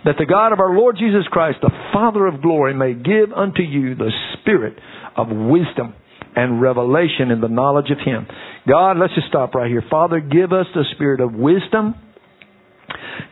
that 0.05 0.15
the 0.17 0.25
God 0.25 0.53
of 0.53 0.59
our 0.59 0.75
Lord 0.75 0.97
Jesus 0.97 1.27
Christ, 1.31 1.59
the 1.61 1.71
Father 1.93 2.27
of 2.27 2.41
glory, 2.41 2.73
may 2.73 2.93
give 2.93 3.33
unto 3.35 3.61
you 3.61 3.95
the 3.95 4.11
spirit 4.39 4.77
of 5.15 5.27
wisdom 5.29 5.93
and 6.35 6.61
revelation 6.61 7.31
in 7.31 7.41
the 7.41 7.47
knowledge 7.47 7.91
of 7.91 7.97
Him. 8.05 8.27
God, 8.67 8.97
let's 8.97 9.15
just 9.15 9.27
stop 9.27 9.55
right 9.55 9.69
here. 9.69 9.83
Father, 9.89 10.19
give 10.19 10.53
us 10.53 10.67
the 10.73 10.85
spirit 10.93 11.21
of 11.21 11.33
wisdom 11.33 11.95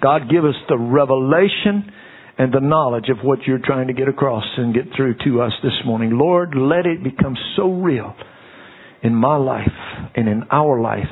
God, 0.02 0.30
give 0.30 0.46
us 0.46 0.56
the 0.68 0.78
revelation 0.78 1.92
and 2.38 2.54
the 2.54 2.60
knowledge 2.60 3.10
of 3.10 3.24
what 3.24 3.40
you're 3.46 3.60
trying 3.64 3.88
to 3.88 3.94
get 3.94 4.08
across 4.08 4.44
and 4.58 4.74
get 4.74 4.86
through 4.96 5.16
to 5.26 5.42
us 5.42 5.54
this 5.64 5.80
morning. 5.86 6.12
Lord, 6.12 6.54
let 6.56 6.86
it 6.86 7.04
become 7.04 7.36
so 7.56 7.72
real 7.72 8.14
in 9.02 9.16
my 9.16 9.38
life 9.38 9.72
and 10.16 10.28
in 10.28 10.44
our 10.52 10.82
life, 10.82 11.08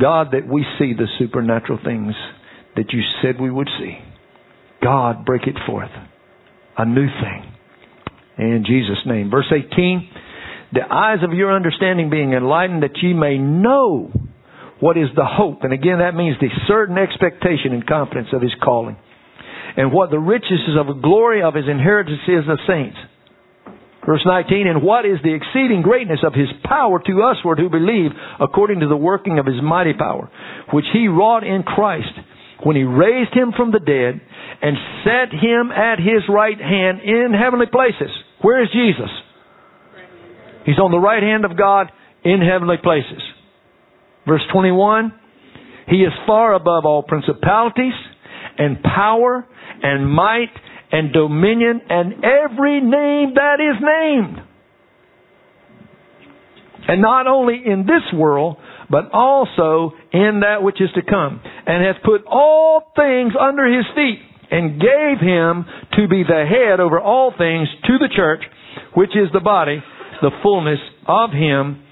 God, 0.00 0.28
that 0.32 0.46
we 0.46 0.64
see 0.78 0.92
the 0.94 1.08
supernatural 1.18 1.80
things 1.84 2.14
that 2.76 2.92
you 2.92 3.00
said 3.22 3.40
we 3.40 3.50
would 3.50 3.68
see. 3.78 3.98
God, 4.82 5.24
break 5.24 5.42
it 5.46 5.56
forth. 5.66 5.90
A 6.78 6.84
new 6.84 7.06
thing. 7.06 7.52
In 8.38 8.64
Jesus' 8.66 9.04
name. 9.06 9.30
Verse 9.30 9.52
18. 9.52 10.08
The 10.72 10.80
eyes 10.88 11.18
of 11.22 11.32
your 11.32 11.54
understanding 11.54 12.10
being 12.10 12.32
enlightened 12.32 12.84
that 12.84 12.96
ye 13.02 13.12
may 13.12 13.38
know 13.38 14.12
what 14.78 14.96
is 14.96 15.08
the 15.14 15.26
hope? 15.26 15.62
And 15.62 15.74
again, 15.74 15.98
that 15.98 16.14
means 16.14 16.36
the 16.40 16.48
certain 16.66 16.96
expectation 16.96 17.72
and 17.72 17.86
confidence 17.86 18.28
of 18.32 18.40
his 18.40 18.54
calling. 18.62 18.96
And 19.76 19.92
what 19.92 20.10
the 20.10 20.18
riches 20.18 20.76
of 20.78 21.02
glory 21.02 21.42
of 21.42 21.54
his 21.54 21.68
inheritance 21.68 22.20
is 22.26 22.44
the 22.46 22.58
saints. 22.66 22.96
Verse 24.06 24.22
19, 24.24 24.66
and 24.66 24.82
what 24.82 25.04
is 25.04 25.18
the 25.22 25.34
exceeding 25.34 25.82
greatness 25.82 26.20
of 26.24 26.32
his 26.32 26.48
power 26.64 26.98
to 26.98 27.12
usward 27.12 27.58
who 27.58 27.68
believe 27.68 28.10
according 28.40 28.80
to 28.80 28.88
the 28.88 28.96
working 28.96 29.38
of 29.38 29.44
his 29.44 29.60
mighty 29.62 29.92
power, 29.92 30.30
which 30.72 30.86
he 30.92 31.06
wrought 31.06 31.44
in 31.44 31.62
Christ 31.62 32.08
when 32.64 32.76
he 32.76 32.82
raised 32.82 33.34
him 33.34 33.52
from 33.56 33.72
the 33.72 33.78
dead 33.78 34.20
and 34.62 34.76
set 35.04 35.32
him 35.32 35.70
at 35.70 35.98
his 35.98 36.24
right 36.28 36.58
hand 36.58 37.00
in 37.02 37.34
heavenly 37.38 37.66
places. 37.66 38.10
Where 38.40 38.62
is 38.62 38.70
Jesus? 38.72 39.10
He's 40.64 40.78
on 40.78 40.90
the 40.90 40.98
right 40.98 41.22
hand 41.22 41.44
of 41.44 41.56
God 41.56 41.90
in 42.24 42.40
heavenly 42.40 42.76
places. 42.82 43.22
Verse 44.26 44.42
21, 44.52 45.12
He 45.88 45.96
is 45.96 46.12
far 46.26 46.54
above 46.54 46.84
all 46.84 47.02
principalities 47.02 47.94
and 48.60 48.82
power 48.82 49.44
and 49.82 50.08
might 50.08 50.52
and 50.92 51.12
dominion 51.12 51.80
and 51.88 52.14
every 52.24 52.80
name 52.80 53.34
that 53.34 53.58
is 53.58 53.82
named. 53.82 54.46
And 56.86 57.00
not 57.02 57.26
only 57.26 57.62
in 57.64 57.86
this 57.86 58.02
world, 58.14 58.56
but 58.90 59.10
also 59.12 59.92
in 60.12 60.40
that 60.40 60.62
which 60.62 60.80
is 60.80 60.90
to 60.94 61.02
come. 61.02 61.40
And 61.66 61.84
hath 61.84 62.02
put 62.04 62.24
all 62.26 62.92
things 62.96 63.32
under 63.38 63.66
his 63.66 63.86
feet, 63.94 64.18
and 64.50 64.80
gave 64.80 65.20
him 65.20 65.64
to 65.92 66.08
be 66.08 66.24
the 66.26 66.44
head 66.44 66.80
over 66.80 67.00
all 67.00 67.32
things 67.36 67.68
to 67.86 67.98
the 67.98 68.08
church, 68.14 68.42
which 68.94 69.10
is 69.10 69.28
the 69.32 69.40
body, 69.40 69.80
the 70.22 70.32
fullness 70.42 70.80
of 71.06 71.30
him 71.30 71.82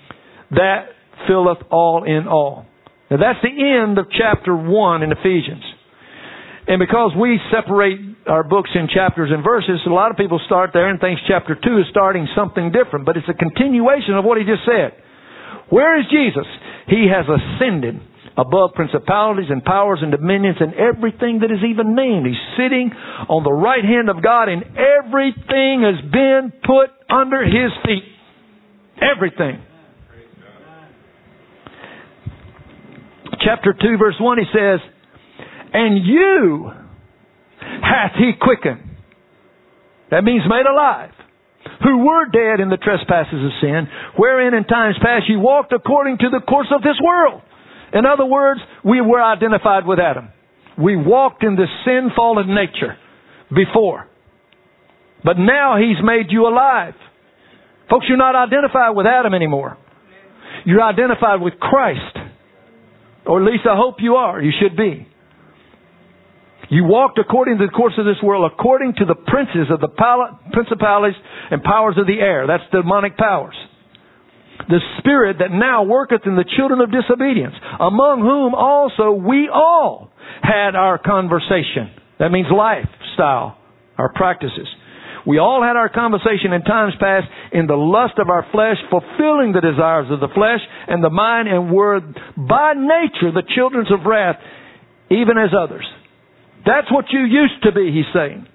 that 0.51 0.87
filleth 1.29 1.59
all 1.71 2.03
in 2.05 2.27
all. 2.27 2.67
Now 3.11 3.19
that's 3.19 3.39
the 3.43 3.81
end 3.81 3.99
of 3.99 4.07
chapter 4.11 4.57
1 4.57 5.03
in 5.03 5.13
Ephesians. 5.13 5.63
And 6.69 6.79
because 6.79 7.17
we 7.17 7.41
separate 7.51 7.97
our 8.29 8.45
books 8.45 8.69
in 8.75 8.89
chapters 8.93 9.31
and 9.33 9.43
verses, 9.43 9.81
a 9.87 9.91
lot 9.91 10.11
of 10.11 10.19
people 10.19 10.39
start 10.45 10.71
there 10.75 10.91
and 10.91 11.01
think 11.01 11.19
chapter 11.27 11.57
2 11.57 11.79
is 11.81 11.87
starting 11.89 12.29
something 12.37 12.71
different, 12.71 13.07
but 13.07 13.17
it's 13.17 13.29
a 13.29 13.33
continuation 13.33 14.15
of 14.15 14.25
what 14.25 14.37
he 14.37 14.45
just 14.45 14.69
said. 14.69 14.93
Where 15.71 15.99
is 15.99 16.05
Jesus? 16.13 16.45
He 16.87 17.09
has 17.09 17.25
ascended 17.25 17.97
above 18.37 18.77
principalities 18.77 19.49
and 19.49 19.65
powers 19.65 20.01
and 20.03 20.13
dominions 20.13 20.59
and 20.61 20.75
everything 20.75 21.41
that 21.41 21.51
is 21.51 21.65
even 21.65 21.97
named. 21.97 22.27
He's 22.27 22.45
sitting 22.61 22.93
on 23.33 23.43
the 23.45 23.53
right 23.53 23.83
hand 23.83 24.11
of 24.13 24.23
God 24.23 24.49
and 24.53 24.63
everything 24.77 25.89
has 25.89 26.05
been 26.13 26.53
put 26.69 26.93
under 27.09 27.45
his 27.45 27.73
feet. 27.85 28.05
Everything. 29.01 29.65
Chapter 33.41 33.73
2 33.73 33.97
verse 33.97 34.17
1 34.21 34.39
he 34.39 34.45
says, 34.53 34.81
and 35.73 36.05
you 36.05 36.71
hath 37.61 38.13
he 38.17 38.33
quickened. 38.41 38.85
That 40.11 40.25
means 40.25 40.43
made 40.49 40.67
alive. 40.67 41.11
Who 41.83 41.99
were 41.99 42.27
dead 42.27 42.61
in 42.61 42.71
the 42.71 42.77
trespasses 42.77 43.45
of 43.45 43.53
sin, 43.61 43.89
wherein 44.17 44.55
in 44.55 44.65
times 44.65 44.97
past 45.03 45.29
you 45.29 45.39
walked 45.39 45.73
according 45.73 46.19
to 46.19 46.31
the 46.31 46.41
course 46.41 46.69
of 46.75 46.83
this 46.83 46.97
world. 47.03 47.43
In 47.93 48.07
other 48.07 48.25
words, 48.25 48.61
we 48.85 49.01
were 49.01 49.23
identified 49.23 49.87
with 49.87 49.99
Adam. 49.99 50.29
We 50.79 50.97
walked 50.97 51.43
in 51.43 51.57
the 51.57 51.67
sin 51.85 52.11
fallen 52.15 52.55
nature 52.55 52.97
before. 53.55 54.07
But 55.25 55.39
now 55.39 55.77
he's 55.79 56.03
made 56.03 56.27
you 56.31 56.47
alive. 56.47 56.95
Folks, 57.91 58.07
you're 58.09 58.19
not 58.19 58.37
identified 58.37 58.95
with 58.95 59.07
Adam 59.07 59.35
anymore. 59.35 59.77
You're 60.65 60.83
identified 60.83 61.41
with 61.41 61.55
Christ. 61.59 62.17
Or 63.27 63.43
at 63.43 63.51
least 63.51 63.65
I 63.69 63.77
hope 63.77 63.97
you 63.99 64.15
are. 64.15 64.41
You 64.41 64.53
should 64.61 64.77
be. 64.77 65.08
You 66.71 66.85
walked 66.85 67.19
according 67.19 67.59
to 67.59 67.67
the 67.67 67.73
course 67.73 67.95
of 67.97 68.05
this 68.05 68.21
world, 68.23 68.51
according 68.53 68.95
to 68.99 69.05
the 69.07 69.15
princes 69.15 69.73
of 69.73 69.81
the 69.81 69.89
principalities 70.53 71.17
and 71.51 71.63
powers 71.63 71.97
of 71.97 72.07
the 72.07 72.21
air. 72.21 72.47
That's 72.47 72.65
demonic 72.71 73.17
powers. 73.17 73.57
The 74.69 74.81
spirit 74.99 75.39
that 75.41 75.51
now 75.51 75.85
worketh 75.85 76.23
in 76.27 76.37
the 76.37 76.45
children 76.57 76.81
of 76.81 76.93
disobedience, 76.93 77.55
among 77.81 78.21
whom 78.21 78.55
also 78.55 79.13
we 79.13 79.49
all 79.49 80.11
had 80.43 80.77
our 80.77 80.99
conversation. 80.99 81.89
That 82.19 82.31
means 82.33 82.49
lifestyle, 82.53 83.57
our 83.97 84.13
practices. 84.13 84.69
We 85.27 85.39
all 85.39 85.63
had 85.63 85.77
our 85.77 85.89
conversation 85.89 86.53
in 86.53 86.63
times 86.63 86.95
past 87.01 87.27
in 87.53 87.67
the 87.67 87.77
lust 87.77 88.19
of 88.19 88.29
our 88.29 88.47
flesh, 88.53 88.77
fulfilling 88.91 89.53
the 89.53 89.61
desires 89.61 90.11
of 90.11 90.21
the 90.21 90.29
flesh 90.35 90.61
and 90.87 91.03
the 91.03 91.11
mind, 91.11 91.49
and 91.49 91.73
were 91.73 92.01
by 92.37 92.75
nature 92.75 93.33
the 93.33 93.45
children 93.55 93.87
of 93.91 94.05
wrath, 94.05 94.37
even 95.11 95.39
as 95.39 95.51
others. 95.57 95.87
That's 96.67 96.91
what 96.91 97.07
you 97.11 97.21
used 97.21 97.63
to 97.63 97.73
be, 97.73 97.93
he's 97.93 98.09
saying. 98.15 98.47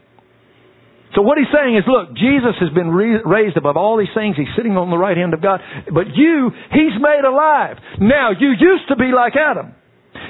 So 1.16 1.22
what 1.22 1.38
he's 1.38 1.51
saying 1.54 1.78
is, 1.78 1.84
look, 1.86 2.18
Jesus 2.18 2.58
has 2.60 2.74
been 2.74 2.89
raised 2.89 3.56
above 3.56 3.78
all 3.78 3.97
these 3.97 4.14
things. 4.16 4.36
He's 4.36 4.49
sitting 4.58 4.78
on 4.78 4.89
the 4.89 4.97
right 4.97 5.16
hand 5.16 5.34
of 5.34 5.41
God. 5.41 5.62
But 5.93 6.10
you, 6.16 6.49
he's 6.72 6.97
made 6.97 7.22
alive. 7.22 7.78
Now, 8.01 8.32
you 8.32 8.49
used 8.49 8.89
to 8.89 8.95
be 8.95 9.14
like 9.14 9.34
Adam. 9.38 9.76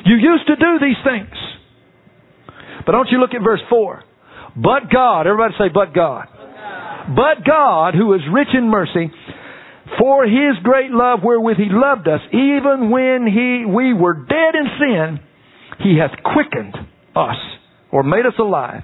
You 0.05 0.15
used 0.15 0.47
to 0.47 0.55
do 0.55 0.79
these 0.83 0.99
things. 1.07 1.31
But 2.85 2.91
don't 2.91 3.07
you 3.09 3.19
look 3.19 3.33
at 3.33 3.41
verse 3.41 3.61
4. 3.69 4.03
But 4.57 4.91
God, 4.91 5.25
everybody 5.25 5.53
say, 5.57 5.71
but 5.73 5.95
God. 5.95 6.27
But 7.15 7.47
God, 7.47 7.95
who 7.95 8.13
is 8.13 8.21
rich 8.31 8.49
in 8.53 8.67
mercy, 8.69 9.11
for 9.99 10.25
his 10.25 10.59
great 10.63 10.91
love 10.91 11.19
wherewith 11.23 11.57
he 11.57 11.69
loved 11.69 12.07
us, 12.07 12.21
even 12.31 12.91
when 12.91 13.25
he, 13.27 13.63
we 13.65 13.93
were 13.93 14.13
dead 14.13 14.55
in 14.55 14.67
sin, 14.79 15.19
he 15.79 15.97
hath 15.97 16.11
quickened 16.23 16.75
us 17.15 17.39
or 17.93 18.01
made 18.03 18.25
us 18.25 18.33
alive 18.39 18.81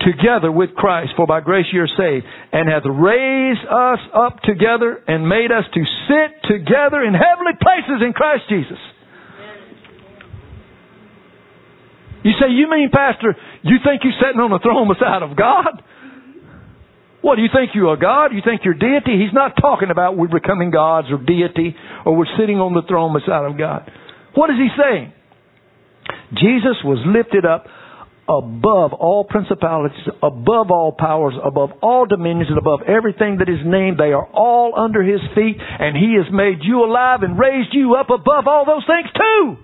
together 0.00 0.50
with 0.50 0.72
Christ, 0.74 1.12
for 1.16 1.26
by 1.26 1.40
grace 1.40 1.66
you 1.72 1.82
are 1.82 1.92
saved, 1.98 2.24
and 2.52 2.68
hath 2.68 2.86
raised 2.88 3.66
us 3.68 4.00
up 4.14 4.40
together 4.42 4.96
and 5.06 5.28
made 5.28 5.52
us 5.52 5.64
to 5.74 5.82
sit 6.08 6.30
together 6.48 7.02
in 7.02 7.12
heavenly 7.12 7.52
places 7.60 8.00
in 8.00 8.12
Christ 8.14 8.44
Jesus. 8.48 8.80
You 12.22 12.32
say, 12.40 12.52
you 12.52 12.68
mean, 12.68 12.90
Pastor, 12.92 13.36
you 13.62 13.76
think 13.84 14.02
you're 14.04 14.16
sitting 14.20 14.40
on 14.40 14.50
the 14.50 14.60
throne 14.60 14.88
beside 14.88 15.22
of 15.22 15.36
God? 15.36 15.82
What, 17.22 17.36
do 17.36 17.42
you 17.42 17.48
think 17.52 17.72
you're 17.74 17.92
a 17.92 18.00
God? 18.00 18.32
You 18.32 18.40
think 18.44 18.62
you're 18.64 18.74
deity? 18.74 19.20
He's 19.20 19.32
not 19.32 19.52
talking 19.60 19.90
about 19.90 20.16
we're 20.16 20.28
becoming 20.28 20.70
gods 20.70 21.08
or 21.10 21.18
deity 21.18 21.76
or 22.04 22.16
we're 22.16 22.32
sitting 22.38 22.56
on 22.56 22.72
the 22.72 22.82
throne 22.88 23.12
beside 23.12 23.44
of 23.44 23.58
God. 23.58 23.90
What 24.34 24.48
is 24.48 24.56
he 24.56 24.68
saying? 24.76 25.12
Jesus 26.32 26.80
was 26.84 27.00
lifted 27.04 27.44
up 27.44 27.66
above 28.30 28.92
all 28.94 29.24
principalities, 29.24 30.06
above 30.22 30.70
all 30.70 30.94
powers, 30.96 31.34
above 31.42 31.70
all 31.82 32.06
dominions, 32.06 32.46
and 32.48 32.58
above 32.58 32.80
everything 32.86 33.38
that 33.42 33.48
is 33.50 33.58
named. 33.66 33.98
They 33.98 34.14
are 34.14 34.26
all 34.30 34.78
under 34.78 35.02
his 35.02 35.18
feet, 35.34 35.58
and 35.58 35.96
he 35.96 36.14
has 36.14 36.30
made 36.30 36.62
you 36.62 36.84
alive 36.84 37.22
and 37.22 37.36
raised 37.36 37.74
you 37.74 37.96
up 37.98 38.06
above 38.08 38.46
all 38.46 38.64
those 38.64 38.86
things 38.86 39.10
too. 39.10 39.56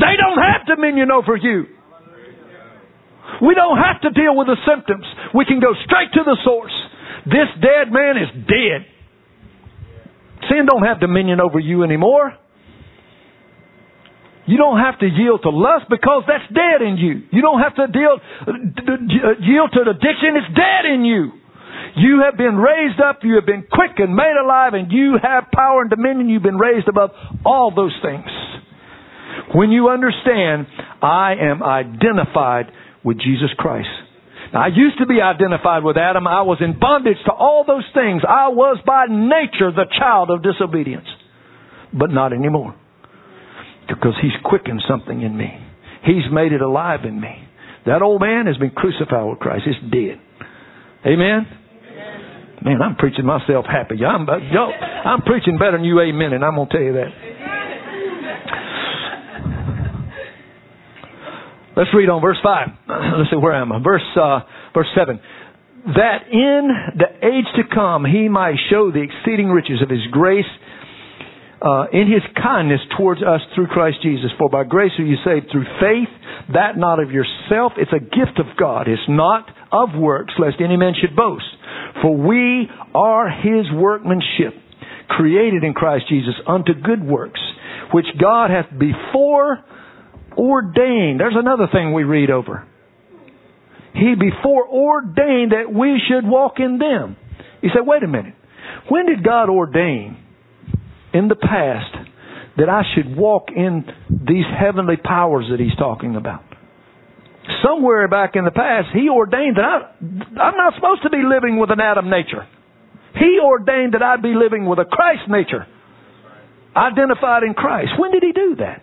They 0.00 0.16
don't 0.16 0.40
have 0.40 0.64
dominion 0.64 1.10
over 1.10 1.36
you. 1.36 1.66
We 3.42 3.54
don't 3.54 3.76
have 3.76 4.00
to 4.02 4.10
deal 4.10 4.34
with 4.34 4.48
the 4.48 4.56
symptoms. 4.64 5.04
We 5.34 5.44
can 5.44 5.60
go 5.60 5.76
straight 5.84 6.12
to 6.14 6.24
the 6.24 6.36
source. 6.42 6.72
This 7.26 7.52
dead 7.60 7.92
man 7.92 8.16
is 8.16 8.32
dead. 8.48 8.88
Sin 10.48 10.64
don't 10.66 10.84
have 10.84 11.00
dominion 11.00 11.38
over 11.40 11.60
you 11.60 11.84
anymore. 11.84 12.32
You 14.50 14.58
don't 14.58 14.82
have 14.82 14.98
to 14.98 15.06
yield 15.06 15.46
to 15.46 15.50
lust 15.54 15.86
because 15.86 16.26
that's 16.26 16.50
dead 16.50 16.82
in 16.82 16.98
you. 16.98 17.22
You 17.30 17.40
don't 17.40 17.62
have 17.62 17.78
to 17.78 17.86
deal, 17.86 18.18
yield 19.46 19.70
to 19.78 19.86
addiction. 19.86 20.34
It's 20.34 20.50
dead 20.58 20.90
in 20.90 21.06
you. 21.06 21.30
You 21.94 22.22
have 22.26 22.36
been 22.36 22.58
raised 22.58 22.98
up. 22.98 23.22
You 23.22 23.36
have 23.36 23.46
been 23.46 23.62
quickened, 23.70 24.10
made 24.10 24.34
alive, 24.34 24.74
and 24.74 24.90
you 24.90 25.14
have 25.22 25.54
power 25.54 25.82
and 25.82 25.90
dominion. 25.90 26.28
You've 26.28 26.42
been 26.42 26.58
raised 26.58 26.88
above 26.88 27.10
all 27.46 27.70
those 27.70 27.94
things. 28.02 28.26
When 29.54 29.70
you 29.70 29.88
understand, 29.88 30.66
I 31.00 31.34
am 31.38 31.62
identified 31.62 32.74
with 33.04 33.18
Jesus 33.18 33.54
Christ. 33.56 33.88
Now, 34.52 34.64
I 34.64 34.74
used 34.74 34.98
to 34.98 35.06
be 35.06 35.22
identified 35.22 35.84
with 35.84 35.96
Adam. 35.96 36.26
I 36.26 36.42
was 36.42 36.58
in 36.58 36.76
bondage 36.76 37.22
to 37.26 37.32
all 37.32 37.62
those 37.64 37.86
things. 37.94 38.22
I 38.26 38.48
was 38.48 38.82
by 38.84 39.06
nature 39.06 39.70
the 39.70 39.86
child 39.96 40.30
of 40.30 40.42
disobedience. 40.42 41.06
But 41.94 42.10
not 42.10 42.32
anymore 42.32 42.74
because 43.94 44.14
He's 44.22 44.32
quickened 44.44 44.82
something 44.88 45.22
in 45.22 45.36
me. 45.36 45.58
He's 46.04 46.24
made 46.32 46.52
it 46.52 46.62
alive 46.62 47.00
in 47.04 47.20
me. 47.20 47.48
That 47.86 48.02
old 48.02 48.20
man 48.20 48.46
has 48.46 48.56
been 48.56 48.70
crucified 48.70 49.28
with 49.28 49.38
Christ. 49.38 49.64
It's 49.66 49.80
dead. 49.90 50.20
Amen? 51.06 51.46
Man, 52.62 52.82
I'm 52.82 52.96
preaching 52.96 53.24
myself 53.24 53.64
happy. 53.64 54.04
I'm, 54.04 54.28
I'm 54.28 55.22
preaching 55.22 55.56
better 55.56 55.78
than 55.78 55.84
you, 55.84 55.98
amen, 55.98 56.34
and 56.34 56.44
I'm 56.44 56.56
going 56.56 56.68
to 56.68 56.72
tell 56.72 56.84
you 56.84 56.92
that. 56.92 57.08
Let's 61.76 61.88
read 61.94 62.10
on 62.10 62.20
verse 62.20 62.36
5. 62.42 62.68
Let's 63.16 63.30
see, 63.30 63.36
where 63.36 63.54
am 63.54 63.72
I? 63.72 63.82
Verse, 63.82 64.04
uh, 64.14 64.40
verse 64.74 64.88
7. 64.94 65.18
That 65.96 66.28
in 66.30 66.68
the 66.98 67.06
age 67.26 67.46
to 67.56 67.62
come 67.74 68.04
he 68.04 68.28
might 68.28 68.56
show 68.68 68.92
the 68.92 69.00
exceeding 69.00 69.48
riches 69.48 69.80
of 69.82 69.88
his 69.88 70.06
grace 70.10 70.44
uh, 71.62 71.84
in 71.92 72.10
his 72.10 72.22
kindness 72.42 72.80
towards 72.96 73.22
us 73.22 73.40
through 73.54 73.66
Christ 73.68 73.98
Jesus. 74.02 74.30
For 74.38 74.48
by 74.48 74.64
grace 74.64 74.92
are 74.98 75.04
you 75.04 75.16
saved 75.24 75.48
through 75.52 75.66
faith, 75.80 76.08
that 76.54 76.76
not 76.76 77.00
of 77.00 77.10
yourself. 77.10 77.72
It's 77.76 77.92
a 77.92 78.00
gift 78.00 78.38
of 78.38 78.46
God. 78.58 78.88
It's 78.88 79.02
not 79.08 79.46
of 79.70 79.90
works, 79.98 80.32
lest 80.38 80.56
any 80.60 80.76
man 80.76 80.94
should 80.98 81.14
boast. 81.14 81.44
For 82.02 82.16
we 82.16 82.68
are 82.94 83.28
his 83.28 83.70
workmanship, 83.72 84.54
created 85.08 85.64
in 85.64 85.74
Christ 85.74 86.06
Jesus 86.08 86.34
unto 86.46 86.72
good 86.74 87.04
works, 87.04 87.40
which 87.92 88.06
God 88.20 88.50
hath 88.50 88.70
before 88.78 89.58
ordained. 90.36 91.20
There's 91.20 91.36
another 91.36 91.66
thing 91.70 91.92
we 91.92 92.04
read 92.04 92.30
over. 92.30 92.66
He 93.92 94.14
before 94.14 94.68
ordained 94.68 95.52
that 95.52 95.72
we 95.72 96.00
should 96.08 96.24
walk 96.26 96.54
in 96.58 96.78
them. 96.78 97.16
You 97.60 97.70
say, 97.70 97.80
wait 97.82 98.02
a 98.02 98.08
minute. 98.08 98.34
When 98.88 99.06
did 99.06 99.24
God 99.24 99.50
ordain 99.50 100.16
in 101.14 101.28
the 101.28 101.36
past 101.36 101.94
that 102.56 102.68
I 102.68 102.82
should 102.94 103.16
walk 103.16 103.48
in 103.54 103.84
these 104.08 104.44
heavenly 104.58 104.96
powers 104.96 105.46
that 105.50 105.60
he's 105.60 105.74
talking 105.78 106.16
about. 106.16 106.42
somewhere 107.64 108.06
back 108.08 108.36
in 108.36 108.44
the 108.44 108.50
past, 108.50 108.88
He 108.92 109.08
ordained 109.08 109.56
that 109.56 109.64
I, 109.64 109.78
I'm 110.40 110.56
not 110.56 110.74
supposed 110.74 111.02
to 111.02 111.10
be 111.10 111.22
living 111.26 111.58
with 111.58 111.70
an 111.70 111.80
Adam 111.80 112.10
nature. 112.10 112.46
He 113.14 113.38
ordained 113.42 113.94
that 113.94 114.02
I'd 114.02 114.22
be 114.22 114.34
living 114.34 114.66
with 114.66 114.78
a 114.78 114.84
Christ 114.84 115.22
nature, 115.28 115.66
identified 116.76 117.42
in 117.42 117.54
Christ. 117.54 117.90
When 117.98 118.12
did 118.12 118.22
He 118.22 118.32
do 118.32 118.56
that? 118.58 118.82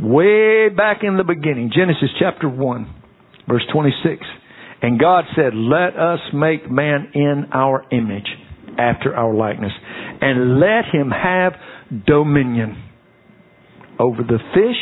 Way 0.00 0.68
back 0.68 0.98
in 1.02 1.16
the 1.16 1.24
beginning, 1.24 1.70
Genesis 1.74 2.10
chapter 2.18 2.48
1, 2.48 2.94
verse 3.48 3.64
26. 3.72 4.22
And 4.82 5.00
God 5.00 5.24
said, 5.34 5.54
Let 5.54 5.96
us 5.96 6.20
make 6.34 6.70
man 6.70 7.08
in 7.14 7.46
our 7.52 7.84
image, 7.90 8.28
after 8.78 9.14
our 9.14 9.34
likeness, 9.34 9.72
and 10.20 10.60
let 10.60 10.84
him 10.92 11.10
have 11.10 11.52
dominion 12.06 12.82
over 13.98 14.22
the 14.22 14.38
fish 14.54 14.76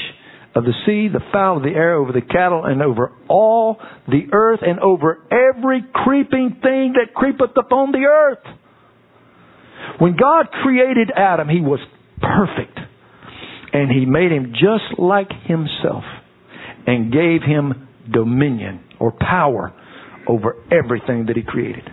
of 0.54 0.64
the 0.64 0.72
sea, 0.86 1.08
the 1.12 1.24
fowl 1.32 1.56
of 1.56 1.62
the 1.62 1.70
air, 1.70 1.94
over 1.94 2.12
the 2.12 2.20
cattle, 2.20 2.64
and 2.64 2.80
over 2.82 3.12
all 3.28 3.78
the 4.06 4.28
earth, 4.32 4.60
and 4.62 4.78
over 4.78 5.18
every 5.30 5.84
creeping 5.92 6.58
thing 6.62 6.94
that 6.94 7.12
creepeth 7.14 7.56
upon 7.56 7.92
the 7.92 8.06
earth. 8.06 8.44
When 9.98 10.16
God 10.16 10.50
created 10.62 11.10
Adam, 11.14 11.48
he 11.48 11.60
was 11.60 11.80
perfect. 12.20 12.78
And 13.72 13.90
he 13.90 14.06
made 14.06 14.30
him 14.30 14.52
just 14.52 14.98
like 15.00 15.30
himself 15.46 16.04
and 16.86 17.12
gave 17.12 17.42
him 17.42 17.88
dominion 18.12 18.84
or 19.00 19.10
power 19.10 19.72
over 20.28 20.56
everything 20.70 21.26
that 21.26 21.36
he 21.36 21.42
created. 21.42 21.88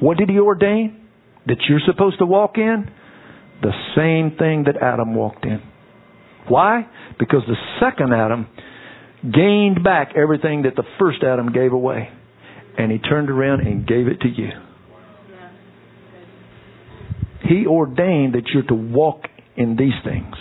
What 0.00 0.18
did 0.18 0.28
he 0.28 0.38
ordain? 0.38 1.02
That 1.46 1.58
you're 1.68 1.80
supposed 1.86 2.18
to 2.18 2.26
walk 2.26 2.56
in? 2.56 2.90
The 3.62 3.72
same 3.96 4.36
thing 4.36 4.64
that 4.64 4.76
Adam 4.82 5.14
walked 5.14 5.44
in. 5.44 5.62
Why? 6.48 6.86
Because 7.18 7.42
the 7.46 7.56
second 7.80 8.12
Adam 8.12 8.46
gained 9.22 9.82
back 9.82 10.12
everything 10.16 10.62
that 10.62 10.76
the 10.76 10.84
first 10.98 11.22
Adam 11.22 11.52
gave 11.52 11.72
away. 11.72 12.10
And 12.78 12.92
he 12.92 12.98
turned 12.98 13.30
around 13.30 13.60
and 13.60 13.86
gave 13.86 14.06
it 14.06 14.20
to 14.20 14.28
you. 14.28 14.50
He 17.48 17.66
ordained 17.66 18.34
that 18.34 18.42
you're 18.52 18.64
to 18.64 18.74
walk 18.74 19.22
in 19.56 19.76
these 19.76 19.94
things. 20.04 20.34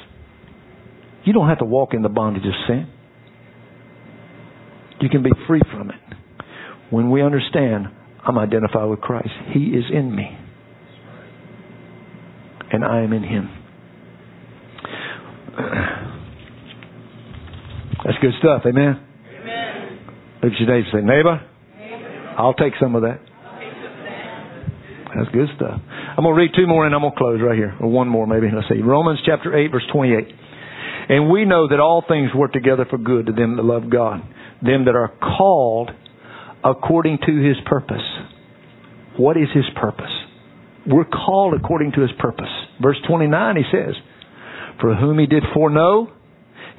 You 1.23 1.33
don't 1.33 1.47
have 1.47 1.59
to 1.59 1.65
walk 1.65 1.93
in 1.93 2.01
the 2.01 2.09
bondage 2.09 2.45
of 2.45 2.53
sin. 2.67 2.87
You 4.99 5.09
can 5.09 5.23
be 5.23 5.31
free 5.47 5.61
from 5.71 5.89
it. 5.89 5.95
When 6.89 7.11
we 7.11 7.21
understand, 7.21 7.87
I'm 8.25 8.37
identified 8.37 8.89
with 8.89 9.01
Christ. 9.01 9.29
He 9.53 9.59
is 9.59 9.85
in 9.93 10.15
me. 10.15 10.37
And 12.71 12.83
I 12.83 13.01
am 13.03 13.13
in 13.13 13.23
Him. 13.23 13.49
That's 18.03 18.17
good 18.21 18.33
stuff. 18.39 18.63
Amen. 18.65 18.99
Amen. 19.41 19.99
Look 20.43 20.53
at 20.53 20.59
your 20.59 20.69
neighbor 20.69 20.89
say, 20.91 21.01
neighbor, 21.01 21.41
Amen. 21.77 22.35
I'll 22.37 22.53
take 22.53 22.73
some 22.79 22.95
of 22.95 23.03
that. 23.03 23.19
That's 25.15 25.29
good 25.31 25.47
stuff. 25.55 25.79
I'm 25.79 26.23
going 26.23 26.35
to 26.35 26.41
read 26.41 26.51
two 26.55 26.67
more 26.67 26.85
and 26.85 26.93
I'm 26.93 27.01
going 27.01 27.13
to 27.13 27.17
close 27.17 27.39
right 27.41 27.55
here. 27.55 27.73
Or 27.79 27.87
one 27.87 28.09
more 28.09 28.27
maybe. 28.27 28.47
Let's 28.53 28.67
see. 28.67 28.81
Romans 28.81 29.19
chapter 29.25 29.55
8 29.55 29.71
verse 29.71 29.87
28. 29.93 30.27
And 31.07 31.31
we 31.31 31.45
know 31.45 31.69
that 31.69 31.79
all 31.79 32.03
things 32.07 32.31
work 32.35 32.51
together 32.51 32.85
for 32.89 32.97
good 32.97 33.27
to 33.27 33.31
them 33.31 33.55
that 33.55 33.63
love 33.63 33.89
God, 33.89 34.21
them 34.61 34.85
that 34.85 34.95
are 34.95 35.13
called 35.37 35.91
according 36.65 37.19
to 37.25 37.31
His 37.31 37.57
purpose. 37.65 38.03
What 39.17 39.37
is 39.37 39.47
His 39.53 39.65
purpose? 39.79 40.11
We're 40.87 41.05
called 41.05 41.53
according 41.53 41.93
to 41.93 42.01
His 42.01 42.11
purpose. 42.19 42.51
Verse 42.81 42.97
29 43.07 43.55
He 43.55 43.63
says, 43.71 43.93
For 44.81 44.95
whom 44.95 45.19
He 45.19 45.27
did 45.27 45.43
foreknow, 45.53 46.11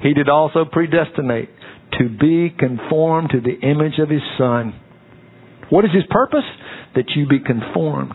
he 0.01 0.13
did 0.13 0.29
also 0.29 0.65
predestinate 0.65 1.49
to 1.99 2.09
be 2.09 2.53
conformed 2.57 3.31
to 3.31 3.41
the 3.41 3.59
image 3.67 3.99
of 3.99 4.09
his 4.09 4.21
son. 4.37 4.79
What 5.69 5.85
is 5.85 5.91
his 5.93 6.03
purpose? 6.09 6.45
That 6.95 7.05
you 7.15 7.27
be 7.27 7.39
conformed 7.39 8.13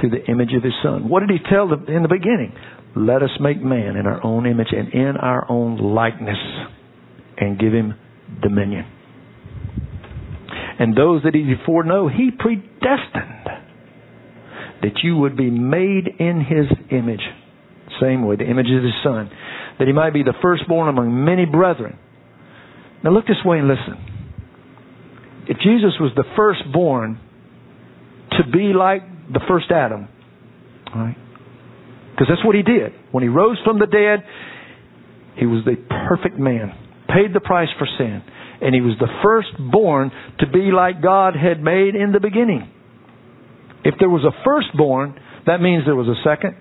to 0.00 0.08
the 0.08 0.24
image 0.30 0.50
of 0.56 0.62
his 0.62 0.74
son. 0.82 1.08
What 1.08 1.20
did 1.20 1.30
he 1.30 1.38
tell 1.50 1.68
them 1.68 1.86
in 1.88 2.02
the 2.02 2.08
beginning? 2.08 2.54
Let 2.94 3.22
us 3.22 3.30
make 3.40 3.62
man 3.62 3.96
in 3.96 4.06
our 4.06 4.24
own 4.24 4.46
image 4.46 4.68
and 4.72 4.92
in 4.92 5.16
our 5.16 5.50
own 5.50 5.78
likeness 5.78 6.38
and 7.38 7.58
give 7.58 7.72
him 7.72 7.94
dominion. 8.42 8.86
And 10.78 10.96
those 10.96 11.22
that 11.22 11.34
he 11.34 11.54
foreknow, 11.64 12.08
he 12.08 12.30
predestined 12.30 13.46
that 14.82 15.02
you 15.02 15.16
would 15.16 15.36
be 15.36 15.50
made 15.50 16.08
in 16.18 16.40
his 16.40 16.66
image. 16.90 17.22
Same 18.00 18.26
way, 18.26 18.36
the 18.36 18.44
image 18.44 18.66
of 18.66 18.82
his 18.82 18.92
son 19.02 19.30
that 19.78 19.86
he 19.86 19.92
might 19.92 20.12
be 20.12 20.22
the 20.22 20.34
firstborn 20.40 20.88
among 20.88 21.24
many 21.24 21.44
brethren. 21.44 21.98
Now 23.04 23.10
look 23.10 23.26
this 23.26 23.36
way 23.44 23.58
and 23.58 23.68
listen. 23.68 23.96
If 25.48 25.58
Jesus 25.58 25.94
was 26.00 26.12
the 26.16 26.24
firstborn 26.34 27.20
to 28.32 28.50
be 28.50 28.72
like 28.72 29.02
the 29.32 29.40
first 29.48 29.70
Adam, 29.70 30.08
right? 30.94 31.16
Because 32.12 32.26
that's 32.28 32.44
what 32.44 32.56
he 32.56 32.62
did. 32.62 32.92
When 33.12 33.22
he 33.22 33.28
rose 33.28 33.58
from 33.64 33.78
the 33.78 33.86
dead, 33.86 34.24
he 35.36 35.46
was 35.46 35.64
the 35.64 35.76
perfect 36.08 36.38
man, 36.38 36.72
paid 37.08 37.34
the 37.34 37.40
price 37.40 37.68
for 37.78 37.86
sin, 37.98 38.22
and 38.60 38.74
he 38.74 38.80
was 38.80 38.94
the 38.98 39.08
firstborn 39.22 40.10
to 40.40 40.46
be 40.46 40.70
like 40.72 41.02
God 41.02 41.34
had 41.34 41.62
made 41.62 41.94
in 41.94 42.12
the 42.12 42.20
beginning. 42.20 42.70
If 43.84 43.94
there 43.98 44.10
was 44.10 44.24
a 44.24 44.34
firstborn, 44.44 45.18
that 45.46 45.60
means 45.60 45.84
there 45.84 45.94
was 45.96 46.08
a 46.08 46.20
second 46.28 46.56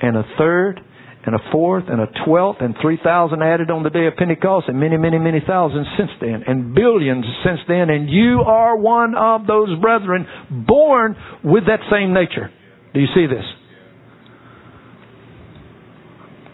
and 0.00 0.16
a 0.16 0.24
third 0.38 0.80
and 1.26 1.34
a 1.34 1.38
fourth 1.50 1.84
and 1.88 2.00
a 2.00 2.06
twelfth 2.24 2.60
and 2.60 2.74
3,000 2.80 3.42
added 3.42 3.70
on 3.70 3.82
the 3.82 3.90
day 3.90 4.06
of 4.06 4.14
Pentecost 4.16 4.68
and 4.68 4.78
many, 4.78 4.96
many, 4.96 5.18
many 5.18 5.42
thousands 5.44 5.86
since 5.98 6.10
then 6.20 6.44
and 6.46 6.74
billions 6.74 7.24
since 7.44 7.58
then. 7.66 7.90
And 7.90 8.08
you 8.08 8.42
are 8.46 8.76
one 8.76 9.14
of 9.16 9.46
those 9.46 9.76
brethren 9.80 10.26
born 10.66 11.16
with 11.44 11.64
that 11.66 11.80
same 11.90 12.14
nature. 12.14 12.50
Do 12.94 13.00
you 13.00 13.08
see 13.14 13.26
this? 13.26 13.44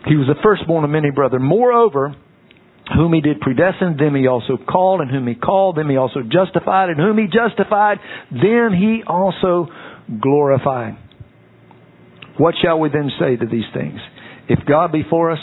He 0.06 0.16
was 0.16 0.26
the 0.26 0.40
firstborn 0.42 0.84
of 0.84 0.90
many 0.90 1.10
brethren. 1.10 1.42
Moreover, 1.42 2.16
whom 2.97 3.12
he 3.12 3.20
did 3.20 3.40
predestine, 3.40 3.97
them 3.97 4.14
he 4.14 4.26
also 4.26 4.57
called, 4.57 5.01
and 5.01 5.11
whom 5.11 5.26
he 5.26 5.34
called, 5.34 5.76
them 5.76 5.88
he 5.88 5.97
also 5.97 6.20
justified, 6.22 6.88
and 6.88 6.99
whom 6.99 7.18
he 7.18 7.26
justified, 7.26 7.99
them 8.30 8.72
he 8.72 9.03
also 9.07 9.68
glorified. 10.20 10.97
What 12.38 12.55
shall 12.62 12.80
we 12.80 12.88
then 12.88 13.11
say 13.18 13.36
to 13.36 13.47
these 13.47 13.68
things? 13.74 13.99
If 14.49 14.61
God 14.66 14.93
be 14.93 15.03
for 15.09 15.30
us, 15.30 15.38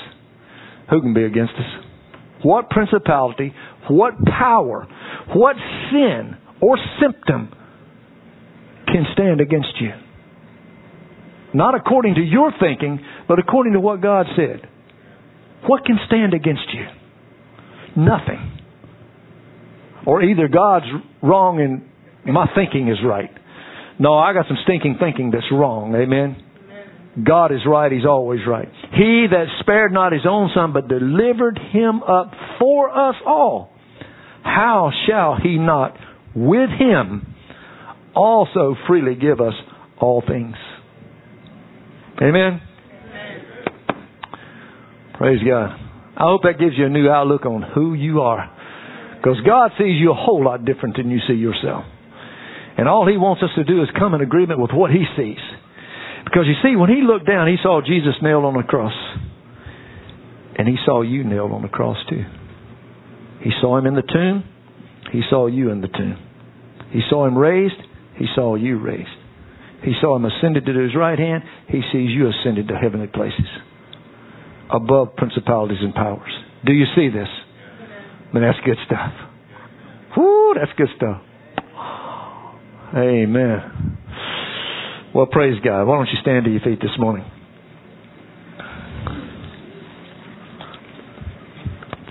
who 0.89 1.01
can 1.01 1.13
be 1.13 1.23
against 1.23 1.53
us? 1.53 1.85
What 2.43 2.69
principality, 2.69 3.53
what 3.89 4.13
power, 4.25 4.87
what 5.33 5.55
sin 5.91 6.37
or 6.61 6.77
symptom 7.01 7.53
can 8.87 9.05
stand 9.13 9.41
against 9.41 9.73
you? 9.79 9.91
Not 11.53 11.75
according 11.75 12.15
to 12.15 12.21
your 12.21 12.51
thinking, 12.59 12.99
but 13.27 13.39
according 13.39 13.73
to 13.73 13.79
what 13.79 14.01
God 14.01 14.25
said. 14.35 14.67
What 15.67 15.85
can 15.85 15.97
stand 16.07 16.33
against 16.33 16.73
you? 16.73 16.85
Nothing. 17.99 18.57
Or 20.07 20.23
either 20.23 20.47
God's 20.47 20.85
wrong 21.21 21.59
and 21.59 22.33
my 22.33 22.45
thinking 22.55 22.87
is 22.87 22.97
right. 23.05 23.29
No, 23.99 24.17
I 24.17 24.33
got 24.33 24.45
some 24.47 24.57
stinking 24.63 24.97
thinking 24.99 25.31
that's 25.31 25.51
wrong. 25.51 25.93
Amen. 25.93 26.43
God 27.27 27.51
is 27.51 27.59
right, 27.67 27.91
He's 27.91 28.05
always 28.05 28.39
right. 28.47 28.69
He 28.93 29.25
that 29.29 29.45
spared 29.59 29.91
not 29.91 30.13
His 30.13 30.21
own 30.27 30.49
Son, 30.55 30.71
but 30.71 30.87
delivered 30.87 31.59
Him 31.73 32.01
up 32.03 32.31
for 32.59 32.89
us 32.89 33.15
all, 33.25 33.71
how 34.43 34.91
shall 35.05 35.35
He 35.41 35.57
not 35.57 35.97
with 36.33 36.69
Him 36.69 37.35
also 38.15 38.75
freely 38.87 39.15
give 39.15 39.41
us 39.41 39.53
all 39.99 40.23
things? 40.25 40.55
Amen? 42.21 42.61
Amen. 42.61 43.41
Praise 45.17 45.39
God. 45.45 45.88
I 46.17 46.23
hope 46.23 46.43
that 46.43 46.59
gives 46.59 46.77
you 46.77 46.85
a 46.85 46.89
new 46.89 47.09
outlook 47.09 47.45
on 47.45 47.61
who 47.61 47.93
you 47.93 48.21
are. 48.21 48.55
Because 49.17 49.37
God 49.45 49.71
sees 49.77 49.99
you 49.99 50.11
a 50.11 50.15
whole 50.15 50.43
lot 50.43 50.65
different 50.65 50.97
than 50.97 51.11
you 51.11 51.19
see 51.27 51.33
yourself. 51.33 51.83
And 52.77 52.87
all 52.87 53.07
He 53.07 53.17
wants 53.17 53.43
us 53.43 53.49
to 53.55 53.63
do 53.63 53.81
is 53.81 53.89
come 53.97 54.13
in 54.13 54.21
agreement 54.21 54.59
with 54.59 54.71
what 54.71 54.91
He 54.91 55.03
sees. 55.17 55.43
Because 56.29 56.45
you 56.45 56.55
see, 56.61 56.75
when 56.75 56.89
he 56.89 57.01
looked 57.01 57.25
down, 57.25 57.47
he 57.47 57.55
saw 57.63 57.81
Jesus 57.81 58.13
nailed 58.21 58.45
on 58.45 58.53
the 58.53 58.63
cross. 58.63 58.93
And 60.57 60.67
he 60.67 60.75
saw 60.85 61.01
you 61.01 61.23
nailed 61.23 61.51
on 61.51 61.63
the 61.63 61.69
cross 61.69 61.97
too. 62.07 62.23
He 63.41 63.51
saw 63.61 63.77
him 63.77 63.87
in 63.87 63.95
the 63.95 64.03
tomb. 64.03 64.43
He 65.11 65.21
saw 65.29 65.47
you 65.47 65.71
in 65.71 65.81
the 65.81 65.87
tomb. 65.87 66.17
He 66.91 67.01
saw 67.09 67.25
him 67.25 67.37
raised. 67.37 67.81
He 68.17 68.25
saw 68.35 68.55
you 68.55 68.79
raised. 68.79 69.09
He 69.83 69.93
saw 70.01 70.17
him 70.17 70.25
ascended 70.25 70.65
to 70.65 70.73
his 70.73 70.95
right 70.95 71.17
hand. 71.17 71.43
He 71.67 71.81
sees 71.91 72.09
you 72.11 72.29
ascended 72.29 72.67
to 72.67 72.75
heavenly 72.75 73.07
places 73.07 73.47
above 74.69 75.15
principalities 75.15 75.79
and 75.81 75.93
powers. 75.93 76.31
Do 76.65 76.73
you 76.73 76.85
see 76.95 77.09
this? 77.09 77.27
I 77.27 78.33
mean, 78.33 78.43
that's 78.43 78.59
good 78.65 78.77
stuff. 78.85 79.11
Whoo, 80.15 80.53
that's 80.55 80.71
good 80.77 80.89
stuff. 80.95 81.21
Amen. 82.95 83.97
Well, 85.13 85.25
praise 85.25 85.59
God. 85.63 85.85
Why 85.85 85.97
don't 85.97 86.07
you 86.07 86.19
stand 86.21 86.45
to 86.45 86.51
your 86.51 86.61
feet 86.61 86.79
this 86.81 86.97
morning? 86.99 87.25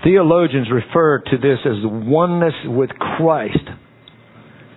Theologians 0.03 0.67
refer 0.71 1.19
to 1.19 1.37
this 1.37 1.59
as 1.65 1.81
the 1.81 1.89
oneness 1.89 2.53
with 2.65 2.89
Christ. 2.91 3.57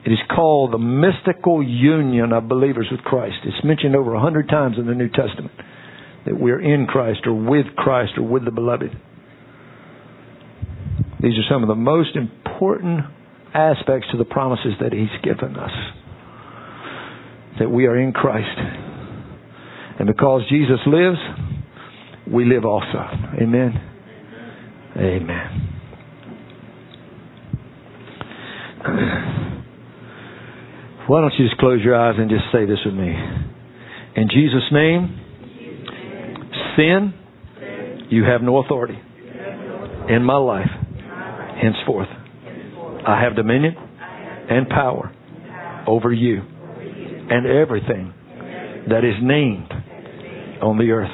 It 0.04 0.10
is 0.10 0.18
called 0.34 0.72
the 0.72 0.78
mystical 0.78 1.62
union 1.62 2.32
of 2.32 2.48
believers 2.48 2.88
with 2.90 3.00
Christ. 3.02 3.36
It's 3.44 3.64
mentioned 3.64 3.94
over 3.94 4.14
a 4.14 4.20
hundred 4.20 4.48
times 4.48 4.76
in 4.78 4.86
the 4.86 4.94
New 4.94 5.08
Testament 5.08 5.52
that 6.26 6.38
we're 6.38 6.60
in 6.60 6.86
Christ 6.86 7.20
or 7.26 7.34
with 7.34 7.66
Christ 7.76 8.12
or 8.16 8.22
with 8.22 8.44
the 8.44 8.50
beloved. 8.50 8.90
These 11.20 11.38
are 11.38 11.48
some 11.48 11.62
of 11.62 11.68
the 11.68 11.74
most 11.74 12.16
important 12.16 13.00
aspects 13.54 14.08
to 14.12 14.18
the 14.18 14.24
promises 14.24 14.72
that 14.80 14.92
He's 14.92 15.08
given 15.22 15.56
us. 15.56 15.70
That 17.60 17.70
we 17.70 17.86
are 17.86 17.96
in 17.96 18.12
Christ. 18.12 18.58
And 19.98 20.06
because 20.06 20.42
Jesus 20.48 20.80
lives, 20.86 21.18
we 22.32 22.44
live 22.44 22.64
also. 22.64 23.06
Amen. 23.40 23.72
Amen. 24.96 25.68
Why 31.06 31.20
don't 31.20 31.32
you 31.38 31.46
just 31.46 31.58
close 31.58 31.80
your 31.84 31.94
eyes 31.94 32.14
and 32.18 32.30
just 32.30 32.44
say 32.52 32.64
this 32.64 32.78
with 32.84 32.94
me? 32.94 33.14
In 34.16 34.28
Jesus' 34.28 34.70
name, 34.72 35.21
sin, 36.76 37.14
you 38.10 38.24
have 38.24 38.42
no 38.42 38.58
authority 38.58 38.98
in 40.08 40.22
my 40.22 40.36
life 40.36 40.68
henceforth. 41.62 42.08
I 43.06 43.20
have 43.22 43.36
dominion 43.36 43.74
and 43.76 44.68
power 44.68 45.14
over 45.86 46.12
you 46.12 46.40
and 46.40 47.46
everything 47.46 48.12
that 48.88 49.04
is 49.04 49.14
named 49.22 49.70
on 50.62 50.78
the 50.78 50.90
earth. 50.90 51.10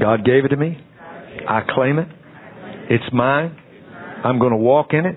God 0.00 0.24
gave 0.24 0.44
it 0.44 0.48
to 0.48 0.56
me. 0.56 0.78
I 1.48 1.60
claim 1.68 1.98
it. 1.98 2.08
It's 2.90 3.04
mine. 3.12 3.56
I'm 4.24 4.38
going 4.38 4.52
to 4.52 4.56
walk 4.58 4.88
in 4.92 5.06
it. 5.06 5.16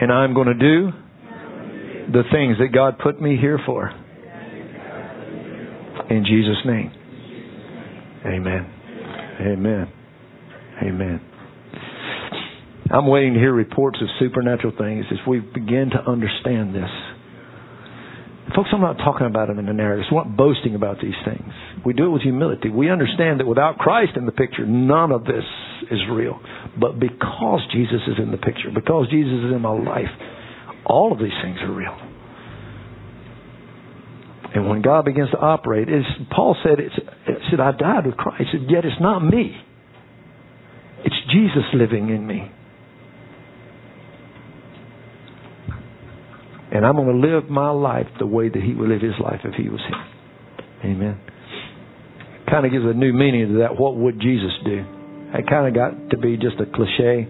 And 0.00 0.12
I'm 0.12 0.34
going 0.34 0.46
to 0.46 0.54
do 0.54 0.90
the 2.12 2.22
things 2.32 2.58
that 2.58 2.68
God 2.72 2.98
put 2.98 3.20
me 3.20 3.36
here 3.36 3.58
for. 3.66 3.90
In 6.10 6.24
Jesus' 6.24 6.64
name. 6.64 6.92
Amen. 8.28 8.72
Amen. 9.40 9.92
Amen. 10.82 11.20
I'm 12.90 13.06
waiting 13.06 13.34
to 13.34 13.38
hear 13.38 13.52
reports 13.52 13.98
of 14.00 14.08
supernatural 14.18 14.72
things 14.78 15.04
as 15.10 15.18
we 15.26 15.40
begin 15.40 15.90
to 15.90 16.10
understand 16.10 16.74
this. 16.74 16.90
Folks, 18.56 18.70
I'm 18.72 18.80
not 18.80 18.96
talking 18.96 19.26
about 19.26 19.48
them 19.48 19.58
in 19.58 19.66
the 19.66 19.74
narrative. 19.74 20.06
We're 20.10 20.24
not 20.24 20.36
boasting 20.36 20.74
about 20.74 20.96
these 21.02 21.14
things. 21.24 21.52
We 21.84 21.92
do 21.92 22.06
it 22.06 22.08
with 22.08 22.22
humility. 22.22 22.70
We 22.70 22.90
understand 22.90 23.40
that 23.40 23.46
without 23.46 23.76
Christ 23.76 24.12
in 24.16 24.24
the 24.24 24.32
picture, 24.32 24.64
none 24.64 25.12
of 25.12 25.24
this 25.24 25.44
is 25.90 26.00
real. 26.10 26.40
But 26.80 26.98
because 26.98 27.60
Jesus 27.72 28.00
is 28.08 28.16
in 28.18 28.30
the 28.30 28.38
picture, 28.38 28.70
because 28.74 29.08
Jesus 29.10 29.44
is 29.44 29.52
in 29.52 29.60
my 29.60 29.72
life, 29.72 30.08
all 30.86 31.12
of 31.12 31.18
these 31.18 31.36
things 31.42 31.58
are 31.60 31.72
real. 31.72 32.07
And 34.54 34.68
when 34.68 34.80
God 34.82 35.04
begins 35.04 35.30
to 35.30 35.38
operate, 35.38 35.88
Paul 36.30 36.56
said, 36.62 36.80
it's, 36.80 36.94
it 36.96 37.38
said, 37.50 37.60
I 37.60 37.72
died 37.72 38.06
with 38.06 38.16
Christ, 38.16 38.48
yet 38.68 38.84
it's 38.84 39.00
not 39.00 39.20
me. 39.20 39.54
It's 41.04 41.14
Jesus 41.30 41.64
living 41.74 42.08
in 42.08 42.26
me. 42.26 42.50
And 46.70 46.84
I'm 46.84 46.96
going 46.96 47.20
to 47.20 47.26
live 47.28 47.48
my 47.48 47.70
life 47.70 48.06
the 48.18 48.26
way 48.26 48.48
that 48.48 48.62
he 48.62 48.74
would 48.74 48.88
live 48.88 49.00
his 49.00 49.18
life 49.22 49.40
if 49.44 49.54
he 49.54 49.68
was 49.68 49.80
here. 49.88 50.92
Amen. 50.92 51.20
Kind 52.48 52.66
of 52.66 52.72
gives 52.72 52.84
a 52.84 52.94
new 52.94 53.12
meaning 53.12 53.48
to 53.48 53.58
that. 53.60 53.78
What 53.78 53.96
would 53.96 54.20
Jesus 54.20 54.52
do? 54.64 54.84
It 55.34 55.46
kind 55.48 55.68
of 55.68 55.74
got 55.74 56.10
to 56.10 56.18
be 56.18 56.36
just 56.36 56.56
a 56.60 56.66
cliche. 56.66 57.28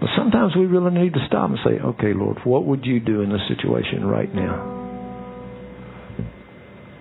But 0.00 0.10
sometimes 0.16 0.54
we 0.56 0.66
really 0.66 0.92
need 0.92 1.14
to 1.14 1.24
stop 1.26 1.50
and 1.50 1.58
say, 1.64 1.80
okay, 1.80 2.12
Lord, 2.14 2.38
what 2.44 2.64
would 2.66 2.84
you 2.84 3.00
do 3.00 3.22
in 3.22 3.30
this 3.30 3.40
situation 3.48 4.04
right 4.04 4.32
now? 4.32 4.75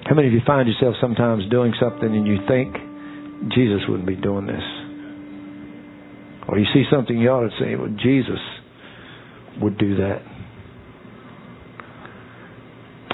How 0.05 0.13
many 0.13 0.27
of 0.27 0.33
you 0.33 0.41
find 0.45 0.67
yourself 0.67 0.95
sometimes 1.01 1.49
doing 1.49 1.73
something 1.81 2.07
and 2.07 2.27
you 2.27 2.37
think 2.47 2.75
Jesus 3.51 3.81
wouldn't 3.89 4.07
be 4.07 4.15
doing 4.15 4.45
this? 4.45 4.61
Or 6.47 6.59
you 6.59 6.65
see 6.73 6.83
something 6.91 7.17
you 7.17 7.29
ought 7.29 7.49
to 7.49 7.55
say, 7.59 7.75
well, 7.75 7.89
Jesus 7.89 8.39
would 9.61 9.79
do 9.79 9.95
that. 9.95 10.21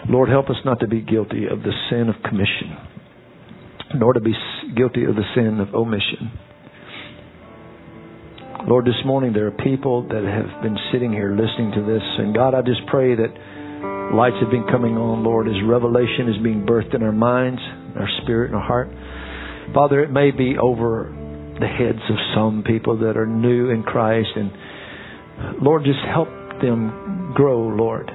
Lord, 0.10 0.28
help 0.28 0.50
us 0.50 0.58
not 0.66 0.82
to 0.82 0.88
be 0.88 1.00
guilty 1.00 1.46
of 1.50 1.60
the 1.64 1.72
sin 1.89 2.10
of 2.10 2.16
commission, 2.24 2.76
nor 3.96 4.12
to 4.12 4.20
be 4.20 4.34
guilty 4.76 5.06
of 5.06 5.16
the 5.16 5.24
sin 5.34 5.62
of 5.62 5.74
omission. 5.74 6.32
Lord, 8.68 8.86
this 8.86 9.00
morning 9.06 9.32
there 9.32 9.48
are 9.48 9.52
people 9.52 10.04
that 10.10 10.24
have 10.24 10.62
been 10.62 10.78
sitting 10.92 11.14
here 11.14 11.32
listening 11.32 11.72
to 11.72 11.86
this, 11.86 12.04
and 12.20 12.36
God, 12.36 12.54
I 12.54 12.62
just 12.62 12.86
pray 12.88 13.16
that 13.16 13.32
lights 14.14 14.38
have 14.41 14.51
been 14.51 14.68
coming 14.72 14.97
on, 14.97 15.24
Lord, 15.24 15.47
as 15.47 15.55
revelation 15.68 16.30
is 16.30 16.41
being 16.43 16.66
birthed 16.66 16.95
in 16.95 17.03
our 17.03 17.12
minds, 17.12 17.62
our 17.95 18.07
spirit, 18.24 18.51
and 18.51 18.55
our 18.55 18.66
heart. 18.66 18.89
Father, 19.74 20.03
it 20.03 20.12
may 20.12 20.32
be 20.32 20.57
over 20.57 21.09
the 21.59 21.68
heads 21.68 22.01
of 22.09 22.18
some 22.36 22.64
people 22.66 22.99
that 22.99 23.18
are 23.18 23.28
new 23.28 23.70
in 23.70 23.84
Christ, 23.84 24.30
and 24.36 24.51
Lord, 25.62 25.84
just 25.84 25.99
help 26.12 26.30
them 26.62 27.34
grow, 27.36 27.68
Lord 27.68 28.12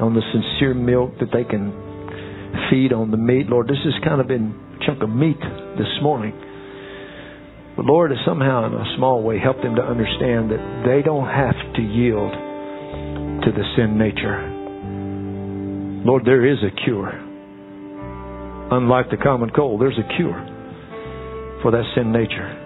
on 0.00 0.14
the 0.14 0.24
sincere 0.32 0.74
milk 0.74 1.12
that 1.20 1.28
they 1.32 1.44
can 1.44 1.76
feed 2.72 2.92
on 2.92 3.10
the 3.10 3.20
meat. 3.20 3.46
Lord, 3.48 3.68
this 3.68 3.80
has 3.84 3.94
kind 4.02 4.20
of 4.20 4.26
been 4.26 4.56
a 4.80 4.86
chunk 4.86 5.02
of 5.02 5.10
meat 5.10 5.38
this 5.76 5.92
morning. 6.02 6.32
But 7.76 7.84
Lord, 7.84 8.10
somehow 8.26 8.66
in 8.66 8.74
a 8.74 8.96
small 8.96 9.22
way, 9.22 9.38
help 9.38 9.60
them 9.62 9.76
to 9.76 9.82
understand 9.82 10.50
that 10.50 10.82
they 10.88 11.02
don't 11.04 11.28
have 11.28 11.54
to 11.76 11.82
yield 11.82 12.32
to 13.44 13.52
the 13.52 13.64
sin 13.76 13.96
nature. 13.96 14.58
Lord, 16.04 16.24
there 16.24 16.44
is 16.46 16.58
a 16.62 16.70
cure. 16.84 17.10
Unlike 18.72 19.10
the 19.10 19.16
common 19.16 19.50
cold, 19.50 19.80
there's 19.80 19.98
a 19.98 20.16
cure 20.16 20.40
for 21.62 21.70
that 21.70 21.84
sin 21.94 22.12
nature. 22.12 22.56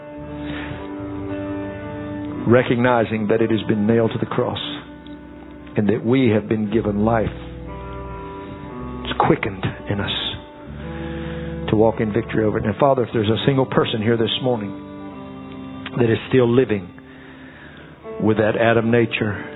Recognizing 2.47 3.29
that 3.29 3.41
it 3.41 3.51
has 3.51 3.63
been 3.69 3.87
nailed 3.87 4.13
to 4.13 4.19
the 4.19 4.27
cross 4.27 4.59
and 5.77 5.89
that 5.89 6.05
we 6.05 6.31
have 6.31 6.49
been 6.49 6.71
given 6.71 7.05
life. 7.05 7.33
It's 9.05 9.19
quickened 9.19 9.65
in 9.91 10.01
us 10.01 11.71
to 11.71 11.77
walk 11.77 12.01
in 12.01 12.13
victory 12.13 12.45
over 12.45 12.59
it. 12.59 12.65
And 12.65 12.77
Father, 12.77 13.03
if 13.03 13.09
there's 13.13 13.29
a 13.29 13.45
single 13.47 13.67
person 13.67 14.03
here 14.03 14.17
this 14.17 14.31
morning 14.43 14.71
that 15.99 16.11
is 16.11 16.19
still 16.29 16.49
living 16.49 16.91
with 18.21 18.37
that 18.37 18.57
Adam 18.61 18.91
nature, 18.91 19.54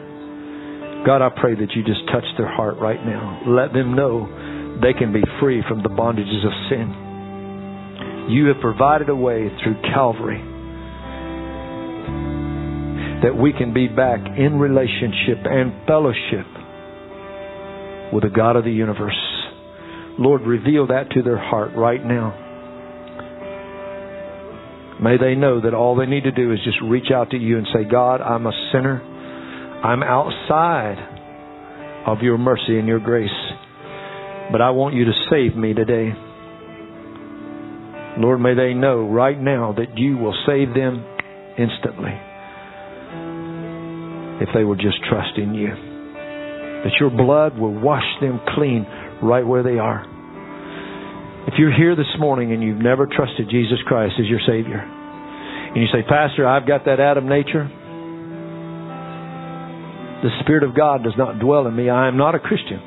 God, 1.09 1.23
I 1.23 1.31
pray 1.41 1.55
that 1.55 1.73
you 1.73 1.83
just 1.85 2.05
touch 2.13 2.27
their 2.37 2.55
heart 2.55 2.77
right 2.77 3.01
now. 3.03 3.41
Let 3.49 3.73
them 3.73 3.97
know 3.97 4.29
they 4.83 4.93
can 4.93 5.11
be 5.11 5.23
free 5.41 5.65
from 5.67 5.83
the 5.83 5.89
bondages 5.89 6.45
of 6.45 6.53
sin. 6.69 8.29
You 8.29 8.49
have 8.49 8.61
provided 8.61 9.09
a 9.09 9.17
way 9.17 9.49
through 9.65 9.81
Calvary 9.95 10.37
that 13.23 13.35
we 13.35 13.55
can 13.55 13.73
be 13.73 13.89
back 13.89 14.21
in 14.37 14.59
relationship 14.59 15.39
and 15.47 15.73
fellowship 15.87 16.45
with 18.13 18.25
the 18.25 18.29
God 18.29 18.57
of 18.57 18.65
the 18.65 18.71
universe. 18.71 19.17
Lord, 20.19 20.43
reveal 20.43 20.89
that 20.89 21.11
to 21.13 21.23
their 21.23 21.39
heart 21.39 21.71
right 21.75 22.05
now. 22.05 22.35
May 25.01 25.17
they 25.17 25.35
know 25.37 25.63
that 25.63 25.73
all 25.73 25.97
they 25.97 26.05
need 26.05 26.25
to 26.25 26.33
do 26.33 26.53
is 26.53 26.59
just 26.65 26.83
reach 26.85 27.11
out 27.15 27.31
to 27.31 27.39
you 27.39 27.57
and 27.57 27.67
say, 27.73 27.85
God, 27.91 28.21
I'm 28.21 28.47
a 28.47 28.53
sinner. 28.75 29.08
I'm 29.85 30.03
outside 30.03 30.99
of 32.07 32.23
your 32.23 32.39
mercy 32.39 32.79
and 32.79 32.89
your 32.89 33.01
grace. 33.01 33.31
But 34.51 34.61
I 34.61 34.71
want 34.71 34.95
you 34.95 35.05
to 35.05 35.13
save 35.31 35.57
me 35.57 35.75
today. 35.75 36.11
Lord, 38.19 38.41
may 38.41 38.55
they 38.55 38.75
know 38.75 39.07
right 39.07 39.39
now 39.39 39.75
that 39.77 39.97
you 39.97 40.17
will 40.17 40.35
save 40.47 40.75
them 40.75 41.05
instantly 41.59 42.11
if 44.41 44.49
they 44.55 44.65
will 44.65 44.77
just 44.77 44.99
trust 45.09 45.37
in 45.37 45.55
you. 45.55 45.69
That 45.69 46.95
your 46.99 47.11
blood 47.11 47.59
will 47.59 47.75
wash 47.75 48.07
them 48.21 48.41
clean 48.55 48.87
right 49.23 49.47
where 49.47 49.63
they 49.63 49.79
are. 49.79 50.03
If 51.47 51.55
you're 51.59 51.75
here 51.75 51.95
this 51.95 52.13
morning 52.19 52.53
and 52.53 52.63
you've 52.63 52.83
never 52.83 53.07
trusted 53.07 53.49
Jesus 53.51 53.79
Christ 53.87 54.15
as 54.19 54.27
your 54.27 54.41
Savior, 54.47 54.79
and 54.79 55.77
you 55.77 55.87
say, 55.93 56.03
Pastor, 56.09 56.47
I've 56.47 56.67
got 56.67 56.85
that 56.87 57.01
Adam 57.01 57.29
nature, 57.29 57.71
the 60.23 60.31
Spirit 60.43 60.63
of 60.63 60.75
God 60.75 61.05
does 61.05 61.15
not 61.17 61.39
dwell 61.39 61.67
in 61.67 61.77
me. 61.77 61.89
I 61.91 62.09
am 62.09 62.17
not 62.17 62.35
a 62.35 62.39
Christian, 62.39 62.81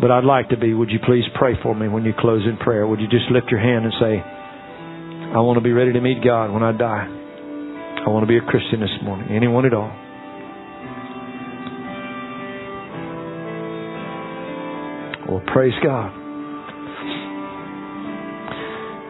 but 0.00 0.10
I'd 0.10 0.24
like 0.24 0.50
to 0.50 0.56
be. 0.56 0.74
Would 0.74 0.90
you 0.90 0.98
please 1.04 1.24
pray 1.34 1.54
for 1.62 1.74
me 1.74 1.88
when 1.88 2.04
you 2.04 2.12
close 2.18 2.42
in 2.46 2.56
prayer? 2.56 2.86
Would 2.86 3.00
you 3.00 3.08
just 3.08 3.30
lift 3.30 3.50
your 3.50 3.60
hand 3.60 3.84
and 3.84 3.94
say, 4.00 4.22
I 5.34 5.40
want 5.42 5.58
to 5.58 5.64
be 5.64 5.72
ready 5.72 5.92
to 5.92 6.00
meet 6.00 6.22
God 6.22 6.52
when 6.52 6.62
I 6.62 6.72
die? 6.72 7.06
I 8.06 8.08
want 8.10 8.22
to 8.22 8.28
be 8.28 8.38
a 8.38 8.46
Christian 8.48 8.78
this 8.80 8.94
morning. 9.02 9.34
Anyone 9.34 9.66
at 9.66 9.74
all? 9.74 9.90
Well, 15.28 15.42
praise 15.52 15.74
God. 15.82 16.14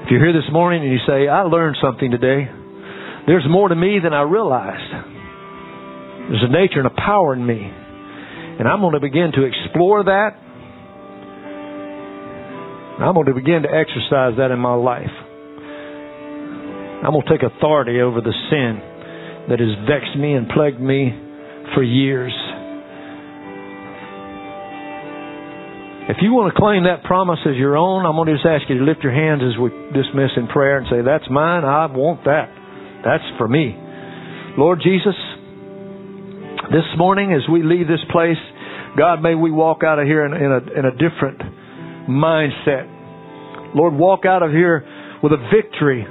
If 0.05 0.11
you're 0.11 0.25
here 0.25 0.33
this 0.33 0.51
morning 0.51 0.83
and 0.83 0.91
you 0.91 1.01
say, 1.07 1.29
I 1.29 1.43
learned 1.43 1.77
something 1.83 2.11
today, 2.11 2.49
There's 3.27 3.45
more 3.51 3.69
to 3.69 3.75
me 3.75 3.99
than 4.03 4.15
I 4.15 4.23
realized. 4.23 4.93
There's 6.31 6.45
a 6.47 6.53
nature 6.53 6.79
and 6.79 6.87
a 6.87 6.96
power 7.07 7.33
in 7.35 7.47
me. 7.47 7.63
And 7.63 8.67
I'm 8.67 8.81
going 8.81 8.95
to 8.95 9.01
begin 9.01 9.31
to 9.33 9.45
explore 9.45 10.03
that. 10.05 10.31
I'm 12.99 13.15
going 13.15 13.27
to 13.27 13.35
begin 13.35 13.63
to 13.63 13.71
exercise 13.71 14.35
that 14.39 14.51
in 14.51 14.59
my 14.59 14.75
life. 14.75 15.15
I'm 17.05 17.13
going 17.13 17.23
to 17.23 17.31
take 17.31 17.45
authority 17.47 18.01
over 18.01 18.21
the 18.21 18.35
sin 18.51 18.81
that 19.53 19.61
has 19.61 19.71
vexed 19.87 20.19
me 20.19 20.33
and 20.33 20.49
plagued 20.49 20.81
me 20.81 21.15
for 21.75 21.83
years. 21.85 22.33
If 26.09 26.23
you 26.23 26.33
want 26.33 26.55
to 26.55 26.57
claim 26.59 26.87
that 26.87 27.03
promise 27.03 27.39
as 27.45 27.59
your 27.59 27.77
own, 27.77 28.07
I'm 28.07 28.15
going 28.15 28.31
to 28.31 28.35
just 28.35 28.47
ask 28.47 28.65
you 28.71 28.79
to 28.79 28.85
lift 28.87 29.03
your 29.03 29.13
hands 29.13 29.43
as 29.43 29.59
we 29.59 29.71
dismiss 29.93 30.33
in 30.39 30.47
prayer 30.47 30.79
and 30.79 30.87
say, 30.89 31.03
That's 31.05 31.29
mine. 31.29 31.67
I 31.67 31.87
want 31.91 32.25
that. 32.25 32.49
That's 33.05 33.27
for 33.37 33.47
me. 33.47 33.75
Lord 34.57 34.81
Jesus, 34.83 35.19
this 36.71 36.87
morning 36.97 37.33
as 37.33 37.43
we 37.51 37.63
leave 37.63 37.87
this 37.87 38.03
place, 38.11 38.41
God, 38.97 39.23
may 39.23 39.35
we 39.35 39.51
walk 39.51 39.83
out 39.85 39.99
of 39.99 40.07
here 40.07 40.25
in, 40.25 40.33
in, 40.33 40.51
a, 40.51 40.61
in 40.79 40.85
a 40.87 40.93
different 40.93 41.41
mindset. 42.09 42.89
Lord, 43.75 43.95
walk 43.95 44.25
out 44.25 44.43
of 44.43 44.51
here 44.51 44.85
with 45.23 45.33
a 45.33 45.41
victory 45.53 46.07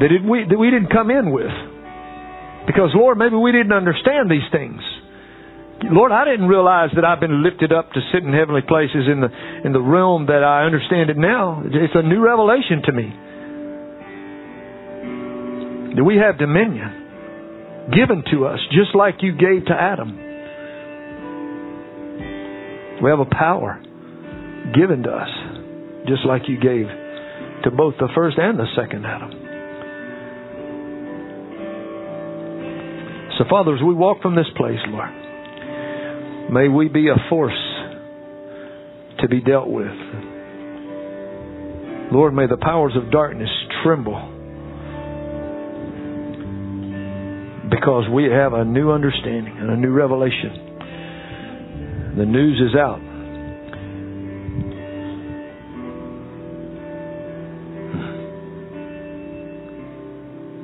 that, 0.00 0.10
it, 0.12 0.22
we, 0.24 0.44
that 0.48 0.58
we 0.58 0.70
didn't 0.70 0.90
come 0.90 1.10
in 1.10 1.32
with. 1.32 1.52
Because, 2.66 2.90
Lord, 2.94 3.18
maybe 3.18 3.36
we 3.36 3.50
didn't 3.50 3.72
understand 3.72 4.30
these 4.30 4.46
things. 4.52 4.80
Lord, 5.90 6.12
I 6.12 6.24
didn't 6.24 6.46
realize 6.46 6.90
that 6.94 7.04
I've 7.04 7.18
been 7.18 7.42
lifted 7.42 7.72
up 7.72 7.90
to 7.92 8.00
sit 8.14 8.22
in 8.22 8.32
heavenly 8.32 8.62
places 8.62 9.10
in 9.10 9.20
the 9.20 9.26
in 9.66 9.72
the 9.72 9.82
realm 9.82 10.26
that 10.26 10.44
I 10.44 10.62
understand 10.62 11.10
it 11.10 11.18
now. 11.18 11.60
It's 11.66 11.94
a 11.96 12.06
new 12.06 12.22
revelation 12.22 12.82
to 12.86 12.92
me. 12.92 13.10
That 15.98 16.04
we 16.04 16.22
have 16.22 16.38
dominion 16.38 17.01
given 17.90 18.22
to 18.32 18.46
us 18.46 18.58
just 18.70 18.94
like 18.94 19.16
you 19.20 19.32
gave 19.32 19.66
to 19.66 19.74
Adam. 19.74 20.16
We 23.02 23.10
have 23.10 23.18
a 23.18 23.26
power 23.26 23.82
given 24.74 25.02
to 25.02 25.10
us 25.10 25.28
just 26.06 26.24
like 26.24 26.42
you 26.48 26.56
gave 26.60 26.86
to 27.64 27.70
both 27.70 27.94
the 27.98 28.08
first 28.14 28.38
and 28.38 28.58
the 28.58 28.66
second 28.76 29.04
Adam. 29.04 29.30
So, 33.38 33.44
Father, 33.48 33.74
as 33.74 33.82
we 33.82 33.94
walk 33.94 34.22
from 34.22 34.36
this 34.36 34.46
place, 34.56 34.78
Lord, 34.88 35.22
May 36.52 36.68
we 36.68 36.88
be 36.88 37.08
a 37.08 37.16
force 37.30 37.58
to 39.20 39.28
be 39.28 39.40
dealt 39.40 39.68
with. 39.68 39.86
Lord, 42.12 42.34
may 42.34 42.46
the 42.46 42.58
powers 42.60 42.92
of 42.94 43.10
darkness 43.10 43.48
tremble 43.82 44.31
because 47.82 48.04
we 48.14 48.30
have 48.30 48.52
a 48.52 48.64
new 48.64 48.92
understanding 48.92 49.56
and 49.58 49.68
a 49.68 49.76
new 49.76 49.90
revelation. 49.90 52.14
The 52.16 52.24
news 52.24 52.60
is 52.60 52.76
out. 52.78 53.00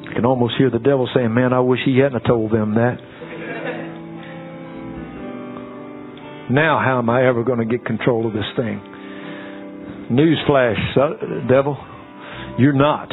I 0.09 0.15
can 0.15 0.25
almost 0.25 0.55
hear 0.59 0.71
the 0.71 0.79
devil 0.79 1.09
saying, 1.13 1.35
Man, 1.35 1.53
I 1.53 1.59
wish 1.59 1.81
he 1.85 1.99
hadn't 1.99 2.23
told 2.23 2.53
them 2.53 2.77
that. 2.77 2.99
Now, 6.53 6.79
how 6.79 6.99
am 6.99 7.11
I 7.11 7.27
ever 7.27 7.43
going 7.43 7.59
to 7.59 7.67
get 7.67 7.85
control 7.85 8.29
of 8.29 8.33
this 8.33 8.47
thing? 8.55 8.81
Newsflash, 10.13 11.49
devil, 11.49 11.77
you're 12.61 12.73
not. 12.73 13.11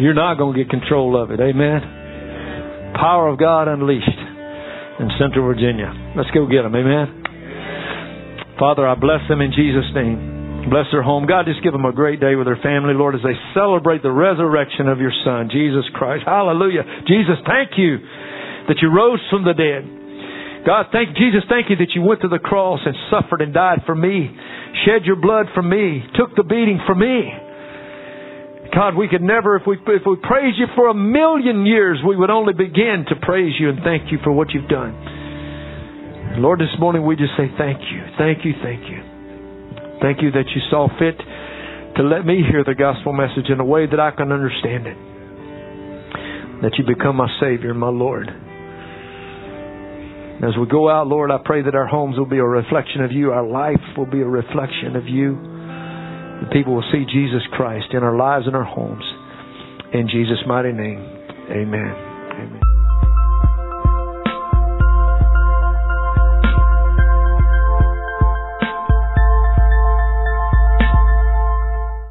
You're 0.00 0.14
not 0.14 0.36
going 0.36 0.56
to 0.56 0.64
get 0.64 0.68
control 0.68 1.22
of 1.22 1.30
it. 1.30 1.38
Amen. 1.38 1.95
Power 2.96 3.28
of 3.28 3.38
God 3.38 3.68
unleashed 3.68 4.20
in 5.00 5.08
Central 5.20 5.44
Virginia. 5.44 5.92
Let's 6.16 6.30
go 6.32 6.48
get 6.48 6.64
them. 6.64 6.74
Amen. 6.74 7.22
Father, 8.58 8.88
I 8.88 8.96
bless 8.96 9.20
them 9.28 9.44
in 9.44 9.52
Jesus' 9.52 9.92
name. 9.92 10.68
Bless 10.72 10.88
their 10.90 11.02
home. 11.04 11.28
God, 11.28 11.46
just 11.46 11.62
give 11.62 11.72
them 11.72 11.84
a 11.84 11.92
great 11.92 12.18
day 12.18 12.34
with 12.34 12.48
their 12.48 12.58
family, 12.58 12.94
Lord, 12.94 13.14
as 13.14 13.20
they 13.22 13.36
celebrate 13.54 14.02
the 14.02 14.10
resurrection 14.10 14.88
of 14.88 14.98
your 14.98 15.12
Son, 15.24 15.48
Jesus 15.52 15.84
Christ. 15.94 16.24
Hallelujah. 16.26 16.82
Jesus, 17.06 17.38
thank 17.46 17.78
you 17.78 18.00
that 18.66 18.82
you 18.82 18.90
rose 18.90 19.20
from 19.30 19.44
the 19.44 19.54
dead. 19.54 19.86
God, 20.66 20.90
thank 20.90 21.14
Jesus, 21.14 21.46
thank 21.48 21.70
you 21.70 21.76
that 21.76 21.94
you 21.94 22.02
went 22.02 22.22
to 22.22 22.28
the 22.28 22.42
cross 22.42 22.80
and 22.84 22.96
suffered 23.12 23.40
and 23.40 23.54
died 23.54 23.86
for 23.86 23.94
me, 23.94 24.34
shed 24.84 25.06
your 25.06 25.14
blood 25.14 25.46
for 25.54 25.62
me, 25.62 26.02
took 26.18 26.34
the 26.34 26.42
beating 26.42 26.80
for 26.84 26.94
me. 26.96 27.30
God, 28.76 28.94
we 28.94 29.08
could 29.08 29.22
never, 29.22 29.56
if 29.56 29.62
we 29.66 29.80
if 29.88 30.02
we 30.04 30.16
praise 30.20 30.52
you 30.58 30.66
for 30.76 30.90
a 30.90 30.94
million 30.94 31.64
years, 31.64 31.98
we 32.06 32.14
would 32.14 32.28
only 32.28 32.52
begin 32.52 33.06
to 33.08 33.16
praise 33.24 33.54
you 33.58 33.70
and 33.70 33.80
thank 33.82 34.12
you 34.12 34.18
for 34.22 34.30
what 34.30 34.52
you've 34.52 34.68
done. 34.68 34.92
Lord, 36.44 36.60
this 36.60 36.76
morning 36.78 37.06
we 37.06 37.16
just 37.16 37.32
say 37.38 37.48
thank 37.56 37.80
you, 37.80 38.04
thank 38.18 38.44
you, 38.44 38.52
thank 38.62 38.84
you. 38.84 39.00
Thank 40.02 40.20
you 40.20 40.30
that 40.32 40.44
you 40.54 40.60
saw 40.68 40.88
fit 40.98 41.16
to 41.96 42.02
let 42.02 42.26
me 42.26 42.44
hear 42.44 42.64
the 42.64 42.74
gospel 42.74 43.14
message 43.14 43.48
in 43.48 43.60
a 43.60 43.64
way 43.64 43.86
that 43.86 43.98
I 43.98 44.10
can 44.10 44.30
understand 44.30 44.86
it. 44.86 44.98
That 46.60 46.76
you 46.76 46.84
become 46.84 47.16
my 47.16 47.28
Savior, 47.40 47.72
my 47.72 47.88
Lord. 47.88 48.28
As 50.44 50.52
we 50.60 50.66
go 50.68 50.90
out, 50.90 51.06
Lord, 51.06 51.30
I 51.30 51.38
pray 51.42 51.62
that 51.62 51.74
our 51.74 51.86
homes 51.86 52.18
will 52.18 52.28
be 52.28 52.36
a 52.36 52.44
reflection 52.44 53.00
of 53.02 53.10
you. 53.10 53.30
Our 53.32 53.46
life 53.46 53.80
will 53.96 54.04
be 54.04 54.20
a 54.20 54.28
reflection 54.28 54.96
of 54.96 55.06
you. 55.08 55.55
The 56.40 56.50
people 56.52 56.74
will 56.74 56.90
see 56.92 57.04
Jesus 57.04 57.42
Christ 57.52 57.86
in 57.92 58.02
our 58.02 58.16
lives 58.16 58.46
and 58.46 58.54
our 58.54 58.64
homes. 58.64 59.04
In 59.92 60.08
Jesus' 60.08 60.44
mighty 60.46 60.72
name, 60.72 61.00
amen. 61.50 62.05